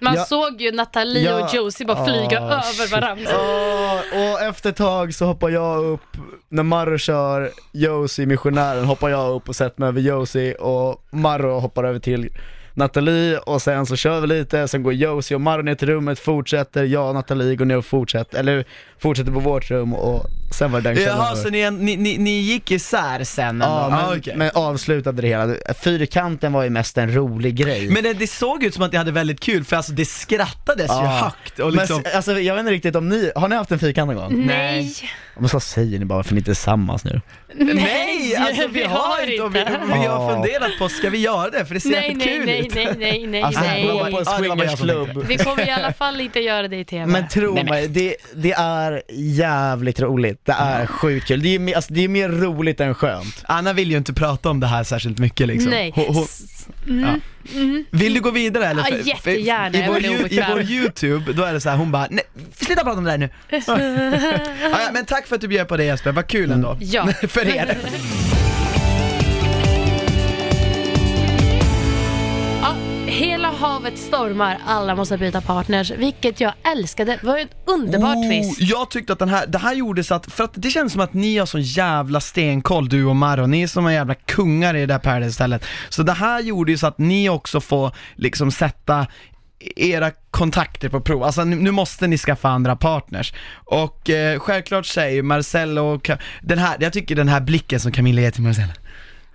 Man 0.00 0.14
Ja. 0.14 0.24
såg 0.24 0.60
ju 0.60 0.72
Nathalie 0.72 1.22
Ja. 1.30 1.44
och 1.44 1.54
Josie 1.54 1.86
bara 1.86 2.04
flyga 2.04 2.40
Ah, 2.40 2.44
över 2.44 2.90
varandra. 3.00 3.24
Ja, 3.32 4.02
och 4.12 4.40
efter 4.40 4.70
ett 4.70 4.76
tag 4.76 5.14
så 5.14 5.24
hoppar 5.26 5.50
jag 5.50 5.84
upp, 5.84 6.16
när 6.48 6.62
Marro 6.62 6.98
kör 6.98 7.50
Josie, 7.72 8.26
missionären, 8.26 8.84
hoppar 8.84 9.08
jag 9.08 9.34
upp 9.34 9.48
och 9.48 9.56
sätter 9.56 9.80
mig 9.80 9.88
över 9.88 10.00
Josie 10.00 10.54
och 10.54 11.04
Marro 11.10 11.58
hoppar 11.60 11.84
över 11.84 11.98
till 11.98 12.30
Nathalie 12.74 13.38
och 13.38 13.62
sen 13.62 13.86
så 13.86 13.96
kör 13.96 14.20
vi 14.20 14.26
lite, 14.26 14.68
sen 14.68 14.82
går 14.82 14.92
Josie 14.92 15.34
och 15.34 15.40
Maro 15.40 15.62
ner 15.62 15.74
till 15.74 15.88
rummet, 15.88 16.18
fortsätter, 16.18 16.84
jag 16.84 17.08
och 17.08 17.14
Nathalie 17.14 17.56
går 17.56 17.64
ner 17.64 17.76
och 17.76 17.84
fortsätter, 17.84 18.38
eller 18.38 18.64
fortsätter 18.98 19.32
på 19.32 19.40
vårt 19.40 19.70
rum 19.70 19.94
och 19.94 20.26
sen 20.54 20.72
var 20.72 20.80
det 20.80 20.88
den 20.88 20.96
kvällen 20.96 21.16
Jaha, 21.18 21.36
så 21.36 21.48
ni, 21.50 21.70
ni, 21.70 21.96
ni, 21.96 22.18
ni 22.18 22.30
gick 22.40 22.70
isär 22.70 23.24
sen 23.24 23.48
ändå? 23.48 23.64
Ja, 23.66 23.88
men, 23.90 23.98
Ah, 23.98 24.14
okej. 24.16 24.34
men 24.36 24.50
avslutade 24.54 25.22
det 25.22 25.28
hela. 25.28 25.54
Fyrkanten 25.82 26.52
var 26.52 26.62
ju 26.64 26.70
mest 26.70 26.98
en 26.98 27.14
rolig 27.14 27.54
grej. 27.56 27.88
Men 27.90 28.02
det, 28.02 28.12
det 28.12 28.26
såg 28.26 28.64
ut 28.64 28.74
som 28.74 28.82
att 28.82 28.92
ni 28.92 28.98
hade 28.98 29.12
väldigt 29.12 29.40
kul, 29.40 29.64
för 29.64 29.76
alltså 29.76 29.92
det 29.92 30.04
skrattades 30.04 30.90
ju 30.90 30.94
Ja. 30.94 31.06
högt 31.06 31.58
och 31.58 31.72
liksom 31.72 32.02
Men, 32.04 32.16
alltså, 32.16 32.40
jag 32.40 32.54
vet 32.54 32.60
inte 32.60 32.72
riktigt 32.72 32.96
om 32.96 33.08
ni, 33.08 33.32
har 33.36 33.48
ni 33.48 33.56
haft 33.56 33.70
en 33.72 33.78
fyrkant 33.78 34.06
någon 34.12 34.16
gång? 34.16 34.46
Nej. 34.46 34.92
Men 35.38 35.48
så 35.48 35.60
säger 35.60 35.98
ni 35.98 36.04
bara 36.04 36.22
för 36.22 36.34
ni 36.34 36.38
inte 36.38 36.50
är 36.50 36.54
tillsammans 36.54 37.04
nu. 37.04 37.20
Nej, 37.54 38.36
alltså 38.36 38.68
vi, 38.68 38.82
har 38.84 39.30
inte, 39.30 39.42
och 39.42 39.54
vi, 39.54 39.64
vi 39.86 40.06
har 40.06 40.32
funderat 40.34 40.70
på, 40.78 40.88
ska 40.88 41.10
vi 41.10 41.18
göra 41.18 41.50
det? 41.50 41.64
För 41.64 41.74
det 41.74 41.80
ser 41.80 41.90
Nej, 41.90 42.08
jävligt 42.08 42.26
nej, 42.26 42.36
kul 42.36 42.46
nej, 42.46 42.66
ut. 42.66 42.74
nej, 42.74 42.94
nej, 42.98 43.26
nej, 43.26 43.42
Alltså, 43.42 43.60
nej. 43.60 44.10
på 44.12 44.18
en 44.18 44.24
swingersklubb. 44.26 45.24
Vi 45.26 45.36
kommer 45.36 45.68
i 45.68 45.70
alla 45.70 45.92
fall 45.92 46.20
inte 46.20 46.40
göra 46.40 46.68
det 46.68 46.76
i 46.76 46.84
TV. 46.84 47.06
Men 47.06 47.28
tro 47.28 47.64
mig, 47.64 47.88
det, 47.88 48.16
det 48.34 48.52
är 48.52 49.02
jävligt 49.12 50.00
roligt. 50.00 50.41
Det 50.44 50.52
är 50.52 50.86
sjukt 50.86 51.26
kul. 51.26 51.42
Det 51.42 51.54
är, 51.54 51.58
mer- 51.58 51.74
alltså, 51.76 51.92
det 51.94 52.04
är 52.04 52.08
mer 52.08 52.28
roligt 52.28 52.80
än 52.80 52.94
skönt. 52.94 53.42
Anna 53.48 53.72
vill 53.72 53.90
ju 53.90 53.96
inte 53.96 54.12
prata 54.12 54.50
om 54.50 54.60
det 54.60 54.66
här 54.66 54.84
särskilt 54.84 55.18
mycket 55.18 55.48
liksom. 55.48 55.70
Nej. 55.70 55.92
Hon, 55.94 56.14
hon, 56.14 56.24
S- 56.24 56.48
Mm. 56.88 57.20
Mm. 57.54 57.84
vill 57.90 58.14
du 58.14 58.20
gå 58.20 58.30
vidare 58.30 58.66
eller? 58.66 58.82
Ja, 58.90 58.96
jättegärna, 59.04 59.78
I 59.84 59.88
vår, 59.88 59.98
ju- 60.00 60.26
I 60.30 60.44
vår 60.50 60.62
YouTube, 60.62 61.32
då 61.32 61.42
är 61.42 61.52
det 61.52 61.60
så 61.60 61.68
här, 61.70 61.76
hon 61.76 61.92
bara, 61.92 62.06
nej, 62.10 62.24
sluta 62.56 62.84
prata 62.84 62.98
om 62.98 63.04
det 63.04 63.10
där 63.10 63.18
nu. 63.18 63.28
ja, 64.70 64.78
ja, 64.80 64.90
men 64.92 65.04
tack 65.04 65.26
för 65.26 65.34
att 65.34 65.40
du 65.40 65.48
bjöd 65.48 65.68
på 65.68 65.76
det 65.76 65.84
Jesper, 65.84 66.12
vad 66.12 66.26
kul 66.26 66.50
ändå. 66.50 66.76
Ja. 66.80 67.06
för 67.28 67.56
er. 67.56 67.78
havet 73.62 73.98
stormar, 73.98 74.58
alla 74.66 74.96
måste 74.96 75.18
byta 75.18 75.40
partners, 75.40 75.90
vilket 75.90 76.40
jag 76.40 76.52
älskade. 76.72 77.18
Det 77.20 77.26
var 77.26 77.36
ju 77.36 77.42
ett 77.42 77.56
underbart 77.66 78.16
Oh, 78.16 78.28
twist. 78.28 78.60
Jag 78.60 78.90
tyckte 78.90 79.12
att 79.12 79.18
den 79.18 79.28
här, 79.28 79.46
det 79.46 79.58
här 79.58 79.74
gjorde 79.74 80.04
så 80.04 80.14
att, 80.14 80.32
för 80.32 80.44
att 80.44 80.52
det 80.54 80.70
känns 80.70 80.92
som 80.92 81.00
att 81.00 81.14
ni 81.14 81.38
har 81.38 81.46
sån 81.46 81.62
jävla 81.62 82.20
stenkoll 82.20 82.88
du 82.88 83.04
och 83.04 83.16
Maro, 83.16 83.46
ni 83.46 83.62
är 83.62 83.66
som 83.66 83.86
en 83.86 83.92
jävla 83.92 84.14
kungar 84.14 84.74
i 84.76 84.80
det 84.80 84.86
där 84.86 84.98
Paradise-stället. 84.98 85.64
Så 85.88 86.02
det 86.02 86.12
här 86.12 86.40
gjorde 86.40 86.72
ju 86.72 86.78
så 86.78 86.86
att 86.86 86.98
ni 86.98 87.28
också 87.28 87.60
får 87.60 87.94
liksom 88.16 88.50
sätta 88.50 89.06
era 89.76 90.10
kontakter 90.30 90.88
på 90.88 91.00
prov, 91.00 91.22
alltså 91.22 91.44
nu, 91.44 91.56
nu 91.56 91.70
måste 91.70 92.06
ni 92.06 92.18
skaffa 92.18 92.48
andra 92.48 92.76
partners. 92.76 93.32
Och 93.54 94.10
eh, 94.10 94.38
självklart 94.38 94.86
säger 94.86 95.22
Marcello, 95.22 95.82
och 95.82 96.06
Ka- 96.06 96.18
den 96.42 96.58
här, 96.58 96.76
jag 96.80 96.92
tycker 96.92 97.16
den 97.16 97.28
här 97.28 97.40
blicken 97.40 97.80
som 97.80 97.92
Camilla 97.92 98.20
ger 98.20 98.30
till 98.30 98.42
Marcello. 98.42 98.72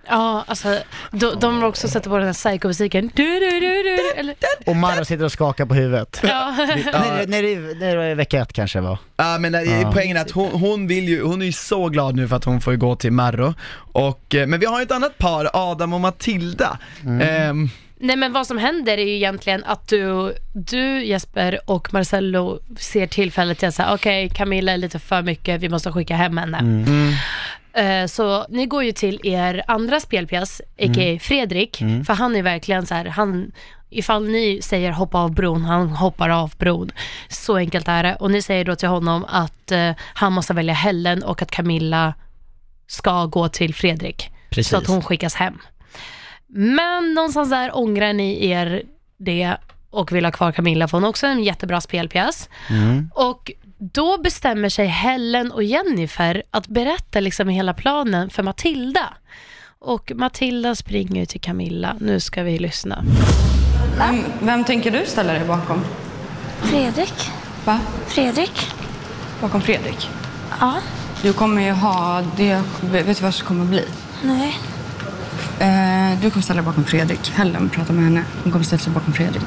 Ja, 0.08 0.44
alltså 0.46 0.78
de, 1.10 1.34
de 1.40 1.60
har 1.62 1.68
också 1.68 1.88
sätter 1.88 2.10
på 2.10 2.16
den 2.18 2.26
här 2.26 2.32
psycho-musiken. 2.34 3.10
Du, 3.14 3.24
du, 3.40 3.50
du, 3.50 3.82
du, 3.82 4.10
eller, 4.16 4.34
Och 4.66 4.76
Marro 4.76 5.04
sitter 5.04 5.24
och 5.24 5.32
skakar 5.32 5.66
på 5.66 5.74
huvudet. 5.74 6.20
ja. 6.22 6.54
När, 6.58 7.26
när, 7.26 7.42
det- 7.42 7.78
när 7.78 7.96
det 7.96 8.14
vecka 8.14 8.40
ett 8.42 8.52
kanske 8.52 8.80
var. 8.80 8.98
Ja 9.16 9.36
men 9.40 9.54
eh, 9.54 9.80
Ja. 9.82 9.90
poängen 9.94 10.16
är 10.16 10.20
att 10.20 10.30
hon, 10.30 10.50
hon 10.50 10.86
vill 10.86 11.08
ju, 11.08 11.22
hon 11.22 11.42
är 11.42 11.46
ju 11.46 11.52
så 11.52 11.88
glad 11.88 12.16
nu 12.16 12.28
för 12.28 12.36
att 12.36 12.44
hon 12.44 12.60
får 12.60 12.72
gå 12.74 12.96
till 12.96 13.12
Marro. 13.12 13.54
Och, 13.92 14.34
eh, 14.34 14.46
men 14.46 14.60
vi 14.60 14.66
har 14.66 14.78
ju 14.78 14.82
ett 14.82 14.92
annat 14.92 15.18
par, 15.18 15.50
Adam 15.52 15.92
och 15.92 16.00
Matilda. 16.00 16.78
Ehm, 17.22 17.68
Nej 18.00 18.16
men 18.16 18.32
vad 18.32 18.46
som 18.46 18.58
händer 18.58 18.98
är 18.98 19.04
ju 19.06 19.14
egentligen 19.14 19.64
att 19.64 19.88
du, 19.88 20.34
du 20.52 21.04
Jesper 21.04 21.60
och 21.66 21.92
Marcello 21.94 22.60
ser 22.78 23.06
tillfället 23.06 23.58
till 23.58 23.68
att 23.68 23.74
säga 23.74 23.94
okej 23.94 24.28
Camilla 24.28 24.72
är 24.72 24.76
lite 24.76 24.98
för 24.98 25.22
mycket, 25.22 25.60
vi 25.60 25.68
måste 25.68 25.92
skicka 25.92 26.16
hem 26.16 26.36
henne. 26.38 26.58
mm. 26.58 27.12
Eh, 27.72 28.06
Så 28.06 28.46
ni 28.48 28.66
går 28.66 28.84
ju 28.84 28.92
till 28.92 29.20
er 29.24 29.62
andra 29.66 30.00
spelpjäs, 30.00 30.60
a.k.a. 30.78 31.18
Fredrik, 31.22 31.76
för 32.06 32.12
han 32.14 32.36
är 32.36 32.42
verkligen 32.42 32.86
så 32.86 32.94
här, 32.94 33.04
han, 33.04 33.52
ifall 33.90 34.24
ni 34.28 34.60
säger 34.62 34.90
hoppa 34.92 35.18
av 35.18 35.34
bron, 35.34 35.64
han 35.64 35.88
hoppar 35.88 36.28
av 36.28 36.52
bron. 36.58 36.90
Så 37.28 37.56
enkelt 37.56 37.88
är 37.88 38.02
det. 38.02 38.14
Och 38.14 38.30
ni 38.30 38.42
säger 38.42 38.64
då 38.64 38.76
till 38.76 38.88
honom 38.88 39.24
att 39.28 39.72
eh, 39.72 39.90
han 40.14 40.32
måste 40.32 40.54
välja 40.54 40.74
Helen 40.74 41.22
och 41.22 41.42
att 41.42 41.50
Camilla 41.50 42.14
ska 42.86 43.26
gå 43.26 43.48
till 43.48 43.74
Fredrik. 43.74 44.30
Precis. 44.50 44.68
Så 44.70 44.76
att 44.76 44.86
hon 44.86 45.02
skickas 45.02 45.34
hem. 45.34 45.58
Men 46.48 47.14
någonstans 47.14 47.50
där 47.50 47.76
ångrar 47.76 48.12
ni 48.12 48.46
er 48.46 48.82
det 49.16 49.56
och 49.90 50.12
vill 50.12 50.24
ha 50.24 50.32
kvar 50.32 50.52
Camilla, 50.52 50.88
för 50.88 50.96
hon 50.96 51.02
har 51.02 51.10
också 51.10 51.26
en 51.26 51.44
jättebra 51.44 51.80
spelpjäs. 51.80 52.48
Mm. 52.70 53.10
Och 53.14 53.52
då 53.78 54.18
bestämmer 54.18 54.68
sig 54.68 54.86
Helen 54.86 55.52
och 55.52 55.62
Jennifer 55.62 56.42
att 56.50 56.68
berätta 56.68 57.20
liksom 57.20 57.48
hela 57.48 57.74
planen 57.74 58.30
för 58.30 58.42
Matilda. 58.42 59.14
Och 59.78 60.12
Matilda 60.14 60.74
springer 60.74 61.20
ju 61.20 61.26
till 61.26 61.40
Camilla. 61.40 61.96
Nu 62.00 62.20
ska 62.20 62.42
vi 62.42 62.58
lyssna. 62.58 63.04
Vem, 63.98 64.24
vem 64.40 64.64
tänker 64.64 64.90
du 64.90 65.06
ställa 65.06 65.32
dig 65.32 65.46
bakom? 65.46 65.84
Fredrik? 66.62 67.30
Va? 67.64 67.80
Fredrik? 68.06 68.66
Bakom 69.40 69.60
Fredrik? 69.60 70.08
Ja. 70.60 70.74
Du 71.22 71.32
kommer 71.32 71.62
ju 71.62 71.70
ha... 71.70 72.22
Det, 72.36 72.62
vet 72.82 73.06
du 73.06 73.22
vad 73.22 73.32
det 73.32 73.42
kommer 73.42 73.64
bli? 73.64 73.84
Nej. 74.22 74.58
Eh, 75.60 76.20
du 76.22 76.30
kommer 76.30 76.42
ställa 76.42 76.62
dig 76.62 76.66
bakom 76.66 76.84
Fredrik. 76.84 77.32
Helen 77.34 77.68
pratar 77.68 77.94
med 77.94 78.04
henne. 78.04 78.24
Hon 78.42 78.52
kommer 78.52 78.64
ställa 78.64 78.80
sig 78.80 78.92
bakom 78.92 79.12
Fredrik. 79.12 79.42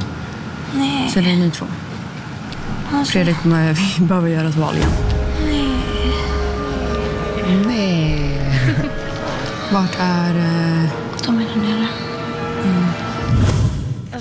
Nej. 0.76 1.10
Så 1.10 1.20
det 1.20 1.32
är 1.32 1.36
ni 1.36 1.52
två. 1.52 1.66
Fredrik 3.06 3.38
kommer, 3.42 3.74
vi 4.00 4.06
behöver 4.06 4.30
göra 4.30 4.48
ett 4.48 4.56
val 4.56 4.76
igen. 4.76 4.92
Nej. 7.68 8.40
Vart 9.74 9.96
är... 10.00 10.30
Eh, 10.36 10.90
De 11.26 11.36
är 11.40 11.44
där 11.44 11.56
nere. 11.56 11.88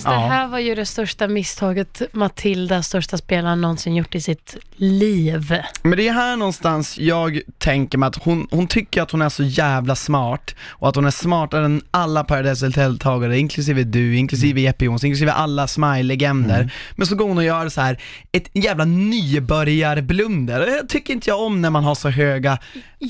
Alltså, 0.06 0.20
det 0.20 0.34
här 0.34 0.46
var 0.46 0.58
ju 0.58 0.74
det 0.74 0.86
största 0.86 1.28
misstaget 1.28 2.02
Matilda, 2.12 2.82
största 2.82 3.16
spelaren, 3.16 3.60
någonsin 3.60 3.94
gjort 3.96 4.14
i 4.14 4.20
sitt 4.20 4.56
liv. 4.76 5.54
Men 5.82 5.96
det 5.96 6.08
är 6.08 6.12
här 6.12 6.36
någonstans 6.36 6.98
jag 6.98 7.40
tänker 7.58 7.98
mig 7.98 8.06
att 8.06 8.16
hon, 8.24 8.48
hon 8.50 8.66
tycker 8.66 9.02
att 9.02 9.10
hon 9.10 9.22
är 9.22 9.28
så 9.28 9.42
jävla 9.42 9.96
smart 9.96 10.54
och 10.68 10.88
att 10.88 10.96
hon 10.96 11.06
är 11.06 11.10
smartare 11.10 11.64
än 11.64 11.82
alla 11.90 12.24
Paradise 12.24 12.66
Hotel-deltagare, 12.66 13.38
inklusive 13.38 13.82
du, 13.84 14.16
inklusive 14.16 14.60
Jeppe 14.60 14.84
Jonsson, 14.84 15.06
inklusive 15.06 15.32
alla 15.32 15.66
Smile-legender. 15.66 16.72
Men 16.96 17.06
så 17.06 17.14
går 17.14 17.28
hon 17.28 17.38
och 17.38 17.44
gör 17.44 17.68
så 17.68 17.80
här 17.80 17.98
ett 18.32 18.50
jävla 18.52 18.84
nybörjarblunder. 18.84 20.60
Och 20.60 20.66
Det 20.66 20.88
tycker 20.88 21.14
inte 21.14 21.30
jag 21.30 21.40
om 21.40 21.62
när 21.62 21.70
man 21.70 21.84
har 21.84 21.94
så 21.94 22.08
höga, 22.10 22.58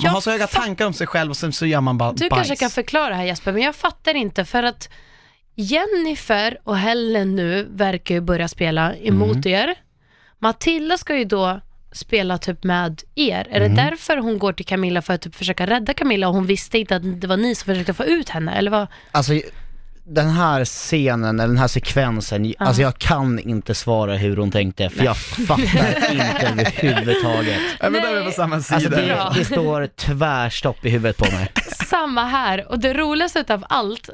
man 0.03 0.11
har 0.15 0.21
så 0.21 0.31
höga 0.31 0.47
tankar 0.47 0.87
om 0.87 0.93
sig 0.93 1.07
själv 1.07 1.31
och 1.31 1.37
sen 1.37 1.53
så 1.53 1.67
gör 1.67 1.81
man 1.81 1.99
bara 1.99 2.13
Du 2.13 2.29
bajs. 2.29 2.39
kanske 2.49 2.57
kan 2.57 2.71
förklara 2.71 3.15
här 3.15 3.25
Jesper, 3.25 3.53
men 3.53 3.63
jag 3.63 3.77
fattar 3.77 4.15
inte 4.15 4.45
för 4.45 4.63
att 4.63 4.89
Jennifer 5.55 6.59
och 6.65 6.77
Helen 6.77 7.37
nu 7.37 7.69
verkar 7.71 8.15
ju 8.15 8.21
börja 8.21 8.49
spela 8.49 8.97
emot 8.97 9.47
er. 9.47 9.75
Matilda 10.39 10.99
ska 10.99 11.17
ju 11.17 11.25
då 11.25 11.61
spela 11.93 12.39
typ 12.39 12.65
med 12.65 13.03
er. 13.15 13.47
Är 13.51 13.61
det 13.61 13.69
därför 13.69 14.17
hon 14.17 14.39
går 14.39 14.53
till 14.53 14.67
Camilla 14.67 15.03
för 15.03 15.15
att 15.15 15.21
typ 15.21 15.35
försöka 15.35 15.67
rädda 15.67 15.95
Camilla 15.95 16.29
och 16.29 16.35
hon 16.35 16.47
visste 16.47 16.79
inte 16.79 16.97
att 16.97 17.21
det 17.21 17.27
var 17.27 17.37
ni 17.37 17.55
som 17.55 17.67
försökte 17.67 17.95
få 17.95 18.05
ut 18.05 18.29
henne? 18.29 18.53
Eller 18.53 18.71
vad? 18.71 18.87
Alltså 19.13 19.33
den 20.05 20.31
här 20.31 20.65
scenen, 20.65 21.41
eller 21.41 21.49
den 21.49 21.59
här 21.59 21.69
sekvensen, 21.69 22.55
alltså 22.59 22.83
jag 22.83 22.99
kan 22.99 23.39
inte 23.39 23.75
svara 23.75 24.17
hur 24.17 24.37
hon 24.37 24.51
tänkte 24.51 24.91
för 24.91 25.05
jag 25.05 25.17
fattar 25.17 26.13
inte 26.13 26.47
överhuvudtaget. 26.47 27.59
Men 27.81 27.93
där 27.93 28.17
är 28.17 28.21
vi 28.21 28.27
på 28.27 28.33
samma 28.33 28.61
sida. 28.61 28.77
Alltså 28.77 28.91
det, 28.91 29.33
det 29.35 29.45
står 29.45 29.87
tvärstopp 29.87 30.85
i 30.85 30.91
huvudet 30.91 31.17
på 31.17 31.31
mig. 31.31 31.53
Samma 31.89 32.25
här. 32.25 32.71
Och 32.71 32.79
det 32.79 32.95
roligaste 32.95 33.39
utav 33.39 33.65
allt, 33.69 34.11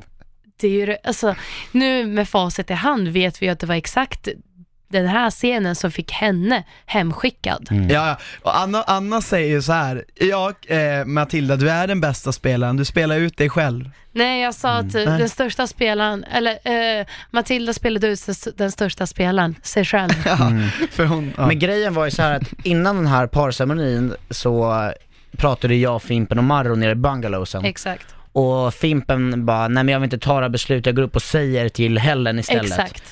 det 0.61 0.67
är 0.69 0.87
ju, 0.87 0.97
alltså, 1.05 1.35
nu 1.73 2.07
med 2.07 2.29
facit 2.29 2.71
i 2.71 2.75
hand 2.75 3.09
vet 3.09 3.43
vi 3.43 3.49
att 3.49 3.61
det 3.61 3.67
var 3.67 3.75
exakt 3.75 4.29
den 4.89 5.07
här 5.07 5.31
scenen 5.31 5.75
som 5.77 5.91
fick 5.91 6.13
henne 6.13 6.65
hemskickad. 6.87 7.69
Ja, 7.71 7.87
ja. 7.91 8.17
och 8.43 8.59
Anna, 8.61 8.83
Anna 8.83 9.21
säger 9.23 9.49
ju 9.49 9.63
så 9.63 9.73
här. 9.73 10.05
ja 10.15 10.53
eh, 10.69 11.05
Matilda 11.05 11.57
du 11.57 11.71
är 11.71 11.87
den 11.87 12.01
bästa 12.01 12.33
spelaren, 12.33 12.77
du 12.77 12.85
spelar 12.85 13.17
ut 13.17 13.37
dig 13.37 13.51
själv. 13.51 13.91
Nej, 14.13 14.43
jag 14.43 14.55
sa 14.55 14.71
att 14.71 14.95
eh, 14.95 15.05
Nej. 15.05 15.19
den 15.19 15.29
största 15.29 15.67
spelaren, 15.67 16.25
eller 16.25 16.53
eh, 17.01 17.07
Matilda 17.31 17.73
spelade 17.73 18.07
ut 18.07 18.27
den- 18.27 18.53
den 18.57 18.73
största 18.73 19.07
spelaren, 19.07 19.55
sig 19.63 19.85
själv. 19.85 20.11
Ja, 20.27 20.51
för 20.91 21.05
hon, 21.05 21.33
ja. 21.37 21.47
Men 21.47 21.59
grejen 21.59 21.95
var 21.95 22.05
ju 22.05 22.11
så 22.11 22.23
här 22.23 22.33
att 22.35 22.53
innan 22.65 22.97
den 22.97 23.07
här 23.07 23.27
parceremonin 23.27 24.15
så 24.31 24.75
pratade 25.37 25.75
jag, 25.75 26.03
Fimpen 26.03 26.39
och 26.39 26.45
Marro 26.45 26.75
nere 26.75 26.91
i 26.91 26.95
bungalowsen. 26.95 27.65
Exakt. 27.65 28.07
Och 28.37 28.75
Fimpen 28.75 29.47
bara, 29.47 29.69
nej 29.69 29.85
men 29.85 29.93
jag 29.93 30.01
vill 30.01 30.05
inte 30.05 30.19
ta 30.19 30.35
det 30.35 30.43
här 30.43 30.49
beslutet, 30.49 30.87
jag 30.87 30.97
går 30.97 31.03
upp 31.03 31.17
och 31.17 31.23
säger 31.23 31.69
till 31.69 31.99
Helen 31.99 32.39
istället. 32.39 32.65
Exakt. 32.65 33.03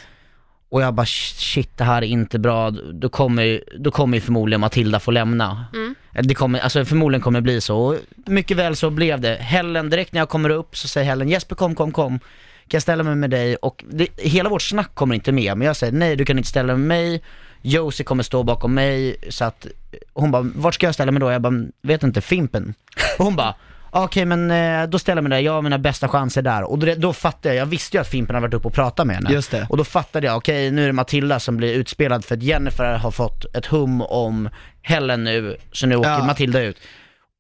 Och 0.69 0.83
jag 0.83 0.95
bara 0.95 1.07
shit 1.07 1.79
det 1.79 1.85
här 1.85 2.03
är 2.03 2.07
inte 2.07 2.39
bra, 2.39 2.71
då 2.71 3.09
kommer, 3.09 3.65
då 3.79 3.91
kommer 3.91 4.17
ju 4.17 4.21
förmodligen 4.21 4.61
Matilda 4.61 5.01
få 5.01 5.11
lämna. 5.11 5.67
Mm. 5.73 5.95
Det 6.13 6.35
kommer, 6.35 6.59
alltså 6.59 6.85
förmodligen 6.85 7.23
kommer 7.23 7.41
det 7.41 7.43
bli 7.43 7.61
så, 7.61 7.79
och 7.79 7.97
mycket 8.27 8.57
väl 8.57 8.77
så 8.77 8.91
blev 8.91 9.21
det. 9.21 9.35
Helen, 9.35 9.91
direkt 9.91 10.13
när 10.13 10.21
jag 10.21 10.29
kommer 10.29 10.51
upp 10.51 10.77
så 10.77 10.89
säger 10.89 11.07
Helen 11.07 11.29
Jesper 11.29 11.57
kom, 11.57 11.75
kom, 11.75 11.93
kom. 11.93 12.19
Kan 12.19 12.29
jag 12.69 12.83
ställa 12.83 13.03
mig 13.03 13.15
med 13.15 13.31
dig? 13.31 13.57
Och 13.57 13.85
det, 13.91 14.09
hela 14.17 14.49
vårt 14.49 14.63
snack 14.63 14.95
kommer 14.95 15.15
inte 15.15 15.33
med, 15.33 15.59
men 15.59 15.67
jag 15.67 15.77
säger 15.77 15.93
nej 15.93 16.17
du 16.17 16.25
kan 16.25 16.39
inte 16.39 16.49
ställa 16.49 16.67
dig 16.67 16.77
med 16.77 16.89
mig. 16.89 17.23
Josie 17.63 18.05
kommer 18.05 18.23
stå 18.23 18.43
bakom 18.43 18.75
mig, 18.75 19.17
så 19.29 19.45
att 19.45 19.67
hon 20.13 20.31
bara, 20.31 20.43
vart 20.43 20.75
ska 20.75 20.87
jag 20.87 20.95
ställa 20.95 21.13
mig 21.13 21.21
då? 21.21 21.31
Jag 21.31 21.43
bara, 21.43 21.65
vet 21.83 22.03
inte, 22.03 22.21
Fimpen. 22.21 22.75
Och 23.19 23.25
hon 23.25 23.37
bara, 23.37 23.55
okej 24.03 24.25
men 24.25 24.51
eh, 24.51 24.89
då 24.89 24.99
ställer 24.99 25.23
mig 25.23 25.31
där, 25.31 25.39
jag 25.39 25.53
har 25.53 25.63
mina 25.63 25.79
bästa 25.79 26.09
chanser 26.09 26.43
där. 26.43 26.63
Och 26.63 26.79
då, 26.79 26.95
då 26.97 27.13
fattade 27.13 27.55
jag, 27.55 27.63
jag 27.63 27.67
visste 27.67 27.97
ju 27.97 28.01
att 28.01 28.09
Fimpen 28.09 28.35
hade 28.35 28.47
varit 28.47 28.55
uppe 28.55 28.69
och 28.69 28.75
pratat 28.75 29.07
med 29.07 29.17
henne. 29.17 29.33
Just 29.33 29.51
det. 29.51 29.67
Och 29.71 29.77
då 29.77 29.85
fattade 29.85 30.27
jag, 30.27 30.37
okej 30.37 30.71
nu 30.71 30.83
är 30.83 30.87
det 30.87 30.93
Matilda 30.93 31.41
som 31.41 31.57
blir 31.57 31.75
utspelad 31.75 32.25
för 32.25 32.35
att 32.35 32.43
Jennifer 32.43 32.95
har 32.95 33.11
fått 33.11 33.57
ett 33.57 33.67
hum 33.67 34.03
om 34.03 34.49
Helen 34.83 35.25
nu, 35.25 35.57
så 35.73 35.87
nu 35.87 35.97
åker 35.97 36.11
Ja. 36.11 36.25
Matilda 36.25 36.61
ut. 36.61 36.77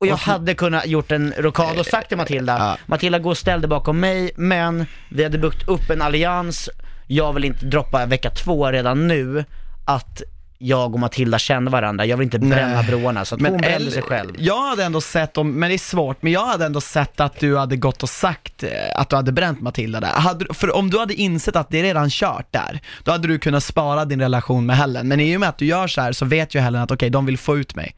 Och 0.01 0.07
jag 0.07 0.17
hade 0.17 0.55
kunnat 0.55 0.87
gjort 0.87 1.13
en 1.13 1.35
rokad 1.39 1.79
och 1.79 1.87
sagt 1.87 2.09
till 2.09 2.17
Matilda, 2.17 2.59
Ja. 2.59 2.77
Matilda 2.87 3.19
gå 3.19 3.31
och 3.31 3.39
ställ 3.39 3.61
dig 3.61 3.69
bakom 3.69 4.01
mig, 4.01 4.31
men 4.37 4.87
vi 5.09 5.23
hade 5.23 5.39
byggt 5.39 5.69
upp 5.69 5.91
en 5.91 6.03
allians, 6.03 6.71
jag 7.07 7.33
vill 7.33 7.45
inte 7.45 7.67
droppa 7.67 8.07
vecka 8.07 8.31
två 8.31 8.71
redan 8.71 9.09
nu, 9.09 9.45
att 9.87 10.23
jag 10.59 10.95
och 10.95 11.01
Matilda 11.01 11.39
känner 11.39 11.71
varandra, 11.71 12.07
jag 12.07 12.17
vill 12.17 12.25
inte 12.25 12.39
bränna 12.39 12.83
Nej. 12.83 12.87
broarna, 12.87 13.25
så 13.25 13.35
att 13.35 13.41
hon 13.41 13.57
brände 13.57 13.91
sig 13.91 14.03
själv. 14.03 14.35
Jag 14.39 14.63
hade 14.69 14.85
ändå 14.85 15.01
sett, 15.01 15.39
om, 15.39 15.53
men 15.53 15.69
det 15.69 15.75
är 15.75 15.79
svårt, 15.79 16.23
men 16.23 16.33
jag 16.33 16.47
hade 16.47 16.67
ändå 16.67 16.81
sett 16.81 17.21
att 17.21 17.41
du 17.41 17.57
hade 17.57 17.77
gått 17.77 18.03
och 18.03 18.09
sagt 18.09 18.63
eh, 18.63 18.71
att 18.95 19.09
du 19.09 19.17
hade 19.17 19.33
bränt 19.33 19.61
Matilda 19.61 20.01
där. 20.01 20.09
Hade, 20.09 20.55
för 20.55 20.77
om 20.77 20.91
du 20.91 20.99
hade 20.99 21.15
insett 21.15 21.57
att 21.57 21.71
det 21.71 21.79
är 21.79 21.83
redan 21.83 22.11
kört 22.11 22.47
där, 22.51 22.81
då 23.05 23.13
hade 23.13 23.29
du 23.29 23.39
kunnat 23.39 23.65
spara 23.65 24.05
din 24.05 24.21
relation 24.21 24.67
med 24.67 24.77
Helen. 24.77 25.09
Men 25.09 25.21
i 25.21 25.37
och 25.37 25.41
med 25.41 25.49
att 25.49 25.59
du 25.59 25.67
gör 25.67 25.87
så 25.87 26.01
här 26.01 26.13
så 26.13 26.25
vet 26.25 26.55
ju 26.55 26.61
Helen 26.61 26.83
att 26.83 26.91
okej, 26.91 27.11
de 27.11 27.27
vill 27.27 27.39
få 27.39 27.59
ut 27.59 27.75
mig. 27.75 27.95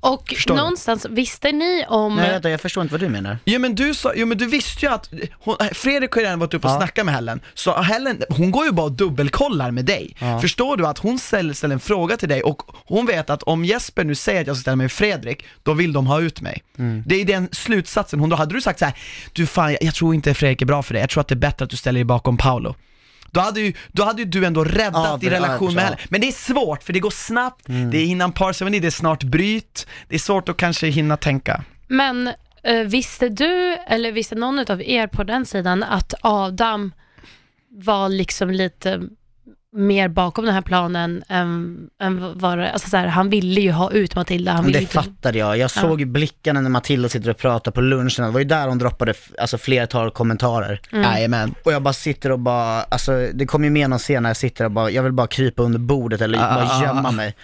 Och 0.00 0.32
Förstår 0.34 0.54
du? 0.54 0.60
någonstans, 0.60 1.06
visste 1.10 1.52
ni 1.52 1.84
om... 1.88 2.16
Nej 2.16 2.30
vänta, 2.30 2.50
jag 2.50 2.60
förstår 2.60 2.82
inte 2.82 2.94
vad 2.94 3.00
du 3.00 3.08
menar. 3.08 3.38
Jo 3.44 3.60
men 3.60 3.74
du 3.74 3.94
sa, 3.94 4.12
jo 4.16 4.26
men 4.26 4.38
du 4.38 4.46
visste 4.46 4.86
ju 4.86 4.92
att, 4.92 5.10
hon, 5.32 5.56
Fredrik 5.72 6.12
har 6.12 6.20
ju 6.20 6.24
redan 6.24 6.38
varit 6.38 6.54
uppe 6.54 6.66
och 6.66 6.72
Ja. 6.72 6.76
snackat 6.78 7.04
med 7.06 7.14
Helen, 7.14 7.40
så 7.54 7.82
Helen, 7.82 8.22
hon 8.28 8.50
går 8.50 8.64
ju 8.64 8.72
bara 8.72 8.86
och 8.86 8.92
dubbelkollar 8.92 9.70
med 9.70 9.84
dig. 9.84 10.16
Ja. 10.18 10.40
Förstår 10.40 10.76
du 10.76 10.86
att 10.86 10.98
hon 10.98 11.18
ställer, 11.18 11.54
ställer 11.54 11.74
en 11.74 11.80
fråga 11.80 12.16
till 12.16 12.28
dig 12.28 12.42
och 12.42 12.62
hon 12.86 13.06
vet 13.06 13.30
att 13.30 13.42
om 13.42 13.64
Jesper 13.64 14.04
nu 14.04 14.14
säger 14.14 14.40
att 14.40 14.46
jag 14.46 14.56
ska 14.56 14.60
ställa 14.62 14.76
mig 14.76 14.84
med 14.84 14.92
Fredrik, 14.92 15.44
då 15.62 15.72
vill 15.72 15.92
de 15.92 16.06
ha 16.06 16.20
ut 16.20 16.40
mig. 16.40 16.62
Mm. 16.78 17.02
Det 17.06 17.20
är 17.20 17.24
den 17.24 17.48
slutsatsen 17.52 18.20
hon 18.20 18.28
då, 18.28 18.36
hade 18.36 18.54
du 18.54 18.60
sagt 18.60 18.78
så 18.78 18.84
här: 18.84 18.94
du 19.32 19.46
fan 19.46 19.72
jag, 19.72 19.82
jag 19.82 19.94
tror 19.94 20.14
inte 20.14 20.34
Fredrik 20.34 20.62
är 20.62 20.66
bra 20.66 20.82
för 20.82 20.94
dig, 20.94 21.00
jag 21.02 21.10
tror 21.10 21.20
att 21.20 21.28
det 21.28 21.34
är 21.34 21.36
bättre 21.36 21.64
att 21.64 21.70
du 21.70 21.76
ställer 21.76 21.98
dig 21.98 22.04
bakom 22.04 22.36
Paolo. 22.36 22.74
Då 23.30 23.40
hade, 23.40 23.60
ju, 23.60 23.72
då 23.92 24.04
hade 24.04 24.22
ju 24.22 24.28
du 24.28 24.44
ändå 24.46 24.64
räddat 24.64 25.04
Ja, 25.06 25.18
din 25.20 25.30
relation 25.30 25.74
med. 25.74 25.84
Helen. 25.84 25.98
Men 26.08 26.20
det 26.20 26.28
är 26.28 26.32
svårt, 26.32 26.82
för 26.82 26.92
det 26.92 27.00
går 27.00 27.10
snabbt, 27.10 27.68
Mm. 27.68 27.90
det 27.90 27.98
är 27.98 28.04
innan 28.04 28.32
parceremoni, 28.32 28.80
det 28.80 28.86
är 28.86 28.90
snart 28.90 29.22
bryt, 29.22 29.86
det 30.08 30.14
är 30.14 30.18
svårt 30.18 30.48
att 30.48 30.56
kanske 30.56 30.86
hinna 30.86 31.16
tänka. 31.16 31.64
Men 31.88 32.30
eh, 32.62 32.80
visste 32.86 33.28
du, 33.28 33.72
eller 33.88 34.12
visste 34.12 34.34
någon 34.34 34.58
av 34.70 34.82
er 34.82 35.06
på 35.06 35.24
den 35.24 35.46
sidan 35.46 35.82
att 35.82 36.14
Adam 36.22 36.92
var 37.70 38.08
liksom 38.08 38.50
lite 38.50 39.02
mer 39.76 40.08
bakom 40.08 40.44
den 40.44 40.54
här 40.54 40.62
planen 40.62 41.24
än, 41.28 41.78
än 42.00 42.38
vad 42.38 42.58
det, 42.58 42.72
alltså 42.72 42.88
så 42.88 42.96
här, 42.96 43.06
han 43.06 43.30
ville 43.30 43.60
ju 43.60 43.70
ha 43.70 43.90
ut 43.90 44.14
Matilda. 44.14 44.52
Han 44.52 44.64
ville 44.64 44.78
det 44.78 44.82
inte, 44.82 44.92
fattade 44.92 45.38
jag. 45.38 45.58
Jag 45.58 45.70
såg 45.70 46.00
ju 46.00 46.06
blickarna 46.06 46.60
när 46.60 46.70
Matilda 46.70 47.08
sitter 47.08 47.30
och 47.30 47.36
pratar 47.36 47.72
på 47.72 47.80
lunchen. 47.80 48.24
Det 48.24 48.30
var 48.30 48.40
ju 48.40 48.44
där 48.44 48.68
hon 48.68 48.78
droppade 48.78 49.14
alltså, 49.38 49.58
flertal 49.58 50.10
kommentarer. 50.10 50.80
Mm. 50.92 51.54
Och 51.64 51.72
jag 51.72 51.82
bara 51.82 51.94
sitter 51.94 52.32
och 52.32 52.38
bara, 52.38 52.82
alltså 52.82 53.28
det 53.34 53.46
kommer 53.46 53.64
ju 53.64 53.70
med 53.70 53.90
någon 53.90 53.98
scen 53.98 54.22
när 54.22 54.30
jag 54.30 54.36
sitter 54.36 54.64
och 54.64 54.70
bara, 54.70 54.90
jag 54.90 55.02
vill 55.02 55.12
bara 55.12 55.26
krypa 55.26 55.62
under 55.62 55.78
bordet 55.78 56.20
eller 56.20 56.38
Ah, 56.38 56.54
bara 56.54 56.68
ah, 56.68 56.82
gömma 56.82 57.08
ah. 57.08 57.12
mig. 57.12 57.34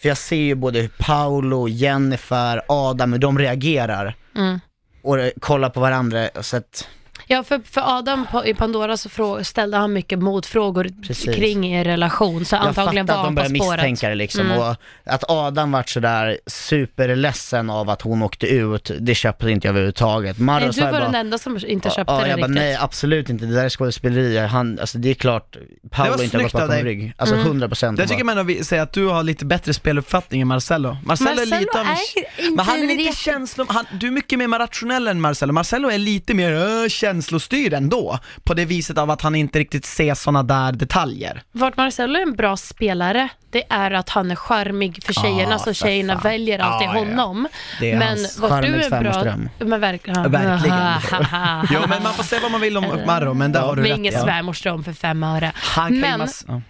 För 0.00 0.08
jag 0.08 0.18
ser 0.18 0.36
ju 0.36 0.54
både 0.54 0.80
hur 0.80 0.90
Paolo, 0.98 1.68
Jennifer, 1.68 2.62
Adam, 2.68 3.12
hur 3.12 3.20
de 3.20 3.38
reagerar. 3.38 4.14
Mm. 4.36 4.60
Och 5.02 5.16
kollar 5.40 5.70
på 5.70 5.80
varandra, 5.80 6.28
så 6.40 6.56
att, 6.56 6.88
Ja, 7.32 7.42
för, 7.42 7.60
för 7.64 7.98
Adam 7.98 8.26
på, 8.32 8.46
i 8.46 8.54
Pandora 8.54 8.96
så 8.96 9.08
frå, 9.08 9.44
ställde 9.44 9.76
han 9.76 9.92
mycket 9.92 10.18
motfrågor 10.18 10.88
Precis. 11.06 11.34
kring 11.34 11.66
er 11.74 11.84
relation, 11.84 12.44
så 12.44 12.54
jag 12.56 12.62
antagligen 12.66 13.06
var 13.06 13.14
att 13.14 13.20
de 13.24 13.36
han 13.36 13.48
på 13.48 13.54
spåret. 13.54 13.70
misstänka 13.70 14.08
det 14.08 14.14
liksom. 14.14 14.40
Mm. 14.46 14.58
Och 14.58 14.76
att 15.04 15.24
Adam 15.30 15.72
vart 15.72 15.88
sådär 15.88 16.38
superledsen 16.46 17.70
av 17.70 17.90
att 17.90 18.02
hon 18.02 18.22
åkte 18.22 18.46
ut, 18.46 18.90
det 19.00 19.14
köpte 19.14 19.50
inte 19.50 19.66
jag 19.66 19.72
överhuvudtaget. 19.72 20.38
Marre 20.38 20.60
Nej, 20.64 20.70
du 20.74 20.80
jag 20.80 20.86
var 20.92 20.92
bara, 21.00 21.04
den 21.04 21.14
enda 21.14 21.38
som 21.38 21.58
inte 21.66 21.90
köpte 21.90 22.12
ja, 22.12 22.20
det 22.20 22.28
jag 22.28 22.40
bara, 22.40 22.46
nej 22.46 22.76
absolut 22.80 23.28
inte, 23.30 23.46
det 23.46 23.54
där 23.54 23.64
är 23.64 23.68
skådespeleri. 23.68 24.38
Han, 24.38 24.78
alltså 24.80 24.98
det 24.98 25.10
är 25.10 25.14
klart, 25.14 25.56
Paolo 25.90 26.16
var 26.16 26.24
inte 26.24 26.36
har 26.36 26.42
gått 26.42 26.52
bakom 26.52 26.70
rygg. 26.74 27.12
Alltså 27.16 27.34
Mm. 27.34 27.46
100 27.46 27.68
procent. 27.68 27.98
Jag 27.98 28.08
tycker 28.08 28.24
man 28.24 28.46
vi- 28.46 28.64
säga 28.64 28.82
att 28.82 28.92
du 28.92 29.06
har 29.06 29.22
lite 29.22 29.44
bättre 29.44 29.74
speluppfattning 29.74 30.40
än 30.40 30.48
Marcello. 30.48 30.96
Marcello, 31.04 31.30
är 31.30 31.34
Marcello 31.36 31.60
lite 31.60 31.80
av 31.80 31.86
är 31.86 31.90
inte 31.90 32.56
Men 32.56 32.64
han 32.66 32.76
är 32.78 32.86
lite 32.86 32.94
riktig- 33.02 33.16
känslom... 33.16 33.66
Han, 33.70 33.84
du 34.00 34.06
är 34.06 34.10
mycket 34.10 34.38
mer 34.38 34.48
rationell 34.58 35.08
än 35.08 35.20
Marcello. 35.20 35.52
Marcello 35.52 35.88
är 35.90 35.98
lite 35.98 36.34
mer 36.34 36.82
äh, 36.82 36.88
känslostyrd 37.20 37.72
ändå. 37.74 38.18
På 38.44 38.54
det 38.54 38.64
viset 38.64 38.98
av 38.98 39.10
att 39.10 39.22
han 39.22 39.34
inte 39.34 39.58
riktigt 39.58 39.84
ser 39.86 40.14
sådana 40.14 40.42
där 40.42 40.72
detaljer. 40.72 41.42
Vart 41.52 41.76
Marcello 41.76 42.18
är 42.18 42.22
en 42.22 42.32
bra 42.36 42.56
spelare, 42.56 43.28
det 43.50 43.64
är 43.68 43.90
att 43.90 44.08
han 44.08 44.30
är 44.30 44.36
charmig 44.36 45.04
för 45.04 45.12
tjejerna, 45.12 45.54
Ah, 45.54 45.58
så 45.58 45.72
tjejerna 45.72 46.12
fan. 46.12 46.22
väljer 46.22 46.58
alltid 46.58 46.88
Ah, 46.88 46.94
ja, 46.94 47.00
ja. 47.00 47.06
honom. 47.06 47.48
Är 47.80 47.98
Men 47.98 48.18
vart 48.38 48.62
du 48.62 48.74
är 48.82 49.00
bra... 49.00 49.34
Men 49.58 49.80
verkligen. 49.80 50.22
Verkligen. 50.32 51.66
jo 51.70 51.80
men 51.88 52.02
man 52.02 52.12
får 52.14 52.24
säga 52.24 52.42
vad 52.42 52.50
man 52.50 52.60
vill 52.60 52.76
om 52.76 52.84
Marro, 53.06 53.34
men 53.34 53.52
där 53.52 53.60
har 53.60 53.76
du 53.76 53.82
Men 53.82 53.90
rätt 53.90 53.98
ingen 53.98 54.12
svärmorsdröm 54.12 54.84
för 54.84 54.92
fem 54.92 55.22
öre. 55.22 55.52
Han 55.54 56.00
Men 56.00 56.28
ja. 56.48 56.60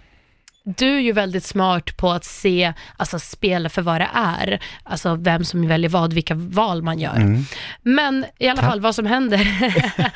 Du 0.77 0.95
är 0.95 0.99
ju 0.99 1.11
väldigt 1.11 1.43
smart 1.43 1.97
på 1.97 2.11
att 2.11 2.25
se, 2.25 2.73
alltså 2.97 3.19
spela 3.19 3.69
för 3.69 3.81
vad 3.81 4.01
det 4.01 4.09
är. 4.13 4.59
Alltså 4.83 5.15
vem 5.15 5.43
som 5.43 5.67
väljer 5.67 5.89
vad, 5.89 6.13
vilka 6.13 6.35
val 6.35 6.81
man 6.81 6.99
gör. 6.99 7.15
Mm. 7.15 7.45
Men 7.81 8.25
i 8.39 8.47
alla 8.47 8.61
fall 8.61 8.81
vad 8.81 8.95
som 8.95 9.05
händer. 9.05 9.47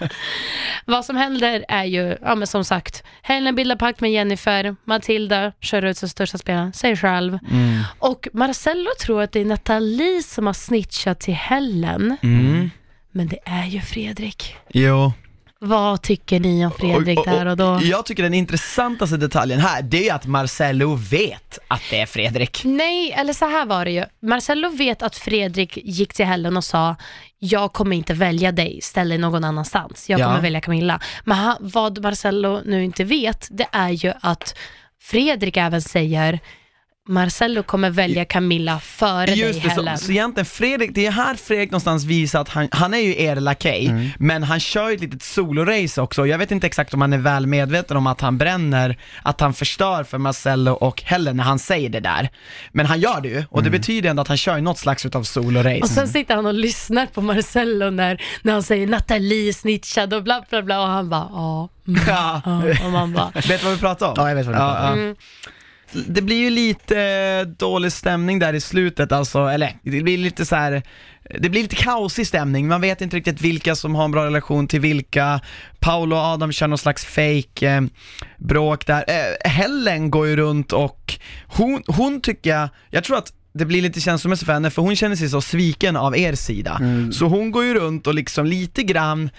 vad 0.85 1.05
som 1.05 1.15
händer 1.15 1.65
är 1.67 1.83
ju, 1.83 2.17
ja 2.21 2.35
men 2.35 2.47
som 2.47 2.65
sagt, 2.65 3.03
Helen 3.21 3.55
bildar 3.55 3.75
pakt 3.75 4.01
med 4.01 4.11
Jennifer, 4.11 4.75
Matilda 4.83 5.51
kör 5.59 5.85
ut 5.85 5.97
sin 5.97 6.09
största 6.09 6.37
spelare, 6.37 6.73
sig 6.73 6.97
själv. 6.97 7.39
Mm. 7.51 7.83
Och 7.99 8.27
Marcello 8.33 8.89
tror 9.01 9.21
att 9.21 9.31
det 9.31 9.39
är 9.39 9.45
Nathalie 9.45 10.23
som 10.23 10.45
har 10.45 10.53
snitchat 10.53 11.19
till 11.19 11.33
Helen. 11.33 12.17
Mm. 12.23 12.69
Men 13.11 13.27
det 13.27 13.39
är 13.45 13.65
ju 13.65 13.81
Fredrik. 13.81 14.55
Jo. 14.69 15.13
Vad 15.59 16.01
tycker 16.01 16.39
ni 16.39 16.65
om 16.65 16.71
Fredrik 16.71 17.19
där 17.25 17.45
och 17.45 17.57
då? 17.57 17.79
Jag 17.83 18.05
tycker 18.05 18.23
den 18.23 18.33
intressantaste 18.33 19.17
detaljen 19.17 19.59
här, 19.59 19.81
det 19.81 20.09
är 20.09 20.13
att 20.13 20.25
Marcello 20.25 20.95
vet 20.95 21.59
att 21.67 21.81
det 21.89 21.99
är 22.01 22.05
Fredrik. 22.05 22.61
Nej, 22.65 23.11
eller 23.11 23.33
så 23.33 23.45
här 23.45 23.65
var 23.65 23.85
det 23.85 23.91
ju. 23.91 24.03
Marcello 24.21 24.69
vet 24.69 25.01
att 25.03 25.15
Fredrik 25.15 25.77
gick 25.77 26.13
till 26.13 26.25
Helen 26.25 26.57
och 26.57 26.63
sa 26.63 26.95
jag 27.39 27.73
kommer 27.73 27.95
inte 27.95 28.13
välja 28.13 28.51
dig, 28.51 28.79
ställ 28.81 29.09
dig 29.09 29.17
någon 29.17 29.43
annanstans. 29.43 30.09
Jag 30.09 30.19
Ja. 30.19 30.25
kommer 30.27 30.41
välja 30.41 30.61
Camilla. 30.61 30.99
Men 31.23 31.37
han, 31.37 31.57
vad 31.59 32.01
Marcello 32.03 32.61
nu 32.65 32.83
inte 32.83 33.03
vet, 33.03 33.47
det 33.51 33.67
är 33.71 33.89
ju 33.89 34.13
att 34.21 34.57
Fredrik 35.01 35.57
även 35.57 35.81
säger 35.81 36.39
Marcello 37.07 37.63
kommer 37.63 37.89
välja 37.89 38.25
Camilla 38.25 38.79
före 38.79 39.25
dig 39.25 39.39
Just 39.39 39.63
det, 39.63 39.69
Helen. 39.69 39.97
så, 39.97 40.05
så 40.05 40.11
egentligen 40.11 40.45
Fredrik, 40.45 40.91
det 40.93 41.05
är 41.05 41.11
här 41.11 41.35
Fredrik 41.35 41.71
någonstans 41.71 42.03
visar 42.03 42.41
att 42.41 42.49
han, 42.49 42.67
han 42.71 42.93
är 42.93 42.97
ju 42.97 43.21
er 43.21 43.35
lakej, 43.35 44.13
men 44.19 44.43
han 44.43 44.59
kör 44.59 44.89
ju 44.89 44.95
ett 44.95 45.01
litet 45.01 45.23
solorace 45.23 46.01
också. 46.01 46.25
Jag 46.27 46.37
vet 46.37 46.51
inte 46.51 46.67
exakt 46.67 46.93
om 46.93 47.01
han 47.01 47.13
är 47.13 47.17
väl 47.17 47.47
medveten 47.47 47.97
om 47.97 48.07
att 48.07 48.21
han 48.21 48.37
bränner, 48.37 48.97
att 49.23 49.41
han 49.41 49.53
förstör 49.53 50.03
för 50.03 50.17
Marcello 50.17 50.71
och 50.71 51.01
Helen 51.01 51.37
när 51.37 51.43
han 51.43 51.59
säger 51.59 51.89
det 51.89 51.99
där. 51.99 52.29
Men 52.71 52.85
han 52.85 52.99
gör 52.99 53.21
det 53.21 53.29
ju, 53.29 53.43
och 53.49 53.63
det 53.63 53.69
betyder 53.69 54.09
ändå 54.09 54.21
att 54.21 54.27
han 54.27 54.37
kör 54.37 54.55
ju 54.55 54.61
något 54.61 54.77
slags 54.77 55.05
utav 55.05 55.23
solorace. 55.23 55.81
Och 55.81 55.89
sen 55.89 56.07
sitter 56.07 56.35
han 56.35 56.45
och 56.45 56.53
lyssnar 56.53 57.05
på 57.05 57.21
Marcello 57.21 57.89
när, 57.89 58.21
när 58.41 58.53
han 58.53 58.63
säger 58.63 58.87
Nathalie 58.87 59.53
snitchad 59.53 60.13
och 60.13 60.23
bla 60.23 60.43
bla 60.49 60.61
bla 60.61 60.81
och 60.81 60.87
han 60.87 61.09
bara 61.09 61.29
ja. 61.31 61.69
Mm, 61.87 62.01
Ja. 62.07 62.41
ja. 62.45 62.85
Och 62.85 62.91
man 62.91 63.13
bara 63.13 63.31
Vet 63.35 63.47
du 63.47 63.57
vad 63.65 63.73
vi 63.73 63.79
pratar 63.79 64.07
om? 64.07 64.13
Ja, 64.17 64.27
jag 64.29 64.35
vet 64.35 64.45
vad 64.45 64.55
du 64.55 64.59
pratar 64.59 64.91
om. 64.93 65.15
Mm. 65.93 66.05
Det 66.09 66.21
blir 66.21 66.37
ju 66.37 66.49
lite 66.49 67.01
eh, 67.01 67.47
dålig 67.47 67.91
stämning 67.91 68.39
där 68.39 68.53
i 68.53 68.61
slutet 68.61 69.11
alltså, 69.11 69.39
eller 69.39 69.73
det 69.83 70.01
blir 70.01 70.17
lite 70.17 70.45
så 70.45 70.55
här. 70.55 70.83
Det 71.39 71.49
blir 71.49 71.61
lite 71.61 71.75
kaosig 71.75 72.27
stämning, 72.27 72.67
man 72.67 72.81
vet 72.81 73.01
inte 73.01 73.17
riktigt 73.17 73.41
vilka 73.41 73.75
som 73.75 73.95
har 73.95 74.05
en 74.05 74.11
bra 74.11 74.25
relation 74.25 74.67
till 74.67 74.79
vilka 74.79 75.41
Paolo 75.79 76.15
och 76.15 76.21
Adam 76.21 76.51
kör 76.51 76.67
någon 76.67 76.77
slags 76.77 77.05
fake 77.05 77.69
eh, 77.69 77.81
bråk 78.37 78.85
där. 78.85 79.05
Eh, 79.07 79.49
Helen 79.49 80.11
går 80.11 80.27
ju 80.27 80.35
runt 80.35 80.73
och 80.73 81.19
hon, 81.47 81.83
hon 81.87 82.21
tycker 82.21 82.49
jag, 82.49 82.69
jag 82.89 83.03
tror 83.03 83.17
att 83.17 83.33
det 83.53 83.65
blir 83.65 83.81
lite 83.81 84.01
känslomässigt 84.01 84.45
för 84.45 84.53
henne 84.53 84.71
för 84.71 84.81
hon 84.81 84.95
känner 84.95 85.15
sig 85.15 85.29
så 85.29 85.41
sviken 85.41 85.95
av 85.95 86.17
er 86.17 86.35
sida. 86.35 86.81
Så 87.13 87.25
hon 87.25 87.51
går 87.51 87.63
ju 87.63 87.73
runt 87.73 88.07
och 88.07 88.13
liksom 88.13 88.45
lite 88.45 88.83
grann 88.83 89.29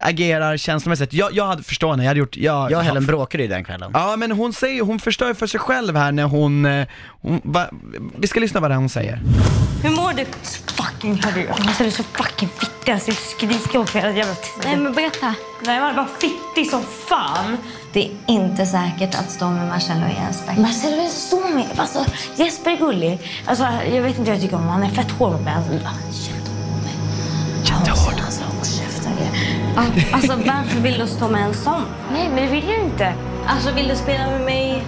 agerar 0.00 0.56
känslomässigt. 0.56 1.12
Jag, 1.12 1.32
jag 1.32 1.46
hade 1.46 1.62
förstått 1.62 1.90
henne, 1.90 2.02
jag 2.02 2.08
hade 2.10 2.20
gjort, 2.20 2.36
jag, 2.36 2.70
Jag 2.70 2.78
och 2.78 2.84
Helen 2.84 3.06
bråkade 3.06 3.42
ju 3.42 3.48
den 3.48 3.64
kvällen. 3.64 3.90
Ja 3.94 4.16
men 4.16 4.32
hon 4.32 4.52
säger, 4.52 4.82
hon 4.82 4.98
förstör 4.98 5.34
för 5.34 5.46
sig 5.46 5.60
själv 5.60 5.96
här 5.96 6.12
när 6.12 6.24
hon, 6.24 6.66
eh, 6.66 6.86
hon 7.22 7.40
va, 7.44 7.66
vi 8.18 8.26
ska 8.26 8.40
lyssna 8.40 8.60
vad 8.60 8.70
det 8.70 8.74
är 8.74 8.78
hon 8.78 8.88
säger. 8.88 9.20
Hur 9.82 9.90
mår 9.90 10.12
du? 10.12 10.24
Fucking 10.66 11.22
hörru. 11.22 11.48
Alltså, 11.48 11.82
du 11.82 11.86
är 11.88 11.90
så 11.90 12.02
fucking 12.02 12.48
fittig. 12.48 12.92
Alltså, 12.92 13.10
jag 13.10 13.16
skriker 13.16 13.78
åt 13.78 13.94
mig 13.94 14.02
hela 14.02 14.16
jävla 14.16 14.34
tiden. 14.34 14.60
Nej, 14.64 14.76
men 14.76 14.92
berätta. 14.92 15.34
Nej, 15.66 15.76
jag 15.76 15.82
var 15.82 15.94
bara 15.94 16.08
fittig 16.20 16.70
som 16.70 16.82
fan. 17.08 17.56
Det 17.92 18.00
är 18.04 18.10
inte 18.26 18.66
säkert 18.66 19.14
att 19.14 19.30
stå 19.30 19.48
med 19.50 19.68
Marcello 19.68 20.04
och 20.04 20.12
Jesper. 20.26 20.54
Marcello 20.62 21.02
är 21.04 21.08
så 21.08 21.48
med. 21.48 21.66
Alltså, 21.76 22.04
Jesper 22.36 22.70
är 22.70 22.76
gullig. 22.76 23.18
Alltså, 23.46 23.64
jag 23.64 24.02
vet 24.02 24.18
inte 24.18 24.30
vad 24.30 24.34
jag 24.36 24.40
tycker 24.42 24.56
om 24.56 24.62
honom. 24.62 24.82
Han 24.82 24.90
är 24.90 24.94
fett 24.94 25.10
hård 25.10 25.32
mot 25.32 25.42
mig. 25.42 25.54
Alltså, 25.54 25.72
jättehård. 25.72 25.88
Jättehård. 27.64 27.88
Alltså, 27.88 27.90
håll 27.90 27.96
käften. 27.96 27.99
Alltså, 29.76 30.36
varför 30.36 30.80
vill 30.80 30.98
du 30.98 31.06
stå 31.06 31.28
med 31.28 31.42
en 31.44 31.54
sån? 31.54 31.82
Nej, 32.12 32.28
men 32.28 32.44
det 32.44 32.52
vill 32.52 32.68
jag 32.68 32.84
inte. 32.84 33.14
Alltså, 33.46 33.74
vill 33.74 33.88
du 33.88 33.96
spela 33.96 34.26
med 34.30 34.40
mig? 34.40 34.84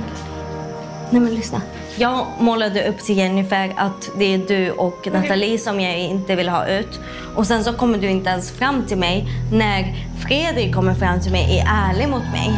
Nej, 1.11 1.21
men 1.21 1.35
lyssna. 1.35 1.61
Jag 1.97 2.27
målade 2.39 2.89
upp 2.89 2.99
till 2.99 3.17
Jennifer 3.19 3.73
att 3.77 4.11
det 4.19 4.35
är 4.35 4.39
du 4.39 4.71
och 4.71 5.09
Nathalie 5.13 5.59
som 5.59 5.81
jag 5.81 5.99
inte 5.99 6.35
vill 6.35 6.49
ha 6.49 6.67
ut. 6.67 7.01
Och 7.37 7.47
sen 7.47 7.65
så 7.65 7.73
kommer 7.73 7.99
du 7.99 8.09
inte 8.11 8.31
ens 8.31 8.51
fram 8.53 8.87
till 8.87 8.97
mig 8.99 9.27
när 9.53 9.95
Fredrik 10.27 10.75
kommer 10.75 10.95
fram 10.95 11.21
till 11.21 11.33
mig 11.33 11.59
är 11.59 11.67
ärlig 11.91 12.09
mot 12.09 12.23
mig. 12.33 12.51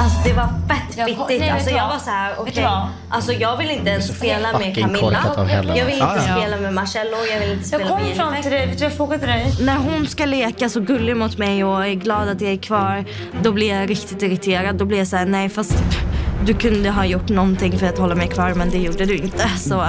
Alltså 0.00 0.28
det 0.28 0.32
var 0.34 0.46
fett 0.46 0.96
Jag- 0.96 1.06
fittigt. 1.08 1.52
Alltså 1.52 1.70
jag 1.70 1.88
var 1.88 1.98
så 1.98 2.10
här, 2.10 2.28
Vet 2.28 2.36
du 2.36 2.42
okej. 2.50 2.62
vad? 2.64 2.88
Alltså 3.10 3.32
jag 3.32 3.56
vill 3.56 3.70
inte 3.70 3.90
ens 3.90 4.16
spela 4.18 4.58
med 4.58 4.76
Camilla. 4.76 5.22
Jag 5.36 5.44
vill 5.84 5.94
inte 5.94 5.96
Ja, 5.98 6.16
ja. 6.28 6.36
spela 6.36 6.56
med 6.56 6.74
Marcello. 6.74 7.16
Jag 7.32 7.40
vill 7.40 7.50
inte 7.52 7.60
Jag 7.70 7.80
spela 7.80 7.88
kom 7.96 8.02
med 8.02 8.16
fram 8.16 8.26
Jennifer. 8.34 8.42
till 8.42 8.52
dig. 8.58 8.66
Vet 8.66 8.78
du 8.78 8.84
jag 8.84 8.92
frågade 8.92 9.26
dig? 9.26 9.46
När 9.60 9.76
hon 9.76 10.06
ska 10.06 10.24
leka 10.24 10.68
så 10.68 10.80
gullig 10.80 11.16
mot 11.16 11.38
mig 11.38 11.64
och 11.64 11.86
är 11.86 11.94
glad 11.94 12.28
att 12.28 12.40
jag 12.40 12.52
är 12.52 12.56
kvar, 12.56 13.04
då 13.42 13.52
blir 13.52 13.68
jag 13.74 13.90
riktigt 13.90 14.22
irriterad. 14.22 14.76
Då 14.76 14.84
blir 14.84 14.98
jag 14.98 15.06
så 15.08 15.16
här, 15.16 15.26
nej 15.26 15.48
fast 15.48 15.74
du 16.46 16.54
kunde 16.54 16.90
ha 16.90 17.06
gjort 17.06 17.28
någonting 17.28 17.78
för 17.78 17.86
att 17.86 17.98
hålla 17.98 18.14
mig 18.14 18.28
kvar 18.28 18.54
men 18.54 18.70
det 18.70 18.78
gjorde 18.78 19.06
du 19.06 19.16
inte. 19.16 19.48
Så 19.48 19.84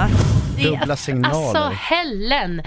Dubbla 0.62 0.96
signaler. 0.96 1.36
Alltså 1.36 1.72
Helen! 1.80 2.62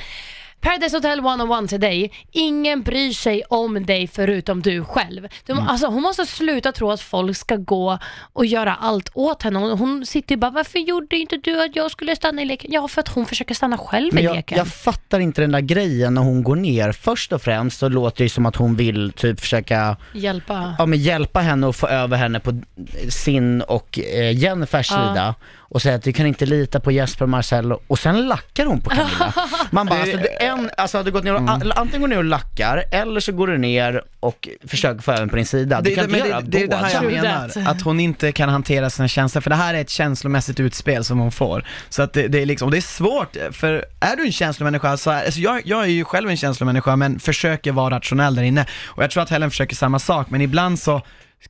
Paradise 0.62 0.97
Hotel 0.97 1.20
101 1.20 1.70
till 1.70 1.80
dig. 1.80 2.12
Ingen 2.32 2.84
bryr 2.84 3.12
sig 3.12 3.43
om 3.49 3.86
dig 3.86 4.08
förutom 4.08 4.62
du 4.62 4.84
själv. 4.86 5.28
Du, 5.45 5.53
Mm. 5.53 5.68
alltså, 5.68 5.88
hon 5.88 6.01
måste 6.03 6.26
sluta 6.26 6.72
tro 6.72 6.91
att 6.91 7.01
folk 7.01 7.38
ska 7.38 7.55
gå 7.55 7.97
och 8.34 8.45
göra 8.45 8.76
allt 8.76 9.10
åt 9.14 9.43
henne. 9.43 9.60
Hon, 9.60 9.80
hon 9.80 10.05
sitter 10.05 10.36
ju 10.36 10.39
bara, 10.39 10.51
varför 10.51 10.80
gjorde 10.80 11.18
inte 11.18 11.38
du 11.38 11.64
att 11.64 11.76
jag 11.76 11.91
skulle 11.91 12.16
stanna 12.16 12.41
i 12.41 12.45
leken? 12.45 12.72
Ja, 12.74 12.88
för 12.88 13.01
att 13.01 13.08
hon 13.08 13.26
försöker 13.26 13.55
stanna 13.55 13.78
själv 13.78 14.08
i 14.08 14.16
Men 14.16 14.24
jag, 14.24 14.36
leken. 14.36 14.58
jag 14.58 14.68
fattar 14.68 15.20
inte 15.20 15.41
den 15.41 15.51
där 15.51 15.60
grejen 15.62 16.14
när 16.14 16.22
hon 16.22 16.43
går 16.43 16.55
ner. 16.55 16.91
Först 16.91 17.34
och 17.34 17.41
främst 17.41 17.80
så 17.80 17.89
låter 17.89 18.24
det 18.24 18.30
som 18.30 18.45
att 18.45 18.55
hon 18.55 18.76
vill 18.76 19.12
typ 19.12 19.39
försöka 19.39 19.97
Hjälpa. 20.14 20.76
ja, 20.78 20.86
men 20.86 20.99
hjälpa 20.99 21.39
henne 21.39 21.68
och 21.68 21.76
få 21.76 21.88
över 21.88 22.18
henne 22.18 22.39
på 22.39 22.62
sin 23.10 23.62
och 23.62 23.99
eh, 23.99 24.38
Jennifers 24.38 24.91
Ja. 24.91 24.97
sida 25.10 25.36
och 25.70 25.82
säga 25.82 25.95
att 25.95 26.03
du 26.03 26.14
kan 26.14 26.26
inte 26.28 26.45
lita 26.45 26.80
på 26.80 26.91
Jesper 26.91 27.24
och 27.26 27.30
Marcello 27.30 27.80
och 27.88 27.99
sen 27.99 28.28
lackar 28.28 28.66
hon 28.66 28.82
på 28.82 28.89
Camilla. 28.89 29.34
Man 29.72 29.86
bara, 29.88 30.01
alltså, 30.01 30.18
en, 30.48 30.70
alltså 30.78 30.98
hade 30.98 31.08
du 31.10 31.14
gått 31.14 31.24
ner 31.24 31.34
och, 31.34 31.39
Mm. 31.41 31.72
antingen 31.76 32.02
går 32.02 32.08
ner 32.08 32.18
och 32.18 32.24
lackar 32.24 32.84
eller 32.91 33.20
så 33.20 33.32
går 33.32 33.48
du 33.48 33.58
ner 33.58 34.02
och 34.20 34.50
försöker 34.68 35.02
få 35.02 35.12
över 35.12 35.28
på 35.28 35.36
din 35.36 35.45
sida. 35.45 35.82
Du 35.82 35.89
Det, 35.89 35.95
kan 35.95 36.10
det, 36.10 36.18
inte 36.18 36.30
göra 36.30 36.41
det, 36.41 36.48
det 36.50 36.64
är 36.64 36.68
det 36.68 36.76
här 36.76 36.93
jag 36.93 37.04
menar, 37.12 37.52
att 37.68 37.82
hon 37.82 38.00
inte 38.00 38.32
kan 38.32 38.50
hantera 38.50 38.89
sina 38.89 39.08
känslor, 39.08 39.41
för 39.41 39.50
det 39.50 39.56
här 39.56 39.74
är 39.74 39.82
ett 39.82 39.89
känslomässigt 39.89 40.60
utspel 40.60 41.04
som 41.04 41.20
hon 41.20 41.32
får. 41.32 41.66
Så 41.89 42.02
att 42.02 42.14
det, 42.14 42.28
det 42.28 42.41
är 42.41 42.45
liksom, 42.45 42.66
och 42.66 42.72
det 42.72 42.78
är 42.78 42.82
svårt, 42.82 43.36
för 43.52 43.86
är 44.00 44.16
du 44.16 44.26
en 44.26 44.32
känslomänniska, 44.32 44.98
så, 44.98 45.12
alltså 45.12 45.39
jag, 45.39 45.62
jag 45.66 45.84
är 45.84 45.88
ju 45.88 46.04
själv 46.06 46.30
en 46.30 46.38
känslomänniska, 46.38 46.95
men 46.95 47.20
försöker 47.20 47.72
vara 47.72 47.95
rationell 47.95 48.36
där 48.36 48.43
inne. 48.43 48.66
Och 48.86 49.04
jag 49.04 49.12
tror 49.12 49.24
att 49.24 49.30
Helen 49.30 49.50
försöker 49.50 49.76
samma 49.76 50.00
sak, 50.00 50.30
men 50.30 50.41
ibland 50.41 50.80
så 50.80 51.02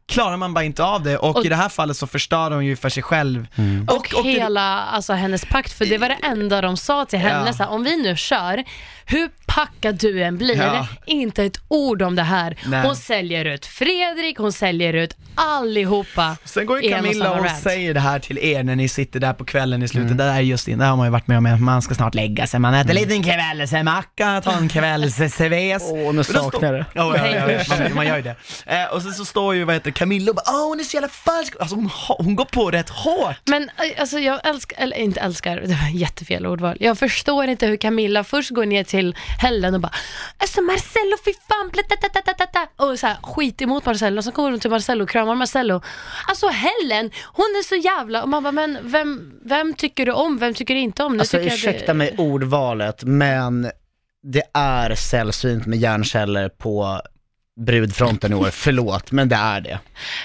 klarar 0.07 0.38
man 0.38 0.53
bara 0.53 0.63
inte 0.65 0.83
av 0.83 1.03
det 1.03 1.17
och, 1.17 1.35
Och- 1.38 1.45
i 1.45 1.49
det 1.49 1.55
här 1.55 1.69
fallet 1.69 1.97
så 1.97 2.07
förstör 2.07 2.51
hon 2.51 2.65
ju 2.65 2.75
för 2.75 2.89
sig 2.89 3.03
själv. 3.03 3.47
Och, 3.88 3.95
och 4.15 4.23
det- 4.23 4.29
hela 4.29 4.61
alltså, 4.83 5.13
hennes 5.13 5.45
pakt, 5.45 5.73
för 5.77 5.85
det 5.85 5.97
var 5.97 6.09
det 6.09 6.17
enda 6.23 6.61
de 6.61 6.77
sa 6.77 7.05
till 7.05 7.19
henne. 7.19 7.47
Ja. 7.47 7.53
Så 7.53 7.63
här, 7.63 7.69
om 7.69 7.83
vi 7.83 7.97
nu 8.03 8.15
kör, 8.17 8.63
hur 9.08 9.30
packad 9.45 9.95
du 9.99 10.24
än 10.24 10.38
blir, 10.38 10.58
Ja. 10.58 10.88
inte 11.05 11.43
ett 11.43 11.58
ord 11.68 12.01
om 12.01 12.16
det 12.16 12.24
här. 12.24 12.58
Nej. 12.68 12.82
Hon 12.86 12.95
säljer 12.95 13.45
ut 13.45 13.66
Fredrik, 13.66 14.38
hon 14.38 14.53
säljer 14.53 14.93
ut 14.93 15.18
allihopa. 15.36 16.38
Sen 16.43 16.66
går 16.66 16.82
ju 16.84 16.89
och 16.93 16.95
Camilla 16.99 17.32
och 17.32 17.45
rant. 17.45 17.60
säger 17.62 17.93
det 17.93 17.99
här 17.99 18.20
till 18.20 18.38
er 18.38 18.64
när 18.64 18.76
ni 18.76 18.88
sitter 18.89 19.20
där 19.20 19.34
på 19.34 19.45
kvällen 19.45 19.84
i 19.84 19.88
slutet, 19.88 20.05
Mm. 20.12 20.18
det 20.18 20.24
där 20.24 20.34
är 20.36 20.39
just 20.41 20.66
det, 20.66 20.76
där 20.76 20.86
har 20.86 20.97
man 20.97 21.08
ju 21.08 21.12
varit 21.12 21.28
med 21.28 21.38
om, 21.38 21.45
att 21.45 21.62
man 21.62 21.82
ska 21.82 21.95
snart 21.95 22.16
lägga 22.16 22.47
sig, 22.47 22.60
man 22.60 22.74
äter 22.74 22.89
en 22.89 22.95
liten 22.95 23.24
kvällsmacka, 23.24 24.41
tar 24.43 24.53
en 24.58 24.70
kvällsserves. 24.70 25.84
Åh, 25.86 25.97
nu 25.97 26.18
då 26.18 26.24
står- 26.24 26.34
saknar 26.51 26.74
det. 26.74 26.86
Ja, 26.93 27.18
ja, 27.18 27.28
ja, 27.28 27.51
ja, 27.51 27.60
man, 27.84 27.95
man 27.95 28.08
gör 28.08 28.16
ju 28.16 28.22
det. 28.22 28.36
Eh, 28.66 28.86
och 28.93 29.01
sen 29.01 29.12
så 29.14 29.26
står 29.26 29.55
ju, 29.55 29.64
vad 29.64 29.76
heter 29.76 29.86
det, 29.86 29.91
Camilla 29.97 30.30
och 30.32 30.36
bara 30.36 30.43
åh 30.55 30.68
hon 30.70 30.80
är 30.80 30.84
så 30.84 30.95
jävla 30.95 31.08
falsk, 31.10 31.53
alltså 31.60 31.76
hon, 31.76 31.89
hon 32.18 32.36
går 32.36 32.45
på 32.45 32.72
rätt 32.72 32.89
hårt. 32.89 33.36
Men 33.45 33.64
eh, 33.64 33.70
alltså 34.01 34.20
jag 34.20 34.47
älskar, 34.49 34.78
eller 34.84 34.97
inte 34.97 35.20
älskar, 35.20 35.55
det 35.62 35.68
var 35.68 35.89
jättefel 35.93 36.45
ordval. 36.45 36.78
Jag 36.80 36.97
förstår 36.97 37.47
inte 37.47 37.68
hur 37.68 37.78
Camilla 37.78 38.24
först 38.24 38.49
går 38.49 38.66
ner 38.66 38.84
till 38.84 38.97
Helen 39.39 39.74
och 39.76 39.82
bara 39.82 39.91
Alltså 40.38 40.62
Marcello 40.62 41.18
fy 41.26 41.34
fan, 41.34 41.70
bla, 41.74 41.84
ta, 41.84 41.95
ta, 42.10 42.22
ta, 42.22 42.34
ta, 42.34 42.45
ta. 42.45 42.86
och 42.86 43.00
så 43.00 43.08
här, 43.08 43.18
skit 43.24 43.62
emot 43.62 43.86
Marcello. 43.86 44.18
Och 44.18 44.24
så 44.24 44.32
kommer 44.32 44.52
hon 44.52 44.60
till 44.60 44.70
Marcello 44.72 45.04
och 45.04 45.10
kramar 45.10 45.36
Marcello. 45.36 45.82
Alltså 46.28 46.48
Helen, 46.48 47.12
hon 47.26 47.45
är 47.45 47.64
så 47.64 47.76
jävla, 47.76 48.24
och 48.24 48.30
man 48.30 48.43
bara 48.43 48.52
men 48.52 48.78
vem, 48.82 49.34
vem 49.45 49.74
tycker 49.74 50.06
du 50.06 50.12
om, 50.12 50.38
vem 50.38 50.54
tycker 50.54 50.74
du 50.74 50.80
inte 50.80 51.04
om? 51.04 51.14
Nu 51.14 51.20
Alltså 51.20 51.38
jag 51.38 51.45
det- 51.45 51.54
ursäkta 51.56 51.93
mig 51.93 52.16
ordvalet, 52.18 53.04
men 53.04 53.72
det 54.24 54.43
är 54.54 54.95
sällsynt 54.95 55.66
med 55.66 55.80
hjärnceller 55.80 56.50
på 56.50 57.02
brudfronten 57.66 58.32
i 58.32 58.36
år, 58.36 58.50
förlåt, 58.52 59.12
men 59.12 59.30
det 59.30 59.36
är 59.36 59.62
det. 59.62 59.80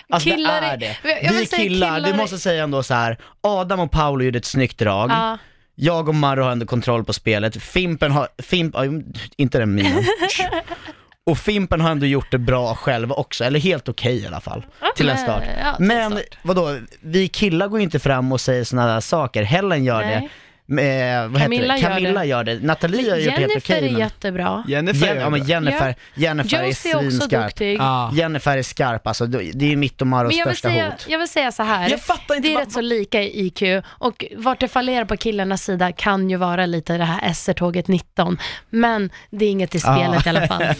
Alltså 0.09 0.31
Killar 0.31 0.61
det 0.61 0.67
är- 0.67 0.77
det. 0.77 0.97
Vi 1.03 1.47
killar, 1.47 1.97
killar 1.97 2.11
är- 2.11 2.15
måste 2.17 2.39
säga 2.39 2.63
ändå 2.65 2.83
så 2.83 2.95
här. 2.95 3.19
Adam 3.41 3.81
och 3.81 3.91
Paolo 3.91 4.25
gjorde 4.25 4.39
ett 4.39 4.45
snyggt 4.45 4.79
drag. 4.79 5.11
Ja. 5.11 5.39
Jag 5.75 6.09
och 6.09 6.15
Marro 6.15 6.43
har 6.43 6.53
ändå 6.53 6.67
kontroll 6.67 7.05
på 7.05 7.13
spelet. 7.13 7.63
Fimpen 7.63 8.13
har, 8.13 8.29
Fimp, 8.39 8.77
aj, 8.77 8.89
inte 9.37 9.59
den 9.59 9.75
minen. 9.75 10.05
Och 11.27 11.39
Fimpen 11.39 11.81
har 11.81 11.91
ändå 11.91 12.07
gjort 12.07 12.31
det 12.31 12.39
bra 12.39 12.75
själv 12.75 13.13
också, 13.13 13.45
eller 13.45 13.61
helt 13.61 13.89
okej 13.89 14.17
i 14.23 14.27
alla 14.27 14.41
fall. 14.41 14.67
till 14.97 15.09
en 15.09 15.19
start. 15.19 15.43
ja, 15.63 15.77
till 15.77 15.91
en 15.91 16.13
Men 16.13 16.19
vadå, 16.43 16.79
vi 17.01 17.29
killar 17.29 17.69
går 17.69 17.79
ju 17.79 17.85
inte 17.85 17.99
fram 17.99 18.33
och 18.33 18.41
säger 18.41 18.65
sådana 18.65 18.95
där 18.95 19.01
saker. 19.01 19.43
Helen 19.43 19.85
gör 19.85 20.01
Nej. 20.01 20.21
det. 20.21 20.29
Vad 20.67 21.43
Camilla 21.43 21.75
heter 21.75 21.89
gör 21.89 21.91
det? 21.91 21.95
Camilla 22.01 22.21
det. 22.21 22.27
gör 22.27 22.45
det. 22.45 22.63
Nathalie 22.63 23.11
har 23.11 23.17
gjort 23.19 23.29
helt 23.31 23.41
Jennifer 23.41 23.75
okej. 23.77 23.87
är 23.89 23.91
men- 23.93 24.01
jättebra. 24.01 24.65
Jennifer 24.69 25.07
Jen, 25.07 25.17
ja 25.17 25.31
men 25.31 25.45
Jennifer, 25.45 25.95
Jennifer 26.15 26.65
Josie 26.67 26.93
är 26.93 26.97
är 26.97 27.01
svinskarp. 27.01 27.45
duktig. 27.47 27.77
Ja. 27.79 28.11
Jennifer 28.15 28.59
är 28.59 28.63
skarp 28.63 29.07
alltså, 29.07 29.27
det 29.27 29.39
är 29.65 29.71
ju 29.71 29.77
mitt 29.77 30.01
och 30.01 30.07
Maros 30.07 30.31
Men 30.31 30.39
jag 30.39 30.47
vill, 30.47 30.57
största 30.57 30.69
säga, 30.69 30.91
hot. 30.91 31.07
jag 31.09 31.19
vill 31.19 31.29
säga 31.29 31.53
så 31.53 31.63
här. 31.63 31.91
Jag 31.91 32.01
fattar 32.01 32.35
inte 32.35 32.49
det 32.49 32.53
är 32.53 32.55
vad- 32.55 32.65
rätt 32.65 32.73
så 32.73 32.81
lika 32.81 33.23
i 33.23 33.47
IQ 33.47 33.63
och 33.87 34.25
vart 34.37 34.61
det 34.61 34.69
fallerar 34.69 35.05
på 35.05 35.17
killarnas 35.17 35.63
sida 35.65 35.93
kan 35.93 36.31
ju 36.31 36.37
vara 36.37 36.67
lite 36.67 36.99
det 36.99 37.05
här 37.05 37.33
SR-tåget 37.35 37.89
19. 37.89 38.39
Men 38.71 39.11
det 39.31 39.45
är 39.45 39.51
inget 39.51 39.75
i 39.75 39.81
spelet 39.81 40.27
i 40.27 40.29
alla 40.29 40.47
fall. 40.47 40.65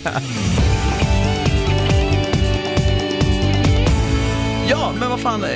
Ja, 4.71 4.93
men 5.01 5.11
vad 5.11 5.21
fan, 5.21 5.45
eh, 5.45 5.49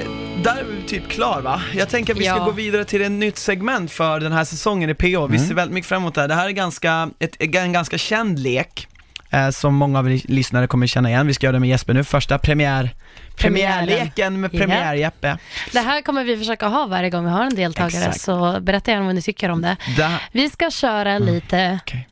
där 0.46 0.56
är 0.60 0.64
vi 0.64 0.82
typ 0.88 1.08
klar 1.08 1.40
va? 1.40 1.62
Jag 1.74 1.88
tänker 1.88 2.12
att 2.12 2.18
vi 2.20 2.24
ska 2.24 2.36
Ja. 2.36 2.44
gå 2.44 2.50
vidare 2.50 2.84
till 2.84 3.02
ett 3.02 3.10
nytt 3.12 3.38
segment 3.38 3.90
för 3.90 4.20
den 4.20 4.32
här 4.32 4.44
säsongen 4.44 4.90
i 4.90 4.94
PO. 4.94 5.26
Vi 5.26 5.38
ser 5.38 5.54
väldigt 5.54 5.74
mycket 5.74 5.88
fram 5.88 6.02
emot 6.02 6.14
det 6.14 6.20
här. 6.20 6.28
Det 6.28 6.34
här 6.34 6.46
är 6.46 6.50
ganska, 6.50 7.10
ett, 7.18 7.36
en 7.54 7.72
ganska 7.72 7.98
känd 7.98 8.38
lek. 8.38 8.88
Eh, 9.30 9.50
som 9.50 9.74
många 9.74 9.98
av 9.98 10.10
er 10.12 10.20
lyssnare 10.24 10.66
kommer 10.66 10.86
känna 10.86 11.08
igen. 11.10 11.26
Vi 11.26 11.34
ska 11.34 11.46
göra 11.46 11.52
det 11.52 11.60
med 11.60 11.68
Jesper 11.68 11.94
nu. 11.94 12.04
Första 12.04 12.38
premiär, 12.38 12.90
premiärleken 13.36 14.40
med 14.40 14.50
premiär-Jeppe. 14.52 15.38
Det 15.72 15.80
här 15.80 16.02
kommer 16.02 16.24
vi 16.24 16.36
försöka 16.38 16.66
ha 16.68 16.86
varje 16.86 17.10
gång 17.10 17.24
vi 17.24 17.30
har 17.30 17.44
en 17.44 17.54
deltagare, 17.54 17.88
Exakt. 18.04 18.20
så 18.20 18.60
berätta 18.60 18.90
gärna 18.90 19.06
vad 19.06 19.14
ni 19.14 19.22
tycker 19.22 19.48
om 19.48 19.62
det. 19.62 19.76
Det, 19.96 20.10
Vi 20.32 20.50
ska 20.50 20.70
köra 20.70 21.18
lite 21.18 21.56
Mm. 21.58 21.78
okej. 21.82 22.08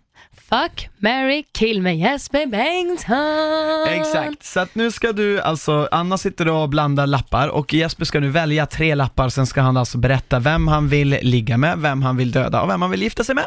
Fuck, 0.63 0.89
Mary 0.99 1.45
kill 1.53 1.83
med 1.83 1.99
Jesper 1.99 2.47
Bengtsson. 2.47 4.01
Exakt, 4.01 4.45
så 4.45 4.61
att 4.61 4.75
nu 4.75 4.91
ska 4.91 5.13
du 5.13 5.41
alltså, 5.41 5.89
Anna 5.91 6.19
sitter 6.19 6.49
och 6.49 6.69
blandar 6.69 7.07
lappar 7.07 7.49
och 7.49 7.75
Jesper 7.75 8.05
ska 8.05 8.21
nu 8.21 8.31
välja 8.31 8.67
tre 8.67 8.95
lappar, 8.95 9.29
sen 9.29 9.47
ska 9.47 9.61
han 9.61 9.77
alltså 9.77 9.99
berätta 9.99 10.39
vem 10.39 10.69
han 10.69 10.89
vill 10.89 11.19
ligga 11.23 11.57
med, 11.57 11.79
vem 11.79 12.03
han 12.03 12.17
vill 12.17 12.33
döda 12.33 12.63
och 12.63 12.69
vem 12.71 12.83
han 12.83 12.91
vill 12.91 13.03
gifta 13.03 13.25
sig 13.25 13.35
med. 13.35 13.45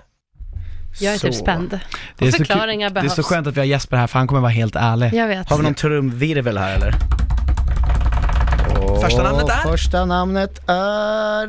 Jag 1.01 1.13
är 1.13 1.17
typ 1.17 1.33
Så. 1.33 1.39
spänd. 1.39 1.69
Det 2.17 2.25
är, 2.25 2.27
Och 2.27 2.33
så 2.33 2.37
förklaringar 2.37 2.89
det 2.89 2.91
är 2.91 2.93
behövs. 3.01 3.15
så 3.15 3.23
skönt 3.23 3.47
att 3.47 3.55
vi 3.55 3.59
har 3.59 3.65
Jesper 3.65 3.97
här 3.97 4.07
för 4.07 4.19
han 4.19 4.27
kommer 4.27 4.41
vara 4.41 4.51
helt 4.51 4.75
ärlig. 4.75 5.13
Jag 5.13 5.27
vet. 5.27 5.49
Har 5.49 5.57
vi 5.57 5.63
någon 5.63 5.73
trumvirvel 5.73 6.57
här 6.57 6.75
eller? 6.75 6.91
Första 9.01 9.23
namnet 9.23 9.49
är? 9.49 9.71
Första 9.71 10.05
namnet 10.05 10.69
är 10.69 11.47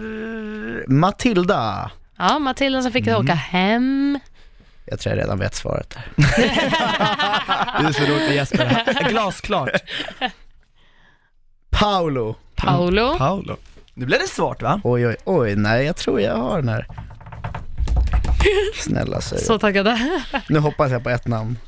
Matilda. 0.90 1.90
Ja, 2.18 2.38
Matilda 2.38 2.82
som 2.82 2.92
fick 2.92 3.06
Mm. 3.06 3.20
åka 3.20 3.34
hem. 3.34 4.18
Jag 4.91 5.01
tror 5.01 5.14
jag 5.16 5.22
redan 5.22 5.39
vet 5.39 5.55
svaret. 5.55 5.97
Det 6.16 7.86
är 7.86 7.93
så 7.93 8.03
roligt 8.03 8.26
med 8.28 8.34
Jesper 8.34 8.64
här. 8.64 9.09
Glasklart. 9.09 9.70
Paolo. 11.70 12.36
Paolo. 12.57 13.18
Paolo. 13.18 13.57
Nu 13.95 14.07
blev 14.07 14.20
det 14.20 14.28
svårt 14.28 14.62
va? 14.62 14.80
Oj, 14.84 15.07
oj, 15.07 15.16
oj, 15.24 15.57
nej 15.57 15.84
jag 15.86 15.97
tror 15.97 16.20
jag 16.20 16.36
har 16.36 16.57
den 16.57 16.68
här. 16.68 16.86
Snälla 18.76 19.20
säg 19.20 19.39
Så 19.39 19.59
taggade. 19.59 20.20
Nu 20.49 20.59
hoppas 20.59 20.91
jag 20.93 21.03
på 21.05 21.11
ett 21.11 21.26
namn. 21.26 21.59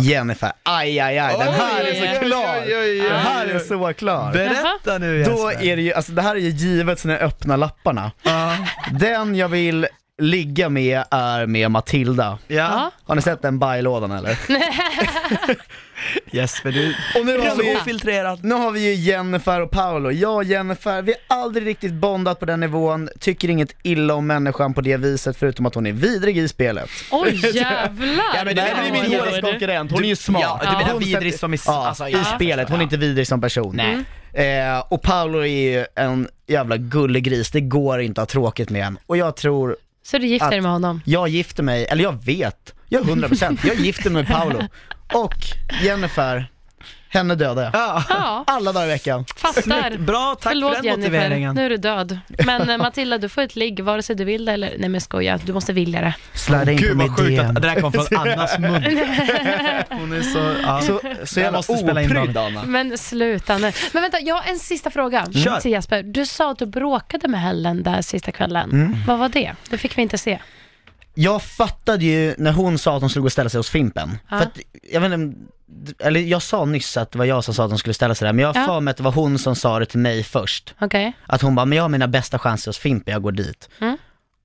Jennifer, 0.00 0.52
aj 0.62 1.00
aj 1.00 1.18
aj, 1.18 1.34
den 1.38 1.54
här 1.54 1.84
är 1.84 1.94
så 1.94 2.02
Oj, 2.02 2.18
klar! 2.26 2.56
oj, 2.66 2.76
oj, 2.76 3.00
oj, 3.02 3.08
Den 3.08 3.20
här 3.20 3.46
oj. 3.46 3.52
är 3.52 3.58
så 3.58 3.92
klar! 3.92 4.32
Berätta 4.32 4.98
nu 4.98 5.18
Jesper. 5.18 5.34
Då 5.36 5.50
är 5.52 5.76
det 5.76 5.82
ju, 5.82 5.92
alltså 5.92 6.12
det 6.12 6.22
här 6.22 6.36
är 6.36 6.40
ju 6.40 6.48
givet 6.50 7.00
sen 7.00 7.10
jag 7.10 7.20
öppnar 7.20 7.56
lapparna. 7.56 8.10
Den 8.90 9.34
jag 9.34 9.48
vill 9.48 9.86
ligga 10.22 10.68
med 10.68 11.04
är 11.10 11.46
med 11.46 11.70
Matilda. 11.70 12.38
Ja. 12.48 12.90
Har 13.04 13.14
ni 13.14 13.22
sett 13.22 13.42
den 13.42 13.58
bajlådan 13.58 14.10
eller? 14.12 14.38
Jesper 16.30 16.72
du, 16.72 16.94
Och 17.20 17.26
nu 17.26 17.38
har 17.38 17.56
vi, 17.56 17.76
ofiltrerad. 17.76 18.44
nu 18.44 18.54
har 18.54 18.70
vi 18.70 18.80
ju 18.88 18.94
Jennifer 18.94 19.60
och 19.60 19.70
Paolo. 19.70 20.10
Jag 20.10 20.34
och 20.36 20.44
Jennifer, 20.44 21.02
vi 21.02 21.14
har 21.28 21.36
aldrig 21.36 21.66
riktigt 21.66 21.92
bondat 21.92 22.40
på 22.40 22.46
den 22.46 22.60
nivån, 22.60 23.08
tycker 23.20 23.50
inget 23.50 23.76
illa 23.82 24.14
om 24.14 24.26
människan 24.26 24.74
på 24.74 24.80
det 24.80 24.96
viset 24.96 25.36
förutom 25.36 25.66
att 25.66 25.74
hon 25.74 25.86
är 25.86 25.92
vidrig 25.92 26.38
i 26.38 26.48
spelet. 26.48 26.90
Oj 27.10 27.40
jävlar. 27.56 28.16
Ja, 28.36 28.44
men 28.44 28.46
det 28.46 28.52
det 28.54 28.60
är 28.60 28.92
min 28.92 29.02
min 29.10 29.18
hårdaste 29.20 29.40
konkurrent, 29.40 29.90
hon 29.90 30.04
är 30.04 30.08
ju 30.08 30.16
smart. 30.16 30.42
Ja, 30.42 30.70
du 30.70 30.76
menar 30.76 30.90
Hon 30.92 31.00
vidrig 31.02 31.38
som 31.38 31.54
i- 31.54 31.58
ja, 31.66 31.86
alltså, 31.88 32.08
i 32.08 32.12
ja. 32.12 32.24
spelet, 32.24 32.68
hon 32.70 32.78
är 32.78 32.82
inte 32.82 32.96
vidrig 32.96 33.26
som 33.26 33.40
person. 33.40 33.76
Nej. 33.76 33.98
Eh, 34.32 34.78
och 34.88 35.02
Paolo 35.02 35.38
är 35.38 35.46
ju 35.78 35.86
en 35.94 36.28
jävla 36.46 36.76
gullegris, 36.76 37.50
det 37.50 37.60
går 37.60 38.00
inte 38.00 38.22
att 38.22 38.32
ha 38.32 38.32
tråkigt 38.32 38.70
med 38.70 38.86
en. 38.86 38.98
Och 39.06 39.16
jag 39.16 39.36
tror, 39.36 39.76
Så 40.06 40.18
du 40.18 40.26
gifter 40.26 40.50
dig 40.50 40.60
med 40.60 40.70
honom? 40.70 41.00
jag 41.04 41.28
gifter 41.28 41.62
mig, 41.62 41.86
eller 41.90 42.02
jag 42.02 42.24
vet, 42.24 42.74
jag 42.88 43.08
är 43.08 43.14
100%, 43.14 43.58
jag 43.64 43.76
gifter 43.76 44.10
mig 44.10 44.22
med 44.22 44.32
Paolo. 44.32 44.62
Och 45.14 45.34
Jennifer, 45.82 46.50
henne 47.16 47.34
dödar 47.34 47.62
jag. 47.62 48.02
Ja. 48.08 48.44
Alla 48.46 48.72
dagar 48.72 48.86
i 48.86 48.88
veckan. 48.88 49.24
fattar. 49.36 49.98
Bra, 50.06 50.36
tack 50.40 50.52
Förlåt 50.52 50.68
för 50.76 50.82
den 50.82 50.84
Jennifer, 50.84 51.10
motiveringen. 51.10 51.54
nu 51.54 51.64
är 51.66 51.70
du 51.70 51.76
död. 51.76 52.18
Men 52.46 52.70
eh, 52.70 52.78
Matilda, 52.78 53.18
du 53.18 53.28
får 53.28 53.42
ett 53.42 53.56
ligg 53.56 53.80
vare 53.80 54.02
sig 54.02 54.16
du 54.16 54.24
vill 54.24 54.44
det 54.44 54.52
eller... 54.52 54.74
Nej 54.78 54.88
men 54.88 55.00
skoja, 55.00 55.38
du 55.44 55.52
måste 55.52 55.72
vilja 55.72 56.00
det. 56.00 56.14
Slida 56.34 56.72
in 56.72 56.78
på 56.78 56.84
Gud 56.84 56.96
vad 56.96 57.16
sjukt 57.16 57.40
att 57.40 57.54
det 57.54 57.60
där 57.60 57.80
kom 57.80 57.92
från 57.92 58.06
Annas 58.18 58.58
mun. 58.58 58.72
Hon 59.90 60.12
är 60.12 60.22
så, 60.22 60.54
ja. 60.62 60.80
Så, 60.82 61.00
så 61.24 61.38
Jag 61.40 61.44
jävla 61.44 61.58
måste 61.58 61.76
spela 61.76 62.02
in 62.02 62.16
oprydd. 62.16 62.36
Anna. 62.36 62.62
Men 62.64 62.98
sluta 62.98 63.58
nu. 63.58 63.72
Men 63.92 64.02
vänta, 64.02 64.20
jag 64.20 64.34
har 64.34 64.50
en 64.50 64.58
sista 64.58 64.90
fråga 64.90 65.26
Kör. 65.32 65.60
till 65.60 65.70
Jesper. 65.70 66.02
Du 66.02 66.26
sa 66.26 66.50
att 66.50 66.58
du 66.58 66.66
bråkade 66.66 67.28
med 67.28 67.40
Helen 67.40 67.82
där 67.82 68.02
sista 68.02 68.32
kvällen. 68.32 68.70
Mm. 68.72 68.96
Vad 69.06 69.18
var 69.18 69.28
det? 69.28 69.52
Det 69.70 69.78
fick 69.78 69.98
vi 69.98 70.02
inte 70.02 70.18
se. 70.18 70.38
Jag 71.14 71.42
fattade 71.42 72.04
ju 72.04 72.34
när 72.38 72.52
hon 72.52 72.78
sa 72.78 72.96
att 72.96 73.00
hon 73.02 73.10
skulle 73.10 73.20
gå 73.20 73.26
och 73.26 73.32
ställa 73.32 73.50
sig 73.50 73.58
hos 73.58 73.70
Fimpen. 73.70 74.18
Ja. 74.30 74.38
För 74.38 74.44
att, 74.46 74.58
jag 74.92 75.00
vet 75.00 75.12
inte, 75.12 75.38
eller 75.98 76.20
jag 76.20 76.42
sa 76.42 76.64
nyss 76.64 76.96
att 76.96 77.10
det 77.12 77.18
var 77.18 77.24
jag 77.24 77.44
som 77.44 77.54
sa 77.54 77.64
att 77.64 77.70
hon 77.70 77.78
skulle 77.78 77.94
ställa 77.94 78.14
sig 78.14 78.26
där, 78.26 78.32
men 78.32 78.42
jag 78.42 78.54
har 78.54 78.60
Ja. 78.60 78.66
för 78.66 78.80
mig 78.80 78.90
att 78.90 78.96
det 78.96 79.02
var 79.02 79.12
hon 79.12 79.38
som 79.38 79.56
sa 79.56 79.78
det 79.78 79.86
till 79.86 79.98
mig 79.98 80.22
först. 80.22 80.74
Okej. 80.80 81.12
Att 81.26 81.42
hon 81.42 81.54
bara, 81.54 81.66
men 81.66 81.76
jag 81.76 81.84
har 81.84 81.88
mina 81.88 82.08
bästa 82.08 82.38
chanser 82.38 82.68
hos 82.68 82.78
Fimpen, 82.78 83.12
jag 83.12 83.22
går 83.22 83.32
dit. 83.32 83.68
Mm. 83.80 83.96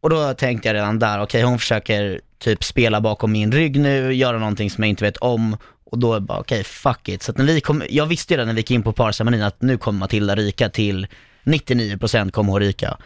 Och 0.02 0.10
då 0.10 0.34
tänkte 0.34 0.68
jag 0.70 0.76
redan 0.76 1.00
där, 1.00 1.22
okej 1.22 1.42
hon 1.44 1.60
försöker 1.60 2.22
typ 2.40 2.64
spela 2.64 3.02
bakom 3.02 3.32
min 3.32 3.52
rygg 3.52 3.80
nu, 3.80 4.14
göra 4.14 4.40
någonting 4.40 4.70
som 4.72 4.84
jag 4.84 4.90
inte 4.90 5.04
vet 5.04 5.18
om. 5.18 5.58
Och 5.92 6.00
då 6.00 6.20
bara, 6.20 6.40
okej 6.40 6.64
fuck 6.64 7.10
it. 7.10 7.24
Så 7.24 7.32
att 7.32 7.38
när 7.38 7.46
vi 7.46 7.62
kom, 7.62 7.84
jag 7.90 8.06
visste 8.06 8.34
ju 8.34 8.38
redan 8.38 8.48
när 8.48 8.54
vi 8.54 8.60
gick 8.60 8.72
in 8.72 8.84
på 8.84 8.94
parceremonin 8.94 9.44
att 9.44 9.62
nu 9.62 9.78
kommer 9.78 10.00
Matilda 10.00 10.36
ryka 10.36 10.70
till 10.70 11.08
99% 11.44 12.32
kommer 12.32 12.52
hon 12.52 12.60
ryka. 12.62 12.98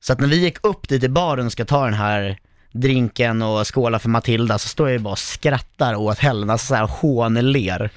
Så 0.00 0.12
att 0.12 0.20
när 0.20 0.28
vi 0.28 0.36
gick 0.36 0.66
upp 0.66 0.88
dit 0.88 1.04
i 1.04 1.08
baren 1.08 1.46
och 1.46 1.52
ska 1.52 1.64
ta 1.64 1.84
den 1.84 1.94
här 1.94 2.38
drinken 2.80 3.42
och 3.42 3.74
skåla 3.74 3.98
för 3.98 4.08
Matilda 4.08 4.58
så 4.58 4.68
står 4.68 4.88
jag 4.88 4.92
ju 4.92 4.98
bara 4.98 5.12
och 5.12 5.18
skrattar 5.18 5.94
åt 5.94 6.18
Helen, 6.18 6.50
alltså 6.50 6.66
såhär 6.66 6.86
hånler. 6.86 7.90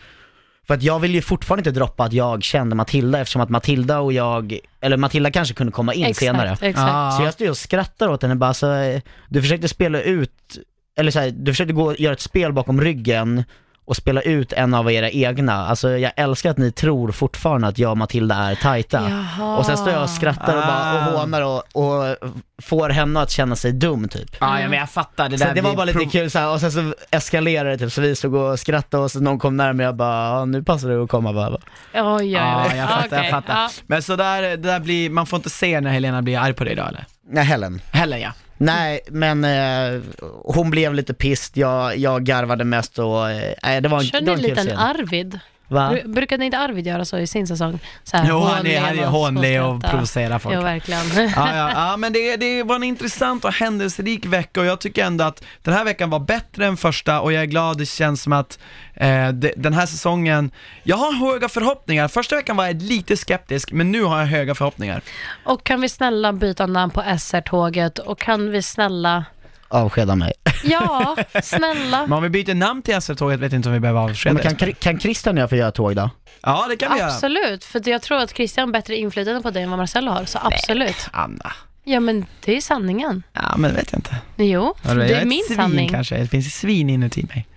För 0.67 0.73
att 0.73 0.83
jag 0.83 0.99
vill 0.99 1.15
ju 1.15 1.21
fortfarande 1.21 1.69
inte 1.69 1.79
droppa 1.79 2.03
att 2.03 2.13
jag 2.13 2.43
kände 2.43 2.75
Matilda 2.75 3.19
eftersom 3.19 3.41
att 3.41 3.49
Matilda 3.49 3.99
och 3.99 4.13
jag, 4.13 4.59
eller 4.81 4.97
Matilda 4.97 5.31
kanske 5.31 5.53
kunde 5.53 5.71
komma 5.71 5.93
in 5.93 6.15
senare. 6.15 6.57
Exakt. 6.61 7.17
Så 7.17 7.23
jag 7.23 7.33
står 7.33 7.49
och 7.49 7.57
skrattar 7.57 8.07
åt 8.07 8.21
henne 8.21 8.35
bara 8.35 8.53
så, 8.53 8.73
eh, 8.73 9.01
du 9.29 9.41
försökte 9.41 9.67
spela 9.67 10.01
ut, 10.01 10.57
eller 10.97 11.11
så 11.11 11.19
här, 11.19 11.31
du 11.31 11.51
försökte 11.51 11.73
gå 11.73 11.83
och 11.83 11.99
göra 11.99 12.13
ett 12.13 12.21
spel 12.21 12.53
bakom 12.53 12.81
ryggen 12.81 13.43
och 13.91 13.97
spela 13.97 14.21
ut 14.21 14.53
en 14.53 14.73
av 14.73 14.91
era 14.91 15.09
egna. 15.09 15.53
Alltså 15.67 15.89
jag 15.97 16.11
älskar 16.15 16.51
att 16.51 16.57
ni 16.57 16.71
tror 16.71 17.11
fortfarande 17.11 17.67
att 17.67 17.77
jag 17.77 17.91
och 17.91 17.97
Matilda 17.97 18.35
är 18.35 18.55
tajta. 18.55 19.09
Jaha. 19.09 19.57
Och 19.57 19.65
sen 19.65 19.77
står 19.77 19.89
jag 19.93 20.03
och 20.03 20.09
skrattar 20.09 20.55
och, 20.57 20.63
bara, 20.63 21.03
och 21.07 21.15
Ah. 21.15 21.19
hånar 21.21 21.41
och, 21.41 21.63
och 21.73 22.15
får 22.61 22.89
henne 22.89 23.19
att 23.21 23.29
känna 23.29 23.55
sig 23.55 23.71
dum 23.71 24.09
typ. 24.09 24.35
Ja, 24.39 24.59
ja 24.59 24.69
men 24.69 24.79
jag 24.79 24.89
fattar, 24.89 25.29
det 25.29 25.37
Så 25.37 25.45
där 25.45 25.53
det 25.53 25.61
var 25.61 25.75
bara 25.75 25.85
lite 25.85 26.05
kul 26.05 26.31
så 26.31 26.39
här, 26.39 26.49
och 26.53 26.59
sen 26.59 26.71
så 26.71 26.93
eskalerade 27.11 27.69
det 27.69 27.77
typ, 27.77 27.91
så 27.91 28.01
vi 28.01 28.15
stod 28.15 28.35
och 28.35 28.59
skrattade 28.59 29.03
och 29.03 29.11
så 29.11 29.19
någon 29.19 29.39
kom 29.39 29.57
närmare 29.57 29.85
och 29.85 29.87
jag 29.87 29.95
bara, 29.95 30.39
"Ja, 30.39 30.45
nu 30.45 30.63
passar 30.63 30.89
det 30.89 31.03
att 31.03 31.09
komma 31.09 31.33
bara. 31.33 31.49
Oj, 31.49 31.59
oj, 31.93 32.03
oj. 32.17 32.31
Ja, 32.31 32.75
jag 32.75 32.89
fattar, 32.89 33.07
Okej, 33.07 33.19
jag 33.19 33.29
fattar. 33.29 33.53
ja. 33.53 33.69
Men 33.87 34.01
så 34.03 34.15
där, 34.15 34.41
det 34.41 34.55
där 34.57 34.79
blir, 34.79 35.09
man 35.09 35.25
får 35.25 35.37
inte 35.37 35.49
se 35.49 35.81
när 35.81 35.91
Helena 35.91 36.21
blir 36.21 36.39
arg 36.39 36.53
på 36.53 36.63
dig 36.63 36.75
då 36.75 36.83
eller? 36.83 37.05
Nej, 37.29 37.43
Helen. 37.43 37.81
Heller 37.91 38.17
ja. 38.17 38.31
Nej, 38.61 38.99
men 39.07 39.43
eh, 39.43 40.01
hon 40.43 40.69
blev 40.69 40.93
lite 40.93 41.13
pissed, 41.13 41.57
jag, 41.57 41.97
jag 41.97 42.23
garvade 42.23 42.63
mest 42.63 42.99
och, 42.99 43.29
eh, 43.31 43.81
det 43.81 43.87
var 43.87 43.99
en, 43.99 44.05
Kör 44.05 44.21
ni 44.21 44.31
en 44.31 44.41
liten. 44.41 44.77
Arvid? 44.77 45.39
Va? 45.71 45.91
Bru- 45.91 46.07
Brukade 46.13 46.45
inte 46.45 46.57
Arvid 46.57 46.87
göra 46.87 47.05
så 47.05 47.17
i 47.17 47.27
sin 47.27 47.47
säsong? 47.47 47.79
Så 48.03 48.17
här, 48.17 48.25
Jo, 48.29 48.39
han 48.39 48.67
är, 48.67 48.81
han 48.81 48.99
är 48.99 49.05
hånlig 49.05 49.63
och 49.63 49.81
provocerar 49.83 50.39
folk. 50.39 50.55
Jo, 50.55 50.61
verkligen. 50.61 51.01
Ja, 51.35 51.55
ja, 51.55 51.71
ja 51.75 51.97
men 51.97 52.13
det, 52.13 52.35
det 52.35 52.63
var 52.63 52.75
en 52.75 52.83
intressant 52.83 53.45
och 53.45 53.53
händelserik 53.53 54.25
vecka 54.25 54.59
och 54.59 54.65
jag 54.65 54.79
tycker 54.81 55.05
ändå 55.05 55.23
att 55.23 55.43
den 55.63 55.73
här 55.73 55.83
veckan 55.83 56.09
var 56.09 56.19
bättre 56.19 56.65
än 56.65 56.77
första 56.77 57.21
och 57.21 57.33
jag 57.33 57.41
är 57.41 57.45
glad, 57.45 57.77
det 57.77 57.85
känns 57.85 58.21
som 58.21 58.33
att 58.33 58.59
eh, 58.93 59.27
det, 59.29 59.53
den 59.57 59.73
här 59.73 59.85
säsongen, 59.85 60.51
jag 60.83 60.97
har 60.97 61.13
höga 61.13 61.49
förhoppningar. 61.49 62.07
Första 62.07 62.35
veckan 62.35 62.57
var 62.57 62.65
jag 62.65 62.81
lite 62.81 63.17
skeptisk, 63.17 63.71
men 63.71 63.91
nu 63.91 64.03
har 64.03 64.19
jag 64.19 64.25
höga 64.27 64.55
förhoppningar. 64.55 65.01
Och 65.43 65.63
kan 65.63 65.81
vi 65.81 65.89
snälla 65.89 66.33
byta 66.33 66.65
namn 66.65 66.91
på 66.91 67.01
SR-tåget 67.19 67.99
och 67.99 68.19
kan 68.19 68.51
vi 68.51 68.61
snälla, 68.61 69.25
Avskeda 69.71 70.15
mig. 70.15 70.33
ja, 70.63 71.15
snälla. 71.43 72.01
Men 72.01 72.13
om 72.13 72.23
vi 72.23 72.29
byter 72.29 72.53
namn 72.55 72.81
till 72.81 73.01
SR-tåget 73.01 73.39
vet 73.39 73.51
jag 73.51 73.59
inte 73.59 73.69
om 73.69 73.73
vi 73.73 73.79
behöver 73.79 73.99
avskeda 73.99 74.33
Men 74.43 74.55
kan, 74.55 74.73
kan 74.73 74.99
Christian 74.99 75.37
och 75.37 75.41
jag 75.41 75.49
få 75.49 75.55
göra 75.55 75.71
tåg 75.71 75.95
då? 75.95 76.09
Ja, 76.41 76.65
det 76.69 76.75
kan 76.75 76.93
vi 76.93 76.99
göra. 76.99 77.11
Absolut, 77.11 77.63
för 77.63 77.89
jag 77.89 78.01
tror 78.01 78.17
att 78.17 78.35
Christian 78.35 78.67
har 78.67 78.73
bättre 78.73 78.95
inflytande 78.95 79.41
på 79.41 79.51
dig 79.51 79.63
än 79.63 79.69
vad 79.69 79.79
Marcello 79.79 80.11
har, 80.11 80.25
så 80.25 80.39
absolut. 80.43 81.07
Anna. 81.13 81.53
Ja 81.83 81.99
men 81.99 82.25
det 82.45 82.57
är 82.57 82.61
sanningen. 82.61 83.23
Ja, 83.33 83.57
men 83.57 83.75
vet 83.75 83.91
jag 83.91 83.97
inte. 83.99 84.15
Jo, 84.37 84.75
Jag 84.81 84.97
det 84.97 85.05
är 85.15 85.21
ett 85.21 85.27
min 85.27 85.43
svin 85.47 85.57
sanning. 85.57 85.89
kanske, 85.89 86.17
det 86.17 86.27
finns 86.27 86.47
ett 86.47 86.53
svin 86.53 86.89
inuti 86.89 87.23
mig. 87.23 87.47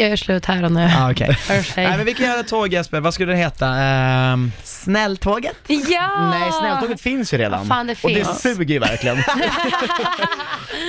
Jag 0.00 0.08
gör 0.08 0.16
slut 0.16 0.44
här 0.46 0.64
och 0.64 0.72
nu. 0.72 0.88
För 0.88 1.62
sig. 1.62 1.84
Nej 1.86 1.96
men 1.96 2.06
vi 2.06 2.14
kan 2.14 2.26
göra 2.26 2.40
ett 2.40 2.48
tåg 2.48 2.72
Jesper, 2.72 3.00
vad 3.00 3.14
skulle 3.14 3.32
det 3.32 3.38
heta? 3.38 3.66
Ehm, 3.68 4.52
snälltåget? 4.64 5.56
Ja! 5.66 6.30
Nej, 6.30 6.52
snälltåget 6.60 7.00
finns 7.00 7.34
ju 7.34 7.38
redan. 7.38 7.58
Vad 7.58 7.68
fan, 7.68 7.86
det 7.86 7.96
och 8.04 8.08
det 8.10 8.14
finns. 8.24 8.42
suger 8.42 8.74
ju 8.74 8.78
verkligen. 8.78 9.16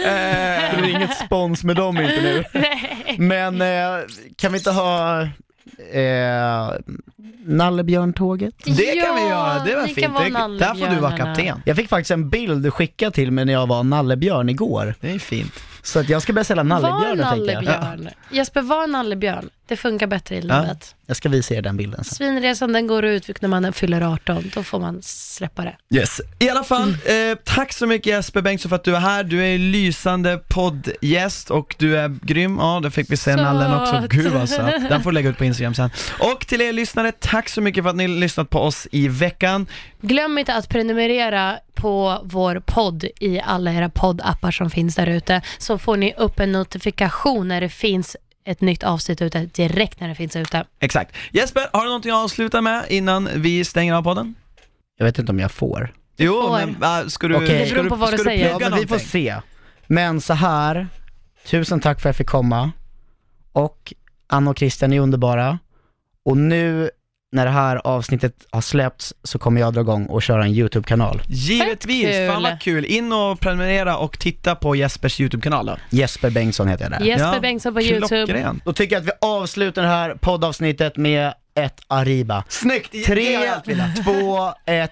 det 0.03 0.77
blir 0.81 0.89
inget 0.95 1.17
spons 1.17 1.63
med 1.63 1.75
dem 1.75 1.97
inte 1.97 2.21
nu. 2.21 2.43
Men 3.17 3.61
eh, 3.61 3.99
kan 4.35 4.51
vi 4.51 4.57
inte 4.57 4.71
ha 4.71 5.21
eh, 5.21 6.69
Nallebjörntåget? 7.45 8.53
Det 8.65 8.71
kan 8.73 9.15
vi 9.15 9.21
Ja, 9.21 9.29
göra, 9.29 9.63
det 9.65 9.75
var 9.75 9.81
ni 9.87 9.93
kan 9.93 10.23
fint. 10.23 10.33
vara 10.35 10.47
Det, 10.47 10.57
där 10.57 10.67
får 10.73 10.75
du 10.75 10.81
vara 10.81 10.89
nallebjörnarna. 11.09 11.35
kapten. 11.35 11.61
Jag 11.65 11.75
fick 11.77 11.89
faktiskt 11.89 12.11
en 12.11 12.29
bild 12.29 12.73
skickad 12.73 13.13
till 13.13 13.31
mig 13.31 13.45
när 13.45 13.53
jag 13.53 13.67
var 13.67 13.83
nallebjörn 13.83 14.49
igår. 14.49 14.95
Det 15.01 15.11
är 15.11 15.19
fint. 15.19 15.53
Så 15.83 15.99
att 15.99 16.09
jag 16.09 16.21
ska 16.21 16.33
börja 16.33 16.43
sälja 16.45 16.63
Var 16.63 16.69
nallebjörnar 16.81 17.31
tänker 17.35 17.51
jag. 17.53 17.63
nallebjörn. 17.63 18.09
Jesper, 18.31 18.61
var 18.61 18.87
nallebjörn. 18.87 19.49
Det 19.67 19.77
funkar 19.77 20.07
bättre 20.07 20.35
i 20.35 20.39
Ja. 20.47 20.61
livet. 20.61 20.95
Jag 21.05 21.17
ska 21.17 21.29
visa 21.29 21.53
er 21.53 21.61
den 21.61 21.77
bilden 21.77 22.03
sen. 22.03 22.15
Svinresan 22.15 22.73
den 22.73 22.87
går 22.87 23.05
ut 23.05 23.41
när 23.41 23.49
man 23.49 23.73
fyller 23.73 24.01
18. 24.13 24.51
Då 24.55 24.63
får 24.63 24.79
man 24.79 24.99
släppa 25.01 25.63
det. 25.63 25.75
Yes. 25.97 26.21
I 26.39 26.49
alla 26.49 26.63
fall, 26.63 26.89
eh, 27.05 27.37
tack 27.43 27.73
så 27.73 27.87
mycket 27.87 28.05
Jesper 28.07 28.41
Bengtsson 28.41 28.69
för 28.69 28.75
att 28.75 28.83
du 28.83 28.95
är 28.95 28.99
här. 28.99 29.23
Du 29.23 29.45
är 29.45 29.57
lysande 29.57 30.37
poddgäst 30.47 31.49
och 31.51 31.75
du 31.79 31.97
är 31.97 32.17
grym. 32.21 32.57
Ja, 32.59 32.79
det 32.83 32.91
fick 32.91 33.11
vi 33.11 33.17
se 33.17 33.35
nallen 33.35 33.73
också. 33.81 34.03
Gud 34.09 34.31
vad 34.31 34.49
söt. 34.49 34.81
Den 34.89 35.03
får 35.03 35.11
du 35.11 35.15
lägga 35.15 35.29
ut 35.29 35.37
på 35.37 35.45
Instagram 35.45 35.73
sen. 35.73 35.89
Och 36.19 36.47
till 36.47 36.61
er 36.61 36.73
lyssnare, 36.73 37.11
tack 37.19 37.49
så 37.49 37.61
mycket 37.61 37.83
för 37.83 37.89
att 37.89 37.95
ni 37.95 38.03
har 38.07 38.09
lyssnat 38.19 38.49
på 38.49 38.59
oss 38.59 38.87
i 38.91 39.07
veckan. 39.07 39.67
Glöm 40.01 40.37
inte 40.37 40.53
att 40.55 40.69
prenumerera 40.69 41.57
på 41.73 42.21
vår 42.23 42.61
podd 42.65 43.05
i 43.19 43.39
alla 43.41 43.73
era 43.73 43.89
poddappar 43.89 44.51
som 44.51 44.69
finns 44.69 44.95
där 44.95 45.07
ute. 45.07 45.41
Så 45.57 45.70
får 45.77 45.97
ni 45.97 46.13
upp 46.17 46.39
en 46.39 46.51
notifikation 46.51 47.47
när 47.47 47.61
det 47.61 47.69
finns 47.69 48.17
ett 48.45 48.61
nytt 48.61 48.83
avsnitt 48.83 49.21
ute 49.21 49.45
direkt 49.45 49.99
när 49.99 50.07
det 50.07 50.15
finns 50.15 50.35
ute. 50.35 50.65
Exakt. 50.79 51.15
Jesper, 51.31 51.67
har 51.73 51.81
du 51.81 51.85
någonting 51.85 52.11
att 52.11 52.17
avsluta 52.17 52.61
med 52.61 52.85
innan 52.89 53.29
vi 53.35 53.65
stänger 53.65 53.93
av 53.93 54.03
podden? 54.03 54.35
Jag 54.97 55.05
vet 55.05 55.19
inte 55.19 55.31
om 55.31 55.39
jag 55.39 55.51
får. 55.51 55.93
Jo, 56.17 56.41
får. 56.41 56.51
men 56.51 56.79
va, 56.79 57.09
ska 57.09 57.27
du, 57.27 57.35
Okej. 57.35 57.47
Det 57.47 57.65
ska 57.65 57.73
beror 57.73 57.83
du, 57.83 57.89
på 57.89 57.95
vad 57.95 58.13
du 58.13 58.17
ska 58.17 58.23
säger. 58.23 58.49
Ja, 58.49 58.59
men 58.59 58.71
vi 58.71 58.87
får 58.87 58.95
någonting? 58.95 59.07
se. 59.07 59.35
Men 59.87 60.21
så 60.21 60.33
här, 60.33 60.87
tusen 61.45 61.79
tack 61.79 62.01
för 62.01 62.09
att 62.09 62.13
jag 62.13 62.17
fick 62.17 62.27
komma. 62.27 62.71
Och 63.51 63.93
Anna 64.27 64.51
och 64.51 64.57
Christian 64.57 64.93
är 64.93 64.99
underbara. 64.99 65.59
Och 66.25 66.37
nu 66.37 66.89
när 67.31 67.45
det 67.45 67.51
här 67.51 67.81
avsnittet 67.83 68.33
har 68.49 68.61
släppts 68.61 69.13
så 69.23 69.39
kommer 69.39 69.61
jag 69.61 69.73
dra 69.73 69.81
igång 69.81 70.05
och 70.05 70.21
köra 70.21 70.43
en 70.43 70.51
YouTube-kanal. 70.51 71.21
Givetvis, 71.27 72.05
kul. 72.05 72.29
fan 72.29 72.43
vad 72.43 72.61
kul. 72.61 72.85
In 72.85 73.13
och 73.13 73.39
prenumerera 73.39 73.97
och 73.97 74.19
titta 74.19 74.55
på 74.55 74.75
Jespers 74.75 75.19
YouTube-kanal 75.19 75.65
då. 75.65 75.77
Jesper 75.89 76.29
Bengtsson 76.29 76.67
heter 76.67 76.83
jag 76.83 76.91
där. 76.91 77.07
Jesper 77.07 77.33
Ja, 77.33 77.39
Bengtsson 77.39 77.73
på 77.73 77.81
YouTube. 77.81 78.25
Klockrent. 78.25 78.65
Då 78.65 78.73
tycker 78.73 78.95
jag 78.95 79.01
att 79.01 79.07
vi 79.07 79.11
avslutar 79.21 79.81
det 79.81 79.87
här 79.87 80.15
poddavsnittet 80.15 80.97
med 80.97 81.33
ett 81.55 81.81
Arriba. 81.87 82.43
Snyggt! 82.47 83.05
Tre, 83.05 83.39
två, 84.05 84.53
ett. 84.65 84.91